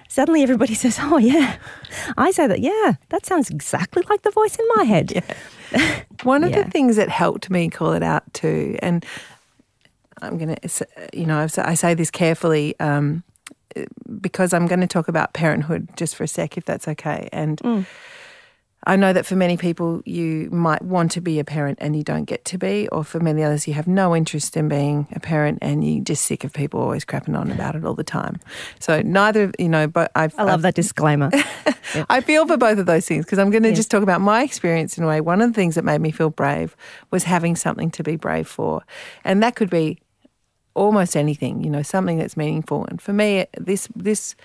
Suddenly, 0.08 0.42
everybody 0.42 0.74
says, 0.82 0.98
"Oh 1.00 1.18
yeah," 1.18 1.56
I 2.16 2.30
say 2.30 2.46
that. 2.46 2.60
Yeah, 2.60 2.94
that 3.10 3.26
sounds 3.26 3.50
exactly 3.50 4.02
like 4.08 4.22
the 4.22 4.30
voice 4.30 4.56
in 4.56 4.66
my 4.76 4.84
head. 4.84 5.22
One 6.22 6.44
of 6.44 6.50
Yeah. 6.50 6.62
the 6.62 6.70
things 6.70 6.96
that 6.96 7.08
helped 7.08 7.50
me 7.50 7.68
call 7.68 7.92
it 7.92 8.02
out 8.02 8.22
too, 8.32 8.76
and 8.80 9.04
I'm 10.22 10.38
going 10.38 10.54
to, 10.56 10.86
you 11.12 11.26
know, 11.26 11.38
I've- 11.40 11.76
say 11.76 11.94
this 11.94 12.10
carefully 12.10 12.74
um, 12.80 13.22
because 14.20 14.54
I'm 14.54 14.66
going 14.66 14.80
to 14.80 14.86
talk 14.86 15.08
about 15.08 15.34
parenthood 15.34 15.88
just 15.96 16.16
for 16.16 16.24
a 16.24 16.28
sec, 16.28 16.56
if 16.56 16.64
that's 16.64 16.88
okay. 16.88 17.28
And 17.32 17.60
I 18.86 18.94
know 18.94 19.12
that 19.12 19.26
for 19.26 19.34
many 19.34 19.56
people, 19.56 20.00
you 20.04 20.48
might 20.52 20.80
want 20.80 21.10
to 21.12 21.20
be 21.20 21.40
a 21.40 21.44
parent 21.44 21.78
and 21.80 21.96
you 21.96 22.04
don't 22.04 22.24
get 22.24 22.44
to 22.46 22.58
be, 22.58 22.86
or 22.88 23.02
for 23.02 23.18
many 23.18 23.42
others, 23.42 23.66
you 23.66 23.74
have 23.74 23.88
no 23.88 24.14
interest 24.14 24.56
in 24.56 24.68
being 24.68 25.08
a 25.12 25.18
parent 25.18 25.58
and 25.60 25.82
you're 25.82 26.04
just 26.04 26.24
sick 26.24 26.44
of 26.44 26.52
people 26.52 26.80
always 26.80 27.04
crapping 27.04 27.36
on 27.36 27.50
about 27.50 27.74
it 27.74 27.84
all 27.84 27.94
the 27.94 28.04
time. 28.04 28.38
So 28.78 29.02
neither, 29.02 29.50
you 29.58 29.68
know, 29.68 29.88
but 29.88 30.12
I've 30.14 30.38
I 30.38 30.44
love 30.44 30.62
that 30.62 30.76
disclaimer. 30.76 31.30
I 32.08 32.20
feel 32.20 32.46
for 32.46 32.56
both 32.56 32.78
of 32.78 32.86
those 32.86 33.06
things 33.06 33.24
because 33.24 33.40
I'm 33.40 33.50
going 33.50 33.64
to 33.64 33.74
just 33.74 33.90
talk 33.90 34.04
about 34.04 34.20
my 34.20 34.44
experience 34.44 34.96
in 34.96 35.02
a 35.02 35.08
way. 35.08 35.20
One 35.20 35.42
of 35.42 35.50
the 35.50 35.54
things 35.54 35.74
that 35.74 35.84
made 35.84 36.00
me 36.00 36.12
feel 36.12 36.30
brave 36.30 36.76
was 37.10 37.24
having 37.24 37.56
something 37.56 37.90
to 37.90 38.04
be 38.04 38.14
brave 38.14 38.46
for. 38.46 38.82
And 39.24 39.42
that 39.42 39.56
could 39.56 39.70
be 39.70 39.98
almost 40.74 41.16
anything, 41.16 41.64
you 41.64 41.70
know, 41.70 41.82
something 41.82 42.18
that's 42.18 42.36
meaningful. 42.36 42.84
And 42.84 43.02
for 43.02 43.12
me, 43.12 43.46
this, 43.58 43.88
this, 43.96 44.36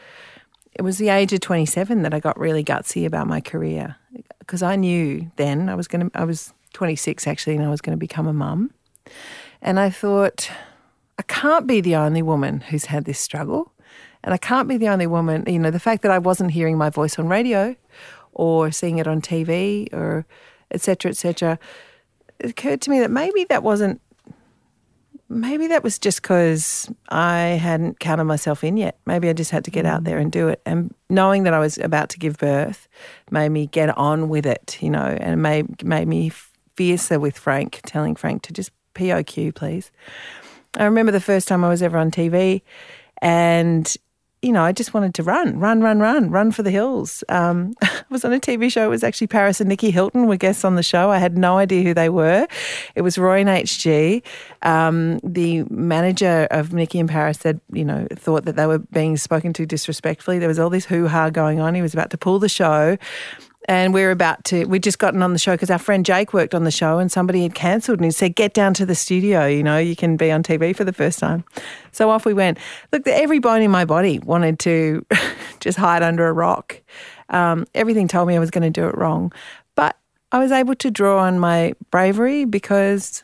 it 0.74 0.82
was 0.82 0.98
the 0.98 1.10
age 1.10 1.34
of 1.34 1.42
27 1.42 2.02
that 2.02 2.14
I 2.14 2.20
got 2.20 2.40
really 2.40 2.64
gutsy 2.64 3.06
about 3.06 3.28
my 3.28 3.42
career 3.42 3.96
because 4.40 4.64
I 4.64 4.76
knew 4.76 5.32
then 5.36 5.70
I 5.70 5.76
was 5.76 5.88
going 5.88 6.10
to, 6.10 6.20
I 6.20 6.24
was 6.24 6.54
26 6.74 7.28
actually, 7.28 7.56
and 7.56 7.66
I 7.66 7.70
was 7.70 7.82
going 7.82 7.96
to 7.96 8.00
become 8.00 8.28
a 8.28 8.34
mum. 8.34 8.72
And 9.62 9.80
I 9.80 9.90
thought, 9.90 10.50
I 11.20 11.24
can't 11.24 11.68
be 11.68 11.82
the 11.82 11.96
only 11.96 12.22
woman 12.22 12.62
who's 12.62 12.86
had 12.86 13.06
this 13.06 13.20
struggle. 13.20 13.72
And 14.24 14.34
I 14.34 14.38
can't 14.38 14.68
be 14.68 14.78
the 14.78 14.90
only 14.90 15.08
woman, 15.08 15.44
you 15.48 15.60
know, 15.60 15.72
the 15.72 15.80
fact 15.80 16.04
that 16.04 16.12
I 16.12 16.20
wasn't 16.20 16.52
hearing 16.52 16.78
my 16.78 16.90
voice 16.90 17.18
on 17.20 17.28
radio 17.28 17.76
or 18.34 18.72
seeing 18.72 18.98
it 18.98 19.08
on 19.08 19.22
TV 19.22 19.92
or 19.94 20.26
et 20.72 20.82
cetera, 20.82 21.12
et 21.12 21.18
cetera, 21.18 21.60
it 22.40 22.52
occurred 22.52 22.82
to 22.82 22.90
me 22.90 23.00
that 23.00 23.12
maybe 23.12 23.44
that 23.46 23.64
wasn't, 23.64 24.02
maybe 25.32 25.68
that 25.68 25.84
was 25.84 25.98
just 25.98 26.22
because 26.22 26.92
I 27.10 27.40
hadn't 27.40 28.00
counted 28.00 28.26
myself 28.26 28.64
in 28.64 28.78
yet. 28.78 29.00
Maybe 29.06 29.30
I 29.30 29.34
just 29.34 29.52
had 29.52 29.64
to 29.66 29.72
get 29.72 29.86
out 29.86 30.02
mm. 30.02 30.06
there 30.06 30.18
and 30.18 30.32
do 30.32 30.50
it. 30.50 30.62
And 30.66 30.94
knowing 31.10 31.44
that 31.44 31.54
I 31.54 31.60
was 31.60 31.78
about 31.78 32.10
to 32.10 32.20
give 32.20 32.38
birth 32.38 32.88
made 33.32 33.50
me 33.50 33.68
get 33.68 33.98
on 33.98 34.30
with 34.30 34.46
it, 34.46 34.78
you 34.82 34.90
know, 34.90 35.06
and 35.06 35.42
made, 35.42 35.84
made 35.84 36.08
me 36.08 36.32
fiercer 36.76 37.20
with 37.20 37.38
Frank, 37.38 37.80
telling 37.86 38.16
Frank 38.16 38.44
to 38.44 38.54
just 38.54 38.72
POQ, 38.94 39.56
please. 39.56 39.92
I 40.78 40.84
remember 40.84 41.12
the 41.12 41.22
first 41.22 41.48
time 41.48 41.64
I 41.64 41.70
was 41.70 41.82
ever 41.82 41.98
on 41.98 42.12
TV 42.12 42.62
and 43.22 43.96
you 44.42 44.52
know, 44.52 44.64
I 44.64 44.72
just 44.72 44.94
wanted 44.94 45.14
to 45.16 45.24
run, 45.24 45.60
run, 45.60 45.82
run, 45.82 46.00
run, 46.00 46.32
run 46.32 46.52
for 46.52 46.64
the 46.64 46.72
hills. 46.72 47.24
Um, 47.30 47.74
I 47.82 48.04
was 48.10 48.26
on 48.26 48.34
a 48.34 48.40
TV 48.40 48.72
show. 48.72 48.86
It 48.86 48.90
was 48.90 49.04
actually 49.04 49.28
Paris 49.28 49.62
and 49.62 49.70
Nicky 49.70 49.92
Hilton 49.92 50.26
were 50.26 50.38
guests 50.38 50.66
on 50.66 50.76
the 50.76 50.84
show. 50.84 51.12
I 51.12 51.20
had 51.20 51.38
no 51.38 51.58
idea 51.58 51.84
who 51.84 51.94
they 51.94 52.10
were. 52.10 52.48
It 52.96 53.02
was 53.02 53.18
Roy 53.18 53.42
and 53.42 53.50
HG. 53.50 54.24
Um, 54.64 55.20
the 55.20 55.64
manager 55.70 56.48
of 56.50 56.74
Nikki 56.74 57.00
and 57.00 57.10
Paris 57.10 57.38
said, 57.40 57.62
you 57.72 57.86
know, 57.86 58.08
thought 58.16 58.46
that 58.46 58.56
they 58.56 58.66
were 58.66 58.80
being 58.80 59.16
spoken 59.16 59.54
to 59.54 59.66
disrespectfully. 59.66 60.40
There 60.40 60.48
was 60.48 60.60
all 60.60 60.70
this 60.70 60.86
hoo 60.86 61.08
ha 61.08 61.30
going 61.30 61.60
on. 61.60 61.76
He 61.76 61.82
was 61.82 61.94
about 61.94 62.10
to 62.10 62.18
pull 62.18 62.40
the 62.40 62.50
show. 62.50 62.98
And 63.68 63.94
we 63.94 64.02
are 64.04 64.12
about 64.12 64.44
to, 64.46 64.66
we'd 64.66 64.84
just 64.84 64.98
gotten 64.98 65.22
on 65.22 65.34
the 65.34 65.40
show 65.40 65.54
because 65.54 65.70
our 65.70 65.78
friend 65.78 66.06
Jake 66.06 66.34
worked 66.34 66.56
on 66.56 66.64
the 66.64 66.72
show 66.72 66.98
and 66.98 67.12
somebody 67.12 67.44
had 67.44 67.54
cancelled 67.54 68.00
and 68.00 68.06
he 68.06 68.12
said, 68.12 68.36
get 68.36 68.54
down 68.54 68.74
to 68.76 68.86
the 68.86 68.96
studio, 68.96 69.46
you 69.46 69.62
know, 69.62 69.78
you 69.78 69.96
can 69.96 70.18
be 70.18 70.32
on 70.32 70.42
TV 70.42 70.76
for 70.76 70.84
the 70.84 70.94
first 70.94 71.20
time. 71.20 71.44
So 71.92 72.10
off 72.10 72.26
we 72.26 72.34
went. 72.34 72.58
Look, 72.92 73.08
every 73.08 73.40
bone 73.40 73.62
in 73.62 73.70
my 73.70 73.86
body 73.86 74.20
wanted 74.20 74.58
to 74.60 75.06
just 75.60 75.78
hide 75.78 76.02
under 76.02 76.28
a 76.28 76.34
rock. 76.34 76.82
Um, 77.30 77.68
everything 77.76 78.08
told 78.08 78.28
me 78.28 78.36
I 78.36 78.40
was 78.40 78.52
going 78.52 78.64
to 78.64 78.70
do 78.70 78.88
it 78.88 78.98
wrong. 78.98 79.32
But 79.76 79.96
I 80.32 80.40
was 80.40 80.52
able 80.52 80.76
to 80.76 80.90
draw 80.90 81.20
on 81.20 81.40
my 81.40 81.74
bravery 81.92 82.46
because 82.46 83.24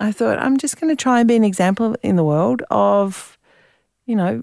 I 0.00 0.12
thought, 0.12 0.38
I'm 0.38 0.56
just 0.56 0.80
going 0.80 0.94
to 0.94 1.00
try 1.00 1.20
and 1.20 1.28
be 1.28 1.36
an 1.36 1.44
example 1.44 1.96
in 2.02 2.16
the 2.16 2.24
world 2.24 2.62
of, 2.70 3.38
you 4.06 4.16
know, 4.16 4.42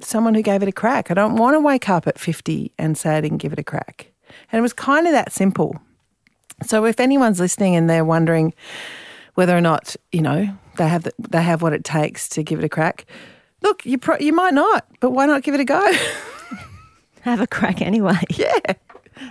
someone 0.00 0.34
who 0.34 0.42
gave 0.42 0.62
it 0.62 0.68
a 0.68 0.72
crack. 0.72 1.10
I 1.10 1.14
don't 1.14 1.36
want 1.36 1.54
to 1.54 1.60
wake 1.60 1.88
up 1.88 2.06
at 2.06 2.18
50 2.18 2.72
and 2.78 2.96
say 2.96 3.16
I 3.16 3.20
didn't 3.20 3.38
give 3.38 3.52
it 3.52 3.58
a 3.58 3.64
crack. 3.64 4.12
And 4.52 4.58
it 4.58 4.62
was 4.62 4.72
kind 4.72 5.06
of 5.06 5.12
that 5.12 5.32
simple. 5.32 5.80
So 6.64 6.84
if 6.84 7.00
anyone's 7.00 7.40
listening 7.40 7.76
and 7.76 7.88
they're 7.88 8.04
wondering 8.04 8.54
whether 9.34 9.56
or 9.56 9.60
not, 9.60 9.96
you 10.12 10.22
know, 10.22 10.48
they 10.76 10.88
have 10.88 11.04
the, 11.04 11.12
they 11.18 11.42
have 11.42 11.62
what 11.62 11.72
it 11.72 11.84
takes 11.84 12.28
to 12.30 12.42
give 12.42 12.58
it 12.58 12.64
a 12.64 12.68
crack, 12.68 13.06
look, 13.62 13.84
you 13.86 13.98
pro- 13.98 14.18
you 14.18 14.32
might 14.32 14.54
not, 14.54 14.86
but 15.00 15.10
why 15.10 15.26
not 15.26 15.42
give 15.42 15.54
it 15.54 15.60
a 15.60 15.64
go? 15.64 15.92
Have 17.22 17.40
a 17.40 17.46
crack 17.46 17.82
anyway. 17.82 18.18
yeah. 18.30 18.58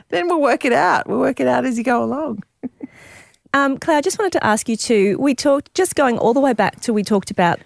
Then 0.10 0.28
we'll 0.28 0.42
work 0.42 0.66
it 0.66 0.74
out. 0.74 1.08
We'll 1.08 1.20
work 1.20 1.40
it 1.40 1.48
out 1.48 1.66
as 1.66 1.78
you 1.78 1.84
go 1.84 2.04
along. 2.04 2.44
Um, 3.54 3.78
Clare, 3.78 3.98
I 3.98 4.02
just 4.02 4.20
wanted 4.20 4.34
to 4.34 4.46
ask 4.46 4.68
you 4.68 4.76
too. 4.76 5.18
We 5.20 5.34
talked, 5.34 5.74
just 5.74 5.96
going 5.96 6.18
all 6.20 6.34
the 6.34 6.40
way 6.40 6.54
back 6.54 6.82
to 6.82 6.94
we 6.94 7.02
talked 7.02 7.32
about 7.32 7.60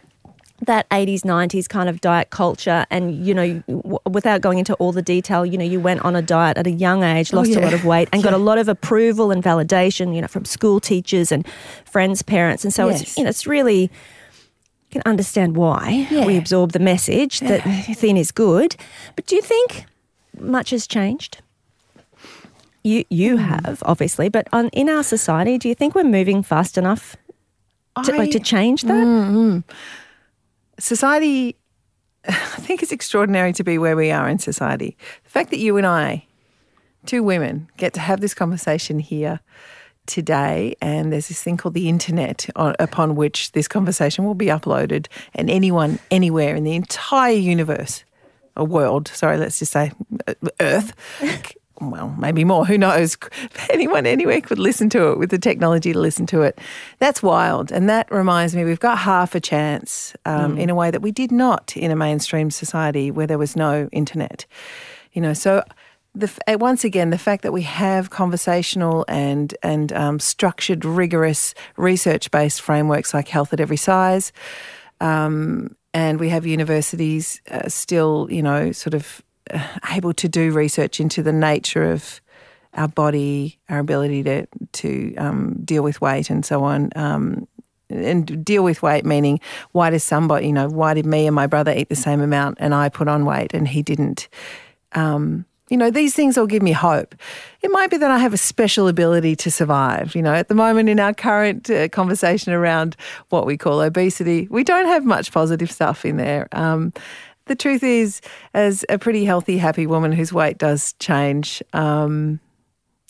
that 0.61 0.87
80s, 0.89 1.21
90s 1.21 1.67
kind 1.67 1.89
of 1.89 2.01
diet 2.01 2.29
culture. 2.29 2.85
And, 2.91 3.25
you 3.25 3.33
know, 3.33 3.63
w- 3.67 3.97
without 4.09 4.41
going 4.41 4.59
into 4.59 4.75
all 4.75 4.91
the 4.91 5.01
detail, 5.01 5.45
you 5.45 5.57
know, 5.57 5.65
you 5.65 5.79
went 5.79 6.01
on 6.01 6.15
a 6.15 6.21
diet 6.21 6.57
at 6.57 6.67
a 6.67 6.71
young 6.71 7.03
age, 7.03 7.33
lost 7.33 7.49
a 7.49 7.53
Oh, 7.53 7.59
yeah. 7.59 7.65
lot 7.65 7.73
of 7.73 7.83
weight, 7.83 8.09
and 8.13 8.21
got 8.23 8.33
a 8.33 8.37
lot 8.37 8.57
of 8.59 8.67
approval 8.67 9.31
and 9.31 9.43
validation, 9.43 10.13
you 10.15 10.21
know, 10.21 10.27
from 10.27 10.45
school 10.45 10.79
teachers 10.79 11.31
and 11.31 11.47
friends, 11.85 12.21
parents. 12.21 12.63
And 12.63 12.71
so 12.73 12.89
it's, 12.89 13.17
you 13.17 13.23
know, 13.23 13.29
it's 13.29 13.47
really, 13.47 13.81
you 13.83 13.89
can 14.91 15.01
understand 15.05 15.55
why 15.57 16.07
we 16.11 16.37
absorb 16.37 16.73
the 16.73 16.79
message 16.79 17.39
that 17.39 17.63
thin 17.95 18.15
is 18.17 18.31
good. 18.31 18.75
But 19.15 19.25
do 19.25 19.35
you 19.35 19.41
think 19.41 19.85
much 20.39 20.69
has 20.69 20.85
changed? 20.87 21.41
You 22.83 23.05
you 23.09 23.37
Hmm. 23.37 23.43
have 23.43 23.83
obviously, 23.85 24.27
but 24.29 24.47
on, 24.51 24.69
in 24.69 24.89
our 24.89 25.03
society, 25.03 25.57
do 25.59 25.69
you 25.69 25.75
think 25.75 25.93
we're 25.95 26.03
moving 26.03 26.41
fast 26.43 26.77
enough 26.77 27.15
to, 28.05 28.11
like, 28.15 28.31
to 28.31 28.39
change 28.39 28.81
that? 28.83 29.63
Society, 30.81 31.55
I 32.27 32.33
think 32.33 32.83
it's 32.83 32.91
extraordinary 32.91 33.53
to 33.53 33.63
be 33.63 33.77
where 33.77 33.95
we 33.95 34.11
are 34.11 34.27
in 34.27 34.39
society. 34.39 34.97
The 35.23 35.29
fact 35.29 35.49
that 35.51 35.59
you 35.59 35.77
and 35.77 35.87
I, 35.87 36.25
two 37.05 37.23
women, 37.23 37.69
get 37.77 37.93
to 37.93 37.99
have 37.99 38.21
this 38.21 38.33
conversation 38.33 38.99
here 38.99 39.39
today, 40.05 40.75
and 40.81 41.13
there's 41.13 41.27
this 41.27 41.41
thing 41.41 41.57
called 41.57 41.73
the 41.73 41.87
internet 41.87 42.49
on, 42.55 42.75
upon 42.79 43.15
which 43.15 43.51
this 43.51 43.67
conversation 43.67 44.25
will 44.25 44.35
be 44.35 44.47
uploaded, 44.47 45.07
and 45.33 45.49
anyone, 45.49 45.99
anywhere 46.09 46.55
in 46.55 46.63
the 46.63 46.75
entire 46.75 47.33
universe, 47.33 48.03
a 48.55 48.63
world, 48.63 49.07
sorry, 49.07 49.37
let's 49.37 49.59
just 49.59 49.71
say 49.71 49.91
uh, 50.27 50.33
Earth. 50.59 50.93
Well, 51.81 52.13
maybe 52.17 52.43
more. 52.43 52.65
Who 52.65 52.77
knows? 52.77 53.17
Anyone 53.71 54.05
anywhere 54.05 54.39
could 54.39 54.59
listen 54.59 54.87
to 54.91 55.11
it 55.11 55.17
with 55.17 55.31
the 55.31 55.39
technology 55.39 55.93
to 55.93 55.99
listen 55.99 56.27
to 56.27 56.43
it. 56.43 56.59
That's 56.99 57.23
wild. 57.23 57.71
And 57.71 57.89
that 57.89 58.11
reminds 58.11 58.55
me, 58.55 58.63
we've 58.63 58.79
got 58.79 58.99
half 58.99 59.33
a 59.33 59.39
chance 59.39 60.15
um, 60.25 60.59
in 60.59 60.69
a 60.69 60.75
way 60.75 60.91
that 60.91 61.01
we 61.01 61.11
did 61.11 61.31
not 61.31 61.75
in 61.75 61.89
a 61.89 61.95
mainstream 61.95 62.51
society 62.51 63.09
where 63.09 63.25
there 63.25 63.39
was 63.39 63.55
no 63.55 63.89
internet. 63.91 64.45
You 65.13 65.21
know, 65.21 65.33
so 65.33 65.63
the, 66.13 66.31
uh, 66.47 66.57
once 66.59 66.83
again, 66.83 67.09
the 67.09 67.17
fact 67.17 67.41
that 67.43 67.51
we 67.51 67.63
have 67.63 68.09
conversational 68.09 69.05
and 69.07 69.55
and 69.63 69.91
um, 69.93 70.19
structured, 70.19 70.85
rigorous, 70.85 71.53
research-based 71.77 72.61
frameworks 72.61 73.13
like 73.13 73.27
Health 73.27 73.53
at 73.53 73.59
Every 73.59 73.77
Size, 73.77 74.31
um, 74.99 75.75
and 75.93 76.19
we 76.19 76.29
have 76.29 76.45
universities 76.45 77.41
uh, 77.49 77.67
still, 77.69 78.27
you 78.29 78.43
know, 78.43 78.71
sort 78.71 78.93
of 78.93 79.21
able 79.91 80.13
to 80.13 80.27
do 80.27 80.51
research 80.51 80.99
into 80.99 81.23
the 81.23 81.33
nature 81.33 81.91
of 81.91 82.21
our 82.73 82.87
body, 82.87 83.59
our 83.69 83.79
ability 83.79 84.23
to 84.23 84.47
to 84.73 85.15
um, 85.15 85.59
deal 85.63 85.83
with 85.83 86.01
weight, 86.01 86.29
and 86.29 86.45
so 86.45 86.63
on. 86.63 86.89
Um, 86.95 87.47
and 87.89 88.45
deal 88.45 88.63
with 88.63 88.81
weight 88.81 89.05
meaning 89.05 89.37
why 89.73 89.89
does 89.89 90.01
somebody, 90.01 90.47
you 90.47 90.53
know, 90.53 90.69
why 90.69 90.93
did 90.93 91.05
me 91.05 91.27
and 91.27 91.35
my 91.35 91.45
brother 91.45 91.73
eat 91.75 91.89
the 91.89 91.95
same 91.95 92.21
amount 92.21 92.57
and 92.61 92.73
I 92.73 92.87
put 92.87 93.09
on 93.09 93.25
weight 93.25 93.53
and 93.53 93.67
he 93.67 93.81
didn't? 93.81 94.29
Um, 94.93 95.45
you 95.71 95.77
know, 95.77 95.89
these 95.89 96.13
things 96.13 96.37
all 96.37 96.47
give 96.47 96.61
me 96.61 96.73
hope. 96.73 97.15
It 97.61 97.71
might 97.71 97.89
be 97.89 97.95
that 97.95 98.11
I 98.11 98.19
have 98.19 98.33
a 98.33 98.37
special 98.37 98.89
ability 98.89 99.37
to 99.37 99.49
survive. 99.49 100.13
You 100.15 100.21
know, 100.21 100.33
at 100.33 100.49
the 100.49 100.53
moment 100.53 100.89
in 100.89 100.99
our 100.99 101.13
current 101.13 101.69
uh, 101.69 101.87
conversation 101.87 102.51
around 102.51 102.97
what 103.29 103.45
we 103.45 103.57
call 103.57 103.81
obesity, 103.81 104.49
we 104.51 104.65
don't 104.65 104.87
have 104.87 105.05
much 105.05 105.31
positive 105.31 105.71
stuff 105.71 106.03
in 106.03 106.17
there. 106.17 106.49
The 107.45 107.55
truth 107.55 107.83
is, 107.83 108.21
as 108.53 108.85
a 108.89 108.97
pretty 108.97 109.25
healthy, 109.25 109.57
happy 109.57 109.87
woman 109.87 110.11
whose 110.11 110.31
weight 110.31 110.57
does 110.57 110.93
change, 110.99 111.61
um, 111.73 112.39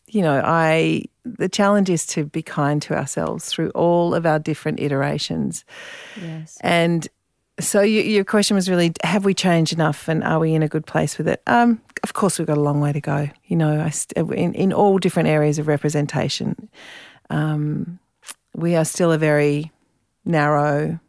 you 0.07 0.21
know, 0.21 0.41
I 0.43 1.05
the 1.23 1.49
challenge 1.49 1.89
is 1.89 2.05
to 2.07 2.25
be 2.25 2.41
kind 2.41 2.81
to 2.81 2.95
ourselves 2.95 3.45
through 3.45 3.69
all 3.71 4.15
of 4.15 4.25
our 4.25 4.39
different 4.39 4.79
iterations. 4.79 5.63
Yes. 6.19 6.57
And 6.61 7.07
so 7.59 7.81
you, 7.81 8.01
your 8.01 8.23
question 8.23 8.55
was 8.55 8.69
really, 8.69 8.91
have 9.03 9.23
we 9.23 9.33
changed 9.33 9.73
enough, 9.73 10.07
and 10.07 10.23
are 10.23 10.39
we 10.39 10.53
in 10.53 10.63
a 10.63 10.67
good 10.67 10.85
place 10.85 11.17
with 11.17 11.27
it? 11.27 11.41
Um, 11.45 11.81
of 12.03 12.13
course, 12.13 12.39
we've 12.39 12.47
got 12.47 12.57
a 12.57 12.61
long 12.61 12.81
way 12.81 12.91
to 12.91 13.01
go. 13.01 13.29
You 13.45 13.55
know, 13.55 13.81
I 13.81 13.89
st- 13.89 14.31
in 14.31 14.53
in 14.53 14.73
all 14.73 14.97
different 14.97 15.29
areas 15.29 15.59
of 15.59 15.67
representation, 15.67 16.69
um, 17.29 17.99
we 18.55 18.75
are 18.75 18.85
still 18.85 19.11
a 19.11 19.17
very 19.17 19.71
narrow 20.25 20.99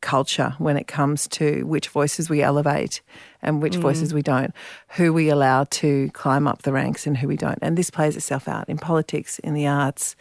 culture 0.00 0.54
when 0.58 0.76
it 0.76 0.86
comes 0.86 1.26
to 1.28 1.64
which 1.64 1.88
voices 1.88 2.30
we 2.30 2.42
elevate 2.42 3.00
and 3.42 3.62
which 3.62 3.74
mm. 3.74 3.80
voices 3.80 4.12
we 4.12 4.22
don't, 4.22 4.54
who 4.90 5.12
we 5.12 5.28
allow 5.28 5.64
to 5.64 6.10
climb 6.12 6.46
up 6.46 6.62
the 6.62 6.72
ranks 6.72 7.06
and 7.06 7.16
who 7.16 7.28
we 7.28 7.36
don't. 7.36 7.58
And 7.62 7.76
this 7.76 7.90
plays 7.90 8.16
itself 8.16 8.48
out 8.48 8.68
in 8.68 8.78
politics, 8.78 9.38
in 9.40 9.54
the 9.54 9.66
arts, 9.66 10.16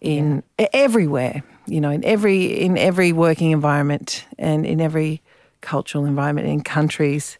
in 0.00 0.42
e- 0.60 0.66
everywhere, 0.72 1.42
you 1.66 1.80
know, 1.80 1.90
in 1.90 2.04
every 2.04 2.46
in 2.46 2.78
every 2.78 3.12
working 3.12 3.50
environment 3.50 4.24
and 4.38 4.66
in 4.66 4.80
every 4.80 5.22
cultural 5.60 6.06
environment 6.06 6.48
in 6.48 6.62
countries 6.62 7.38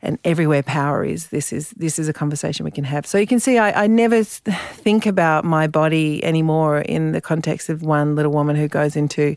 and 0.00 0.18
everywhere 0.24 0.62
power 0.62 1.04
is 1.04 1.28
this 1.28 1.52
is 1.52 1.70
this 1.70 1.98
is 1.98 2.08
a 2.08 2.12
conversation 2.12 2.64
we 2.64 2.70
can 2.70 2.84
have. 2.84 3.06
So 3.06 3.18
you 3.18 3.26
can 3.26 3.40
see 3.40 3.58
i, 3.58 3.84
I 3.84 3.86
never 3.86 4.22
think 4.24 5.06
about 5.06 5.44
my 5.44 5.66
body 5.66 6.22
anymore 6.24 6.80
in 6.80 7.12
the 7.12 7.20
context 7.20 7.68
of 7.68 7.82
one 7.82 8.14
little 8.14 8.32
woman 8.32 8.56
who 8.56 8.68
goes 8.68 8.96
into 8.96 9.36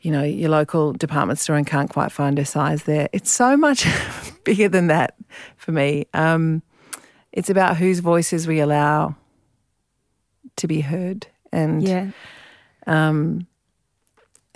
you 0.00 0.10
know 0.10 0.22
your 0.22 0.50
local 0.50 0.92
department 0.92 1.38
store 1.38 1.56
and 1.56 1.66
can't 1.66 1.90
quite 1.90 2.12
find 2.12 2.38
her 2.38 2.44
size 2.44 2.84
there 2.84 3.08
it's 3.12 3.30
so 3.30 3.56
much 3.56 3.86
bigger 4.44 4.68
than 4.68 4.86
that 4.88 5.14
for 5.56 5.72
me 5.72 6.06
um, 6.14 6.62
it's 7.32 7.50
about 7.50 7.76
whose 7.76 7.98
voices 8.00 8.46
we 8.46 8.60
allow 8.60 9.14
to 10.56 10.66
be 10.66 10.80
heard 10.80 11.26
and 11.52 11.82
Yeah. 11.82 12.10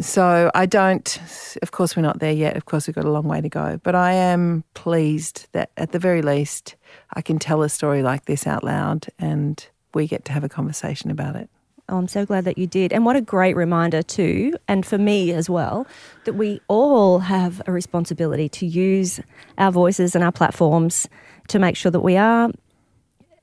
so 0.00 0.50
I 0.54 0.66
don't, 0.66 1.18
of 1.62 1.70
course, 1.70 1.94
we're 1.96 2.02
not 2.02 2.18
there 2.18 2.32
yet. 2.32 2.56
Of 2.56 2.64
course, 2.64 2.86
we've 2.86 2.94
got 2.94 3.04
a 3.04 3.10
long 3.10 3.28
way 3.28 3.40
to 3.40 3.48
go. 3.48 3.78
But 3.84 3.94
I 3.94 4.12
am 4.14 4.64
pleased 4.74 5.46
that 5.52 5.70
at 5.76 5.92
the 5.92 5.98
very 5.98 6.22
least, 6.22 6.74
I 7.14 7.20
can 7.22 7.38
tell 7.38 7.62
a 7.62 7.68
story 7.68 8.02
like 8.02 8.24
this 8.24 8.46
out 8.46 8.64
loud 8.64 9.06
and 9.18 9.64
we 9.94 10.06
get 10.08 10.24
to 10.24 10.32
have 10.32 10.42
a 10.44 10.48
conversation 10.48 11.10
about 11.10 11.36
it. 11.36 11.48
Oh, 11.92 11.98
I'm 11.98 12.08
so 12.08 12.24
glad 12.24 12.46
that 12.46 12.56
you 12.56 12.66
did. 12.66 12.90
And 12.90 13.04
what 13.04 13.16
a 13.16 13.20
great 13.20 13.54
reminder, 13.54 14.02
too, 14.02 14.54
and 14.66 14.86
for 14.86 14.96
me 14.96 15.30
as 15.32 15.50
well, 15.50 15.86
that 16.24 16.32
we 16.32 16.58
all 16.68 17.18
have 17.18 17.60
a 17.66 17.72
responsibility 17.72 18.48
to 18.48 18.64
use 18.66 19.20
our 19.58 19.70
voices 19.70 20.14
and 20.14 20.24
our 20.24 20.32
platforms 20.32 21.06
to 21.48 21.58
make 21.58 21.76
sure 21.76 21.92
that 21.92 22.00
we 22.00 22.16
are 22.16 22.50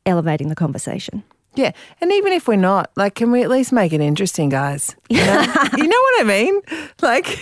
elevating 0.08 0.50
the 0.50 0.56
conversation. 0.56 1.22
Yeah. 1.54 1.74
And 2.02 2.12
even 2.12 2.34
if 2.34 2.48
we're 2.48 2.56
not, 2.56 2.90
like, 2.96 3.14
can 3.14 3.32
we 3.32 3.44
at 3.44 3.52
least 3.52 3.72
make 3.72 3.94
it 3.94 4.02
interesting, 4.02 4.50
guys? 4.50 4.96
You 5.12 5.18
know, 5.18 5.42
you 5.78 5.88
know 5.88 6.02
what 6.02 6.22
I 6.22 6.24
mean? 6.26 6.60
Like, 7.04 7.40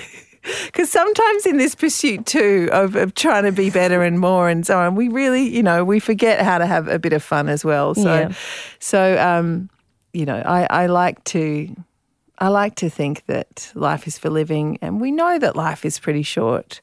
because 0.66 0.92
sometimes 0.92 1.46
in 1.46 1.56
this 1.56 1.74
pursuit 1.74 2.26
too 2.26 2.68
of, 2.74 2.98
of 2.98 3.14
trying 3.16 3.44
to 3.46 3.54
be 3.54 3.70
better 3.70 4.04
and 4.04 4.20
more 4.20 4.50
and 4.50 4.66
so 4.68 4.78
on, 4.78 4.96
we 4.96 5.08
really, 5.08 5.48
you 5.48 5.64
know, 5.64 5.86
we 5.86 6.02
forget 6.02 6.42
how 6.42 6.58
to 6.58 6.66
have 6.66 6.90
a 6.90 7.00
bit 7.00 7.14
of 7.14 7.24
fun 7.24 7.48
as 7.48 7.64
well. 7.64 7.96
So, 7.96 8.02
Yeah. 8.14 8.32
so, 8.80 9.18
um, 9.20 9.70
you 10.18 10.26
know, 10.26 10.42
I, 10.44 10.66
I 10.70 10.86
like 10.88 11.24
to, 11.26 11.76
I 12.40 12.48
like 12.48 12.74
to 12.78 12.90
think 12.90 13.28
that 13.28 13.72
life 13.76 14.08
is 14.08 14.18
for 14.18 14.32
living, 14.32 14.80
and 14.82 15.00
we 15.00 15.12
know 15.12 15.38
that 15.38 15.56
life 15.56 15.86
is 15.86 16.00
pretty 16.00 16.24
short, 16.24 16.82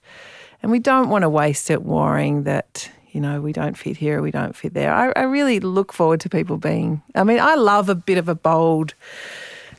and 0.63 0.71
we 0.71 0.79
don't 0.79 1.09
want 1.09 1.23
to 1.23 1.29
waste 1.29 1.69
it 1.69 1.83
worrying 1.83 2.45
that 2.45 2.89
you 3.11 3.21
know 3.21 3.41
we 3.41 3.53
don't 3.53 3.77
fit 3.77 3.97
here, 3.97 4.21
or 4.21 4.23
we 4.23 4.31
don't 4.31 4.55
fit 4.55 4.73
there. 4.73 4.95
I, 4.95 5.13
I 5.17 5.23
really 5.23 5.59
look 5.59 5.93
forward 5.93 6.21
to 6.21 6.29
people 6.29 6.59
being. 6.59 7.03
I 7.17 7.25
mean, 7.25 7.41
I 7.41 7.57
love 7.57 7.89
a 7.89 7.97
bit 7.97 8.19
of 8.19 8.29
a 8.29 8.37
bold, 8.37 8.95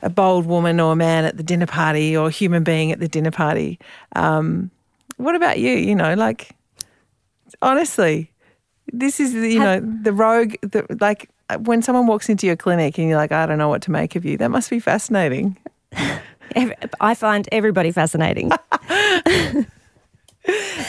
a 0.01 0.09
bold 0.09 0.45
woman 0.47 0.81
or 0.81 0.93
man 0.97 1.23
at 1.23 1.37
the 1.37 1.43
dinner 1.43 1.67
party, 1.67 2.15
or 2.15 2.29
human 2.29 2.65
being 2.65 2.91
at 2.91 2.99
the 2.99 3.07
dinner 3.07 3.31
party. 3.31 3.79
Um, 4.17 4.69
what 5.15 5.33
about 5.33 5.59
you? 5.59 5.71
You 5.71 5.95
know, 5.95 6.13
like 6.15 6.57
honestly, 7.61 8.33
this 8.91 9.21
is 9.21 9.31
the, 9.31 9.49
you 9.49 9.59
know 9.59 9.79
the 9.79 10.11
rogue. 10.11 10.55
The, 10.61 10.85
like 10.99 11.29
when 11.59 11.81
someone 11.81 12.07
walks 12.07 12.29
into 12.29 12.47
your 12.47 12.55
clinic 12.55 12.97
and 12.97 13.07
you're 13.07 13.17
like, 13.17 13.31
I 13.31 13.45
don't 13.45 13.57
know 13.57 13.69
what 13.69 13.81
to 13.83 13.91
make 13.91 14.15
of 14.15 14.25
you. 14.25 14.37
That 14.37 14.51
must 14.51 14.69
be 14.69 14.79
fascinating. 14.79 15.57
I 16.99 17.15
find 17.15 17.47
everybody 17.51 17.91
fascinating. 17.91 18.49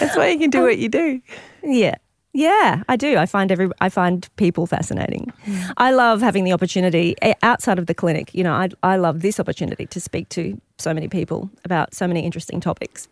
That's 0.01 0.17
why 0.17 0.29
you 0.29 0.39
can 0.39 0.51
do 0.51 0.63
what 0.63 0.79
you 0.79 0.89
do. 0.89 1.21
Yeah. 1.63 1.97
Yeah, 2.33 2.83
I 2.87 2.97
do. 2.97 3.17
I 3.17 3.25
find 3.25 3.51
every 3.51 3.71
I 3.81 3.89
find 3.89 4.29
people 4.37 4.67
fascinating. 4.67 5.33
I 5.79 5.91
love 5.91 6.21
having 6.21 6.45
the 6.45 6.53
opportunity 6.53 7.17
eh, 7.23 7.33
outside 7.43 7.79
of 7.79 7.87
the 7.87 7.95
clinic. 7.95 8.35
You 8.35 8.45
know, 8.45 8.53
I 8.53 8.69
I 8.83 8.97
love 8.97 9.23
this 9.23 9.41
opportunity 9.41 9.87
to 9.87 10.01
speak 10.01 10.29
to 10.31 10.61
so 10.77 10.93
many 10.93 11.09
people 11.09 11.49
about 11.65 11.95
so 11.95 12.07
many 12.07 12.21
interesting 12.21 12.61
topics. 12.61 13.09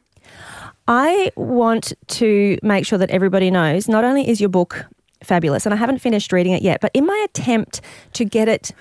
I 0.86 1.32
want 1.36 1.94
to 2.08 2.58
make 2.62 2.84
sure 2.84 2.98
that 2.98 3.08
everybody 3.08 3.50
knows 3.50 3.88
not 3.88 4.04
only 4.04 4.28
is 4.28 4.42
your 4.42 4.50
book 4.50 4.84
fabulous, 5.26 5.66
and 5.66 5.74
I 5.74 5.76
haven't 5.76 5.98
finished 5.98 6.32
reading 6.32 6.52
it 6.52 6.62
yet, 6.62 6.80
but 6.80 6.90
in 6.94 7.06
my 7.06 7.26
attempt 7.28 7.80
to 8.14 8.24
get 8.24 8.48
it 8.48 8.72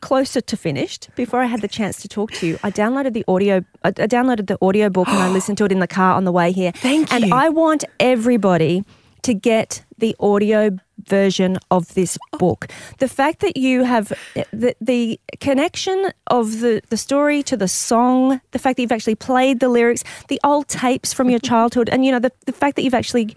closer 0.00 0.40
to 0.40 0.56
finished 0.56 1.10
before 1.14 1.40
I 1.40 1.46
had 1.46 1.60
the 1.60 1.68
chance 1.68 2.00
to 2.02 2.08
talk 2.08 2.32
to 2.32 2.46
you, 2.46 2.58
I 2.62 2.70
downloaded 2.70 3.12
the 3.12 3.24
audio. 3.28 3.64
I 3.82 3.92
downloaded 3.92 4.46
the 4.46 4.58
audio 4.62 4.88
book 4.88 5.08
and 5.08 5.18
I 5.18 5.28
listened 5.38 5.58
to 5.58 5.64
it 5.64 5.72
in 5.72 5.80
the 5.80 5.86
car 5.86 6.14
on 6.14 6.24
the 6.24 6.32
way 6.32 6.52
here. 6.52 6.72
Thank 6.72 7.12
And 7.12 7.26
you. 7.26 7.34
I 7.34 7.48
want 7.50 7.84
everybody 8.00 8.84
to 9.22 9.34
get 9.34 9.84
the 9.98 10.14
audio 10.20 10.76
version 11.06 11.58
of 11.70 11.92
this 11.94 12.18
oh. 12.32 12.38
book. 12.38 12.68
The 12.98 13.08
fact 13.08 13.40
that 13.40 13.56
you 13.56 13.84
have 13.84 14.12
the, 14.52 14.74
the 14.80 15.18
connection 15.40 16.10
of 16.28 16.60
the, 16.60 16.82
the 16.90 16.96
story 16.96 17.42
to 17.44 17.56
the 17.56 17.68
song, 17.68 18.40
the 18.52 18.58
fact 18.58 18.76
that 18.76 18.82
you've 18.82 18.92
actually 18.92 19.14
played 19.14 19.60
the 19.60 19.68
lyrics, 19.68 20.04
the 20.28 20.40
old 20.44 20.68
tapes 20.68 21.12
from 21.12 21.30
your 21.30 21.40
childhood, 21.50 21.88
and 21.88 22.04
you 22.04 22.12
know 22.12 22.18
the, 22.18 22.32
the 22.46 22.52
fact 22.52 22.76
that 22.76 22.82
you've 22.82 22.94
actually 22.94 23.34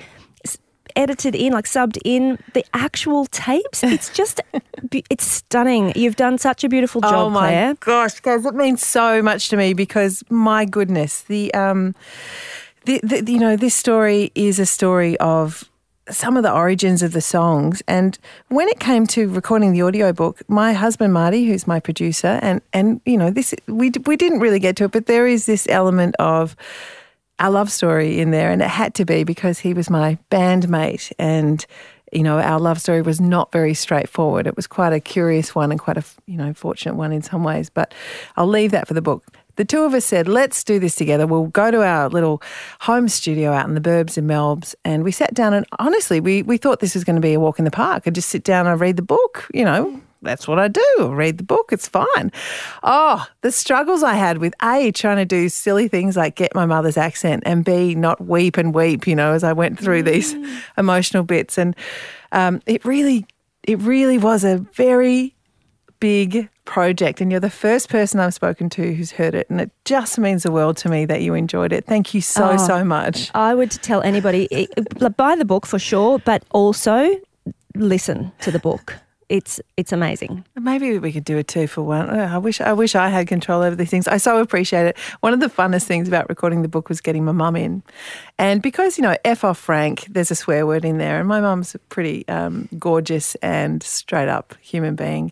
edited 0.98 1.36
in, 1.36 1.54
like 1.54 1.66
subbed 1.66 1.98
in 2.04 2.38
the 2.54 2.66
actual 2.74 3.26
tapes. 3.28 3.84
It's 3.98 4.10
just, 4.10 4.42
it's 4.92 5.26
stunning. 5.26 5.94
You've 5.96 6.18
done 6.18 6.38
such 6.38 6.64
a 6.64 6.70
beautiful 6.70 7.02
job, 7.02 7.14
oh 7.14 7.30
my 7.30 7.48
Clare. 7.50 7.74
gosh, 7.80 8.20
guys, 8.20 8.46
it 8.46 8.54
means 8.54 8.86
so 8.86 9.22
much 9.22 9.50
to 9.50 9.58
me 9.58 9.74
because 9.74 10.24
my 10.30 10.66
goodness, 10.66 11.22
the 11.22 11.54
um, 11.54 11.96
the, 12.86 13.00
the 13.04 13.32
you 13.32 13.40
know 13.40 13.56
this 13.56 13.76
story 13.76 14.32
is 14.36 14.60
a 14.60 14.66
story 14.66 15.18
of 15.20 15.70
some 16.10 16.38
of 16.38 16.44
the 16.44 16.54
origins 16.54 17.04
of 17.04 17.12
the 17.12 17.20
songs 17.22 17.84
and 17.88 18.18
when 18.48 18.70
it 18.70 18.80
came 18.80 19.06
to 19.06 19.28
recording 19.28 19.74
the 19.74 19.84
audiobook 19.84 20.42
my 20.48 20.72
husband 20.72 21.12
Marty 21.14 21.46
who's 21.46 21.68
my 21.68 21.82
producer 21.82 22.40
and 22.42 22.62
and 22.72 23.02
you 23.06 23.18
know 23.18 23.30
this 23.30 23.54
we 23.68 23.92
we 24.06 24.16
didn't 24.16 24.40
really 24.40 24.60
get 24.60 24.78
to 24.78 24.86
it 24.86 24.92
but 24.92 25.06
there 25.06 25.28
is 25.28 25.46
this 25.46 25.68
element 25.70 26.16
of 26.18 26.56
our 27.40 27.52
love 27.52 27.72
story 27.72 28.20
in 28.20 28.32
there, 28.32 28.52
and 28.52 28.62
it 28.62 28.70
had 28.70 28.94
to 28.96 29.06
be 29.06 29.24
because 29.24 29.60
he 29.60 29.74
was 29.74 29.90
my 29.90 30.18
bandmate, 30.32 31.12
and 31.20 31.66
you 32.12 32.24
know 32.24 32.40
our 32.40 32.60
love 32.60 32.80
story 32.82 33.02
was 33.02 33.20
not 33.22 33.52
very 33.52 33.74
straightforward. 33.74 34.48
It 34.48 34.56
was 34.56 34.68
quite 34.68 34.94
a 34.94 35.00
curious 35.00 35.54
one 35.54 35.72
and 35.72 35.80
quite 35.80 35.98
a 35.98 36.04
you 36.26 36.38
know 36.38 36.54
fortunate 36.54 36.96
one 36.96 37.12
in 37.12 37.22
some 37.22 37.44
ways. 37.44 37.70
But 37.70 37.94
I'll 38.36 38.48
leave 38.48 38.72
that 38.72 38.88
for 38.88 38.94
the 38.94 39.02
book. 39.02 39.24
The 39.58 39.66
two 39.66 39.82
of 39.84 39.96
us 39.96 40.06
said, 40.06 40.28
let's 40.28 40.64
do 40.64 40.78
this 40.78 40.94
together. 40.94 41.26
We'll 41.26 41.48
go 41.48 41.72
to 41.72 41.82
our 41.82 42.10
little 42.10 42.44
home 42.80 43.10
studio 43.10 43.52
out 43.52 43.68
in 43.68 43.74
the 43.74 43.82
burbs 43.82 44.16
in 44.16 44.28
Melbs. 44.28 44.76
And 44.86 45.04
we 45.04 45.12
sat 45.12 45.34
down 45.34 45.56
and 45.56 45.66
honestly, 45.80 46.20
we, 46.20 46.44
we 46.44 46.58
thought 46.58 46.80
this 46.80 46.94
was 46.94 47.04
going 47.04 47.16
to 47.16 47.22
be 47.24 47.34
a 47.34 47.40
walk 47.40 47.58
in 47.58 47.66
the 47.66 47.72
park. 47.72 48.04
I'd 48.06 48.14
just 48.14 48.30
sit 48.30 48.44
down 48.44 48.68
and 48.68 48.80
read 48.80 48.98
the 48.98 49.02
book, 49.02 49.48
you 49.56 49.66
know, 49.66 50.00
that's 50.22 50.48
what 50.48 50.60
I 50.60 50.68
do. 50.68 50.82
I 51.00 51.06
read 51.14 51.38
the 51.38 51.44
book. 51.44 51.70
It's 51.72 51.88
fine. 51.88 52.32
Oh, 52.84 53.26
the 53.42 53.52
struggles 53.52 54.04
I 54.04 54.14
had 54.16 54.40
with 54.40 54.54
A, 54.64 54.92
trying 54.92 55.18
to 55.18 55.26
do 55.26 55.50
silly 55.50 55.88
things 55.88 56.16
like 56.18 56.36
get 56.36 56.54
my 56.56 56.66
mother's 56.66 56.98
accent 56.98 57.44
and 57.46 57.64
B, 57.64 57.96
not 57.96 58.26
weep 58.26 58.58
and 58.58 58.74
weep, 58.74 59.08
you 59.08 59.16
know, 59.16 59.34
as 59.34 59.44
I 59.44 59.54
went 59.54 59.80
through 59.80 60.04
these 60.04 60.36
emotional 60.78 61.24
bits. 61.24 61.58
And 61.58 61.76
um, 62.32 62.62
it 62.66 62.84
really, 62.86 63.26
it 63.64 63.80
really 63.82 64.18
was 64.18 64.44
a 64.44 64.58
very 64.74 65.36
big 66.00 66.50
project. 66.66 67.22
And 67.22 67.32
you're 67.32 67.40
the 67.40 67.50
first 67.50 67.90
person 67.90 68.20
I've 68.20 68.34
spoken 68.34 68.70
to 68.72 68.94
who's 68.94 69.12
heard 69.12 69.34
it. 69.34 69.50
And 69.50 69.62
it 69.62 69.72
just 69.86 70.20
means 70.20 70.44
the 70.44 70.52
world 70.52 70.78
to 70.78 70.90
me 70.90 71.06
that 71.06 71.22
you 71.22 71.34
enjoyed 71.34 71.72
it. 71.74 71.86
Thank 71.86 72.14
you 72.14 72.22
so, 72.22 72.52
Oh. 72.52 72.58
so 72.58 72.84
much. 72.84 73.32
I 73.34 73.56
would 73.56 73.72
tell 73.72 74.02
anybody 74.02 74.68
buy 75.16 75.36
the 75.36 75.46
book 75.46 75.66
for 75.66 75.80
sure, 75.80 76.20
but 76.20 76.44
also 76.52 77.16
listen 77.76 78.32
to 78.42 78.52
the 78.52 78.60
book. 78.60 78.96
It's 79.30 79.60
it's 79.76 79.92
amazing. 79.92 80.46
Maybe 80.56 81.00
we 81.00 81.12
could 81.12 81.26
do 81.26 81.38
a 81.38 81.44
two 81.44 81.68
for 81.68 81.82
one. 81.82 82.10
Oh, 82.10 82.24
I 82.24 82.38
wish 82.38 82.62
I 82.62 82.74
wish 82.74 82.96
I 82.96 83.10
had 83.10 83.28
control 83.28 83.62
over 83.62 83.76
these 83.76 83.90
things. 83.90 84.08
I 84.08 84.18
so 84.18 84.40
appreciate 84.40 84.86
it. 84.86 84.98
One 85.20 85.34
of 85.34 85.40
the 85.40 85.50
funnest 85.50 85.84
things 85.84 86.08
about 86.08 86.30
recording 86.30 86.62
the 86.62 86.68
book 86.68 86.88
was 86.88 87.02
getting 87.02 87.26
my 87.26 87.34
mum 87.34 87.56
in, 87.56 87.84
and 88.38 88.62
because 88.62 88.98
you 88.98 89.02
know 89.02 89.18
f 89.26 89.44
off 89.44 89.58
Frank, 89.58 90.06
there's 90.10 90.32
a 90.32 90.36
swear 90.36 90.66
word 90.66 90.86
in 90.86 90.98
there, 90.98 91.20
and 91.20 91.28
my 91.28 91.42
mum's 91.42 91.76
a 91.76 91.80
pretty 91.80 92.28
um, 92.28 92.70
gorgeous 92.80 93.36
and 93.36 93.84
straight 93.84 94.30
up 94.30 94.56
human 94.62 94.96
being, 94.96 95.32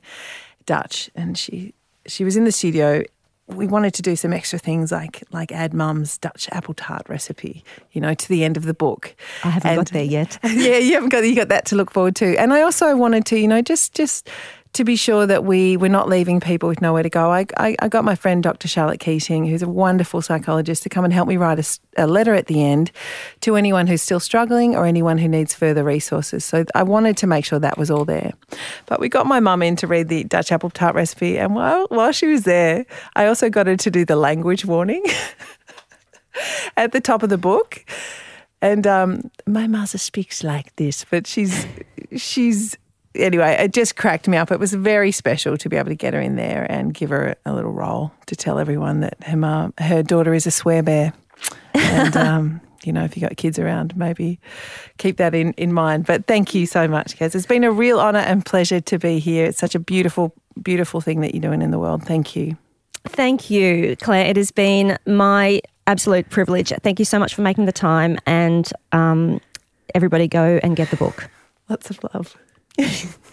Dutch, 0.65 1.09
and 1.15 1.37
she 1.37 1.73
she 2.05 2.23
was 2.23 2.35
in 2.35 2.43
the 2.43 2.51
studio 2.51 3.03
we 3.47 3.67
wanted 3.67 3.93
to 3.93 4.01
do 4.01 4.15
some 4.15 4.33
extra 4.33 4.57
things 4.57 4.91
like 4.91 5.23
like 5.31 5.51
add 5.51 5.73
mum's 5.73 6.17
Dutch 6.17 6.49
apple 6.51 6.73
tart 6.73 7.07
recipe, 7.07 7.63
you 7.91 8.01
know, 8.01 8.13
to 8.13 8.29
the 8.29 8.43
end 8.43 8.57
of 8.57 8.63
the 8.63 8.73
book. 8.73 9.15
I 9.43 9.49
haven't 9.49 9.69
and, 9.69 9.77
got 9.77 9.91
there 9.91 10.03
yet. 10.03 10.39
yeah, 10.43 10.77
you 10.77 10.93
haven't 10.93 11.09
got 11.09 11.23
you 11.23 11.35
got 11.35 11.49
that 11.49 11.65
to 11.65 11.75
look 11.75 11.91
forward 11.91 12.15
to. 12.17 12.35
And 12.37 12.53
I 12.53 12.61
also 12.61 12.95
wanted 12.95 13.25
to, 13.27 13.39
you 13.39 13.47
know, 13.47 13.61
just 13.61 13.93
just 13.93 14.29
to 14.75 14.83
be 14.83 14.97
sure 14.97 15.25
that 15.25 15.45
we 15.45 15.77
we're 15.77 15.87
not 15.87 16.09
leaving 16.09 16.41
people 16.41 16.67
with 16.67 16.81
nowhere 16.81 17.03
to 17.03 17.09
go, 17.09 17.31
I, 17.31 17.45
I, 17.57 17.77
I 17.79 17.87
got 17.87 18.03
my 18.03 18.15
friend 18.15 18.43
Dr. 18.43 18.67
Charlotte 18.67 18.99
Keating, 18.99 19.45
who's 19.45 19.61
a 19.61 19.69
wonderful 19.69 20.21
psychologist, 20.21 20.83
to 20.83 20.89
come 20.89 21.05
and 21.05 21.13
help 21.13 21.29
me 21.29 21.37
write 21.37 21.59
a, 21.59 22.03
a, 22.03 22.07
letter 22.07 22.33
at 22.33 22.47
the 22.47 22.61
end 22.61 22.91
to 23.41 23.55
anyone 23.55 23.87
who's 23.87 24.01
still 24.01 24.19
struggling 24.19 24.75
or 24.75 24.85
anyone 24.85 25.17
who 25.17 25.29
needs 25.29 25.53
further 25.53 25.83
resources. 25.83 26.43
So 26.43 26.65
I 26.75 26.83
wanted 26.83 27.15
to 27.17 27.27
make 27.27 27.45
sure 27.45 27.57
that 27.57 27.77
was 27.77 27.89
all 27.89 28.03
there. 28.03 28.33
But 28.85 28.99
we 28.99 29.07
got 29.07 29.25
my 29.25 29.39
mum 29.39 29.63
in 29.63 29.77
to 29.77 29.87
read 29.87 30.09
the 30.09 30.25
Dutch 30.25 30.51
apple 30.51 30.69
tart 30.69 30.93
recipe, 30.93 31.37
and 31.37 31.55
while 31.55 31.87
while 31.87 32.11
she 32.11 32.27
was 32.27 32.43
there, 32.43 32.85
I 33.15 33.27
also 33.27 33.49
got 33.49 33.67
her 33.67 33.77
to 33.77 33.89
do 33.89 34.03
the 34.03 34.17
language 34.17 34.65
warning 34.65 35.05
at 36.77 36.91
the 36.91 36.99
top 36.99 37.23
of 37.23 37.29
the 37.29 37.37
book. 37.37 37.85
And 38.61 38.85
um, 38.85 39.31
my 39.45 39.67
mother 39.67 39.97
speaks 39.97 40.43
like 40.43 40.75
this, 40.75 41.05
but 41.09 41.27
she's 41.27 41.65
she's 42.17 42.77
anyway, 43.15 43.55
it 43.59 43.73
just 43.73 43.95
cracked 43.95 44.27
me 44.27 44.37
up. 44.37 44.51
It 44.51 44.59
was 44.59 44.73
very 44.73 45.11
special 45.11 45.57
to 45.57 45.69
be 45.69 45.77
able 45.77 45.89
to 45.89 45.95
get 45.95 46.13
her 46.13 46.21
in 46.21 46.35
there 46.35 46.65
and 46.69 46.93
give 46.93 47.09
her 47.09 47.35
a 47.45 47.53
little 47.53 47.71
role 47.71 48.11
to 48.27 48.35
tell 48.35 48.59
everyone 48.59 49.01
that 49.01 49.15
her 49.23 49.37
mom, 49.37 49.73
her 49.79 50.03
daughter 50.03 50.33
is 50.33 50.47
a 50.47 50.51
swear 50.51 50.83
bear. 50.83 51.13
And, 51.73 52.17
um, 52.17 52.61
you 52.83 52.93
know, 52.93 53.03
if 53.03 53.17
you 53.17 53.21
got 53.21 53.35
kids 53.37 53.57
around, 53.57 53.95
maybe 53.97 54.39
keep 54.97 55.17
that 55.17 55.33
in, 55.33 55.53
in 55.53 55.73
mind. 55.73 56.05
But 56.05 56.27
thank 56.27 56.53
you 56.53 56.65
so 56.65 56.87
much, 56.87 57.17
Cass. 57.17 57.35
It's 57.35 57.45
been 57.45 57.63
a 57.63 57.71
real 57.71 57.99
honour 57.99 58.19
and 58.19 58.45
pleasure 58.45 58.79
to 58.81 58.99
be 58.99 59.19
here. 59.19 59.45
It's 59.45 59.57
such 59.57 59.75
a 59.75 59.79
beautiful, 59.79 60.33
beautiful 60.61 61.01
thing 61.01 61.21
that 61.21 61.33
you're 61.33 61.41
doing 61.41 61.61
in 61.61 61.71
the 61.71 61.79
world. 61.79 62.03
Thank 62.03 62.35
you. 62.35 62.57
Thank 63.05 63.49
you, 63.49 63.95
Clare. 63.97 64.25
It 64.25 64.37
has 64.37 64.51
been 64.51 64.97
my 65.05 65.61
absolute 65.87 66.29
privilege. 66.29 66.71
Thank 66.81 66.99
you 66.99 67.05
so 67.05 67.19
much 67.19 67.35
for 67.35 67.41
making 67.41 67.65
the 67.65 67.71
time. 67.71 68.17
And 68.25 68.71
um, 68.91 69.39
everybody 69.93 70.27
go 70.27 70.59
and 70.63 70.75
get 70.75 70.89
the 70.89 70.97
book. 70.97 71.29
Lots 71.69 71.89
of 71.89 71.99
love. 72.13 72.35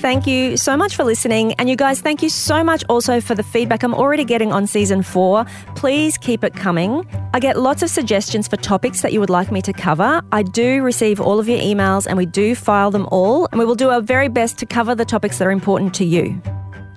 Thank 0.00 0.26
you 0.26 0.56
so 0.56 0.78
much 0.78 0.96
for 0.96 1.04
listening. 1.04 1.52
And 1.54 1.68
you 1.68 1.76
guys, 1.76 2.00
thank 2.00 2.22
you 2.22 2.30
so 2.30 2.64
much 2.64 2.82
also 2.88 3.20
for 3.20 3.34
the 3.34 3.42
feedback 3.42 3.82
I'm 3.82 3.92
already 3.92 4.24
getting 4.24 4.50
on 4.50 4.66
season 4.66 5.02
four. 5.02 5.44
Please 5.76 6.16
keep 6.16 6.42
it 6.42 6.54
coming. 6.54 7.06
I 7.34 7.38
get 7.38 7.58
lots 7.58 7.82
of 7.82 7.90
suggestions 7.90 8.48
for 8.48 8.56
topics 8.56 9.02
that 9.02 9.12
you 9.12 9.20
would 9.20 9.28
like 9.28 9.52
me 9.52 9.60
to 9.60 9.74
cover. 9.74 10.22
I 10.32 10.42
do 10.42 10.82
receive 10.82 11.20
all 11.20 11.38
of 11.38 11.50
your 11.50 11.58
emails 11.58 12.06
and 12.06 12.16
we 12.16 12.24
do 12.24 12.54
file 12.54 12.90
them 12.90 13.06
all. 13.12 13.46
And 13.52 13.58
we 13.58 13.66
will 13.66 13.74
do 13.74 13.90
our 13.90 14.00
very 14.00 14.28
best 14.28 14.56
to 14.58 14.66
cover 14.66 14.94
the 14.94 15.04
topics 15.04 15.36
that 15.36 15.46
are 15.46 15.50
important 15.50 15.92
to 15.96 16.06
you. 16.06 16.40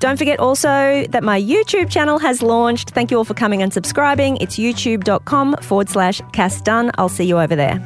Don't 0.03 0.17
forget 0.17 0.37
also 0.37 1.05
that 1.11 1.23
my 1.23 1.41
YouTube 1.41 1.89
channel 1.89 2.19
has 2.19 2.41
launched. 2.43 2.89
Thank 2.89 3.09
you 3.09 3.15
all 3.15 3.23
for 3.23 3.33
coming 3.33 3.61
and 3.63 3.71
subscribing. 3.71 4.35
It's 4.41 4.57
youtube.com 4.57 5.55
forward 5.61 5.87
slash 5.87 6.19
Cass 6.33 6.59
Dunn. 6.59 6.91
I'll 6.97 7.07
see 7.07 7.23
you 7.23 7.39
over 7.39 7.55
there. 7.55 7.81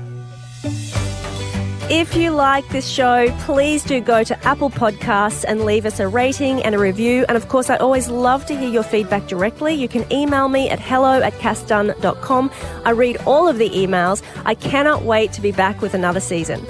If 1.92 2.16
you 2.16 2.32
like 2.32 2.68
this 2.70 2.88
show, 2.88 3.30
please 3.42 3.84
do 3.84 4.02
go 4.02 4.24
to 4.24 4.48
Apple 4.48 4.72
Podcasts 4.72 5.46
and 5.48 5.64
leave 5.64 5.86
us 5.86 6.00
a 6.00 6.08
rating 6.08 6.64
and 6.64 6.74
a 6.74 6.80
review. 6.80 7.24
And 7.28 7.38
of 7.38 7.50
course, 7.50 7.70
I 7.70 7.76
always 7.76 8.10
love 8.10 8.48
to 8.48 8.58
hear 8.58 8.68
your 8.68 8.82
feedback 8.82 9.28
directly. 9.28 9.76
You 9.76 9.88
can 9.88 10.12
email 10.12 10.50
me 10.50 10.72
at 10.72 10.80
hello 10.80 11.22
at 11.22 11.34
cassdunn.com. 11.34 12.52
I 12.84 12.90
read 12.90 13.18
all 13.28 13.48
of 13.48 13.60
the 13.60 13.70
emails. 13.70 14.24
I 14.44 14.56
cannot 14.56 15.04
wait 15.04 15.34
to 15.34 15.42
be 15.42 15.52
back 15.52 15.84
with 15.84 15.94
another 15.94 16.20
season. 16.20 16.66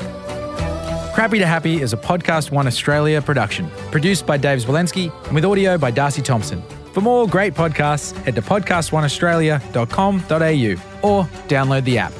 Crappy 1.17 1.39
to 1.39 1.47
Happy 1.47 1.81
is 1.81 1.93
a 1.93 1.97
Podcast 1.97 2.51
One 2.51 2.67
Australia 2.67 3.19
production, 3.23 3.71
produced 3.89 4.27
by 4.27 4.37
Dave 4.37 4.65
Walensky 4.65 5.11
and 5.25 5.33
with 5.33 5.45
audio 5.45 5.75
by 5.75 5.89
Darcy 5.89 6.21
Thompson. 6.21 6.61
For 6.93 7.01
more 7.01 7.27
great 7.27 7.55
podcasts, 7.55 8.15
head 8.17 8.35
to 8.35 8.43
podcastoneaustralia.com.au 8.43 11.09
or 11.09 11.23
download 11.47 11.85
the 11.85 11.97
app. 11.97 12.13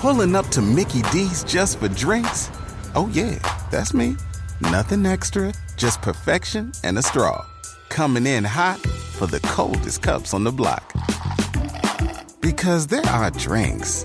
Pulling 0.00 0.34
up 0.34 0.48
to 0.48 0.60
Mickey 0.60 1.02
D's 1.12 1.44
just 1.44 1.78
for 1.78 1.86
drinks? 1.86 2.50
Oh, 2.96 3.08
yeah, 3.12 3.38
that's 3.70 3.94
me. 3.94 4.16
Nothing 4.60 5.06
extra, 5.06 5.54
just 5.76 6.02
perfection 6.02 6.72
and 6.82 6.98
a 6.98 7.02
straw. 7.02 7.46
Coming 7.90 8.26
in 8.26 8.42
hot 8.42 8.80
for 8.80 9.28
the 9.28 9.38
coldest 9.38 10.02
cups 10.02 10.34
on 10.34 10.42
the 10.42 10.50
block. 10.50 10.92
Because 12.40 12.88
there 12.88 13.06
are 13.06 13.30
drinks 13.30 14.04